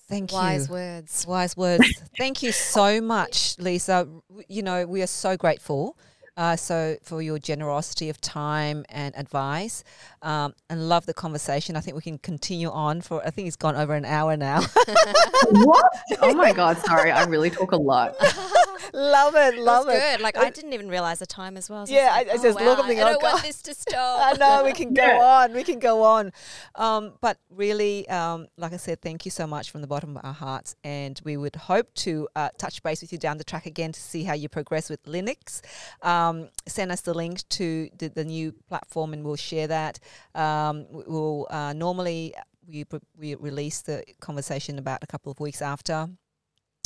Thank 0.09 0.33
you. 0.33 0.39
Wise 0.39 0.69
words. 0.69 1.27
Wise 1.27 1.57
words. 1.57 1.87
Thank 2.19 2.43
you 2.43 2.53
so 2.53 3.01
much, 3.01 3.59
Lisa. 3.59 4.07
You 4.49 4.63
know, 4.63 4.87
we 4.87 5.03
are 5.03 5.07
so 5.07 5.37
grateful 5.37 5.97
uh, 6.37 6.57
so 6.57 6.97
for 7.03 7.23
your 7.23 7.39
generosity 7.39 8.11
of 8.11 8.21
time 8.21 8.85
and 8.89 9.17
advice, 9.17 9.85
um, 10.23 10.55
and 10.69 10.89
love 10.89 11.07
the 11.07 11.15
conversation. 11.15 11.77
I 11.77 11.81
think 11.81 11.95
we 11.97 12.03
can 12.03 12.19
continue 12.19 12.71
on 12.71 13.01
for. 13.01 13.25
I 13.25 13.31
think 13.31 13.47
it's 13.47 13.57
gone 13.57 13.77
over 13.77 13.95
an 13.95 14.05
hour 14.05 14.37
now. 14.37 14.61
what? 15.51 15.87
Oh 16.21 16.35
my 16.35 16.53
god! 16.53 16.79
Sorry, 16.79 17.11
I 17.11 17.25
really 17.25 17.51
talk 17.51 17.73
a 17.73 17.77
lot. 17.77 18.17
love 18.93 19.35
it, 19.37 19.59
love 19.59 19.89
it. 19.89 20.01
Good. 20.01 20.21
Like 20.21 20.37
I 20.37 20.51
didn't 20.51 20.73
even 20.73 20.89
realize 20.89 21.21
the 21.21 21.27
time 21.27 21.57
as 21.57 21.71
well. 21.71 21.87
So 21.87 21.95
yeah, 21.95 22.11
I, 22.13 22.21
I, 22.21 22.37
just 22.37 22.59
oh, 22.61 22.65
look 22.65 22.79
at 22.81 22.89
me. 22.89 23.01
I 23.01 23.13
don't 23.13 23.23
want 23.23 23.43
this 23.43 23.63
to 23.63 23.75
stop. 23.75 24.21
I 24.23 24.37
know 24.37 24.65
we 24.65 24.73
can 24.73 24.93
go 24.93 25.05
yeah. 25.05 25.45
on. 25.45 25.53
We 25.53 25.63
can 25.63 25.79
go 25.79 26.03
on. 26.03 26.33
Um, 26.75 27.13
but 27.21 27.39
really, 27.51 28.09
um, 28.09 28.49
like 28.57 28.73
I 28.73 28.77
said, 28.77 29.01
thank 29.01 29.25
you 29.25 29.31
so 29.31 29.47
much 29.47 29.71
from 29.71 29.83
the 29.83 29.87
bottom 29.87 30.17
of 30.17 30.25
our 30.25 30.33
hearts, 30.33 30.75
and 30.83 31.21
we 31.25 31.37
would 31.37 31.57
hope 31.57 31.93
to 31.95 32.29
uh, 32.35 32.49
touch 32.59 32.83
base 32.83 33.03
with 33.03 33.13
you 33.13 33.19
down 33.19 33.39
the 33.39 33.45
track 33.45 33.67
again 33.67 33.93
to 33.93 34.01
see 34.01 34.25
how 34.25 34.35
you 34.35 34.49
progress 34.49 34.91
with 34.91 35.03
Lisnic. 35.05 35.61
Um, 36.03 36.24
um, 36.31 36.49
send 36.67 36.93
us 36.93 37.01
the 37.03 37.15
link 37.15 37.47
to 37.51 37.89
the, 37.99 38.09
the, 38.09 38.25
new 38.25 38.53
platform 38.69 39.13
and 39.13 39.25
we'll 39.25 39.37
share 39.37 39.67
that. 39.67 39.99
Um, 40.35 40.87
we'll 40.91 41.47
uh, 41.51 41.73
normally 41.73 42.35
we, 42.67 42.85
we 43.19 43.35
release 43.35 43.83
the 43.83 44.05
conversation 44.21 44.79
about 44.79 45.03
a 45.03 45.07
couple 45.07 45.31
of 45.31 45.41
weeks 45.41 45.63
after. 45.63 46.09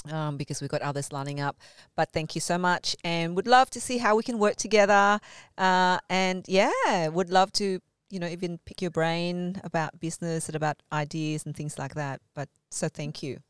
Um, 0.08 0.36
because 0.36 0.60
we've 0.60 0.70
got 0.70 0.80
others 0.80 1.12
lining 1.12 1.40
up. 1.40 1.56
But 1.96 2.12
thank 2.12 2.36
you 2.36 2.40
so 2.40 2.56
much, 2.56 2.94
and 3.02 3.34
would 3.34 3.48
love 3.48 3.68
to 3.70 3.80
see 3.80 3.98
how 3.98 4.14
we 4.14 4.22
can 4.22 4.38
work 4.38 4.54
together. 4.54 5.18
Uh, 5.58 5.98
and 6.08 6.44
yeah, 6.46 7.08
would 7.08 7.30
love 7.30 7.50
to, 7.54 7.80
you 8.08 8.20
know, 8.20 8.28
even 8.28 8.58
pick 8.64 8.80
your 8.80 8.92
brain 8.92 9.60
about 9.64 9.98
business 9.98 10.48
and 10.48 10.54
about 10.54 10.76
ideas 10.92 11.44
and 11.44 11.54
things 11.54 11.80
like 11.80 11.94
that. 11.94 12.20
But 12.32 12.48
so 12.70 12.88
thank 12.88 13.24
you. 13.24 13.40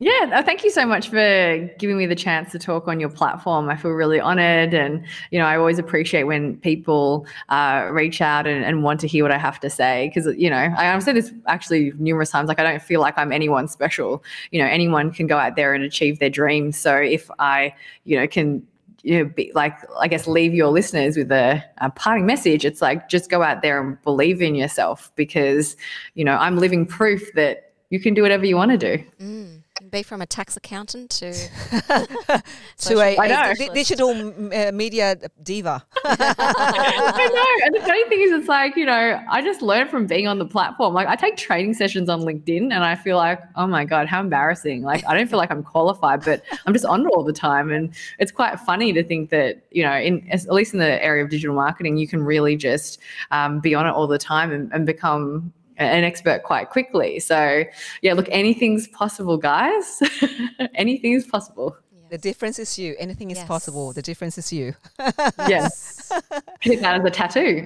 Yeah, 0.00 0.42
thank 0.42 0.62
you 0.62 0.70
so 0.70 0.86
much 0.86 1.08
for 1.08 1.70
giving 1.76 1.98
me 1.98 2.06
the 2.06 2.14
chance 2.14 2.52
to 2.52 2.58
talk 2.60 2.86
on 2.86 3.00
your 3.00 3.08
platform. 3.08 3.68
I 3.68 3.74
feel 3.74 3.90
really 3.90 4.20
honored. 4.20 4.72
And, 4.72 5.04
you 5.32 5.40
know, 5.40 5.44
I 5.44 5.56
always 5.56 5.80
appreciate 5.80 6.22
when 6.22 6.56
people 6.58 7.26
uh, 7.48 7.88
reach 7.90 8.20
out 8.20 8.46
and, 8.46 8.64
and, 8.64 8.84
want 8.84 9.00
to 9.00 9.08
hear 9.08 9.24
what 9.24 9.32
I 9.32 9.38
have 9.38 9.58
to 9.58 9.68
say. 9.68 10.08
Because, 10.14 10.32
you 10.36 10.50
know, 10.50 10.72
I, 10.78 10.84
have 10.84 11.02
said 11.02 11.16
this 11.16 11.32
actually 11.48 11.92
numerous 11.98 12.30
times 12.30 12.46
like, 12.46 12.60
I 12.60 12.62
don't 12.62 12.80
feel 12.80 13.00
like 13.00 13.18
I'm 13.18 13.32
anyone 13.32 13.66
special. 13.66 14.22
You 14.52 14.62
know, 14.62 14.68
anyone 14.68 15.10
can 15.10 15.26
go 15.26 15.36
out 15.36 15.56
there 15.56 15.74
and 15.74 15.82
achieve 15.82 16.20
their 16.20 16.30
dreams. 16.30 16.78
So 16.78 16.94
if 16.94 17.28
I, 17.40 17.74
you 18.04 18.20
know, 18.20 18.28
can 18.28 18.64
you 19.02 19.18
know, 19.18 19.24
be 19.24 19.50
like, 19.56 19.74
I 19.98 20.06
guess, 20.06 20.28
leave 20.28 20.54
your 20.54 20.68
listeners 20.68 21.16
with 21.16 21.32
a, 21.32 21.64
a, 21.78 21.90
parting 21.90 22.24
message. 22.24 22.64
It's 22.64 22.80
like, 22.80 23.08
just 23.08 23.30
go 23.30 23.42
out 23.42 23.62
there 23.62 23.80
and 23.80 24.00
believe 24.02 24.42
in 24.42 24.54
yourself 24.54 25.10
because, 25.16 25.76
you 26.14 26.24
know, 26.24 26.36
I'm 26.36 26.56
living 26.56 26.86
proof 26.86 27.32
that 27.34 27.72
you 27.90 27.98
can 27.98 28.14
do 28.14 28.22
whatever 28.22 28.46
you 28.46 28.54
want 28.54 28.70
to 28.70 28.78
do. 28.78 29.04
Mm 29.20 29.57
be 29.90 30.02
from 30.02 30.20
a 30.22 30.26
tax 30.26 30.56
accountant 30.56 31.10
to 31.10 31.32
to 32.78 33.00
a, 33.00 33.16
a 33.16 33.54
d- 33.54 33.70
digital 33.74 34.10
uh, 34.10 34.72
media 34.72 35.16
diva. 35.42 35.84
I 36.04 37.28
know. 37.32 37.66
And 37.66 37.74
the 37.74 37.80
funny 37.80 38.04
thing 38.08 38.20
is, 38.20 38.32
it's 38.32 38.48
like, 38.48 38.76
you 38.76 38.86
know, 38.86 39.22
I 39.30 39.42
just 39.42 39.62
learned 39.62 39.90
from 39.90 40.06
being 40.06 40.26
on 40.26 40.38
the 40.38 40.46
platform. 40.46 40.94
Like, 40.94 41.08
I 41.08 41.16
take 41.16 41.36
training 41.36 41.74
sessions 41.74 42.08
on 42.08 42.20
LinkedIn 42.22 42.72
and 42.72 42.84
I 42.84 42.94
feel 42.94 43.16
like, 43.16 43.40
oh 43.56 43.66
my 43.66 43.84
God, 43.84 44.06
how 44.06 44.20
embarrassing. 44.20 44.82
Like, 44.82 45.04
I 45.06 45.16
don't 45.16 45.28
feel 45.28 45.38
like 45.38 45.50
I'm 45.50 45.62
qualified, 45.62 46.24
but 46.24 46.42
I'm 46.66 46.72
just 46.72 46.84
on 46.84 47.02
it 47.02 47.08
all 47.08 47.24
the 47.24 47.32
time. 47.32 47.70
And 47.70 47.94
it's 48.18 48.32
quite 48.32 48.58
funny 48.60 48.92
to 48.92 49.02
think 49.02 49.30
that, 49.30 49.62
you 49.70 49.82
know, 49.82 49.94
in 49.94 50.28
at 50.30 50.52
least 50.52 50.72
in 50.72 50.80
the 50.80 51.02
area 51.04 51.24
of 51.24 51.30
digital 51.30 51.54
marketing, 51.54 51.96
you 51.98 52.08
can 52.08 52.22
really 52.22 52.56
just 52.56 53.00
um, 53.30 53.60
be 53.60 53.74
on 53.74 53.86
it 53.86 53.90
all 53.90 54.06
the 54.06 54.18
time 54.18 54.52
and, 54.52 54.72
and 54.72 54.86
become 54.86 55.52
an 55.78 56.04
expert 56.04 56.42
quite 56.42 56.70
quickly. 56.70 57.20
So, 57.20 57.64
yeah, 58.02 58.14
look, 58.14 58.26
anything's 58.30 58.88
possible, 58.88 59.36
guys. 59.36 60.02
Anything 60.74 61.12
is 61.12 61.26
possible. 61.26 61.76
Yes. 61.92 62.10
The 62.10 62.18
difference 62.18 62.58
is 62.58 62.78
you. 62.78 62.96
Anything 62.98 63.30
is 63.30 63.38
yes. 63.38 63.46
possible. 63.46 63.92
The 63.92 64.02
difference 64.02 64.38
is 64.38 64.52
you. 64.52 64.74
yes. 65.48 66.10
Put 66.64 66.80
that 66.80 67.00
as 67.00 67.04
a 67.04 67.10
tattoo. 67.10 67.64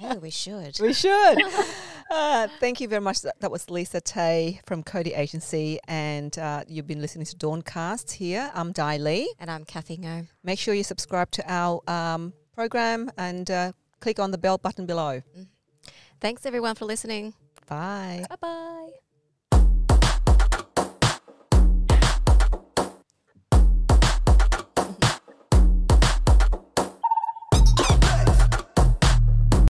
yeah, 0.00 0.16
we 0.16 0.30
should. 0.30 0.78
We 0.80 0.92
should. 0.92 1.38
Uh, 2.10 2.48
thank 2.58 2.80
you 2.80 2.88
very 2.88 3.02
much. 3.02 3.20
That, 3.22 3.50
was 3.50 3.70
Lisa 3.70 4.00
Teh 4.00 4.54
from 4.64 4.82
Cody 4.82 5.14
Agency, 5.14 5.78
and 5.86 6.36
uh, 6.38 6.64
you've 6.66 6.86
been 6.86 7.00
listening 7.00 7.26
to 7.26 7.36
Dawncast 7.36 8.12
here. 8.12 8.50
I'm 8.54 8.72
Di 8.72 8.96
Lee. 8.96 9.32
And 9.38 9.50
I'm 9.50 9.64
Kathy 9.64 9.98
Ngo. 9.98 10.26
Make 10.42 10.58
sure 10.58 10.74
you 10.74 10.84
subscribe 10.84 11.30
to 11.32 11.44
our 11.46 11.82
um, 11.86 12.32
program 12.54 13.10
and 13.18 13.50
uh, 13.50 13.72
click 14.00 14.18
on 14.18 14.30
the 14.30 14.38
bell 14.38 14.58
button 14.58 14.86
below. 14.86 15.22
Mm. 15.38 15.46
Thanks 16.20 16.46
everyone 16.46 16.74
for 16.74 16.84
listening. 16.84 17.34
Bye. 17.68 18.26
Bye 18.28 18.36
bye. 18.40 19.07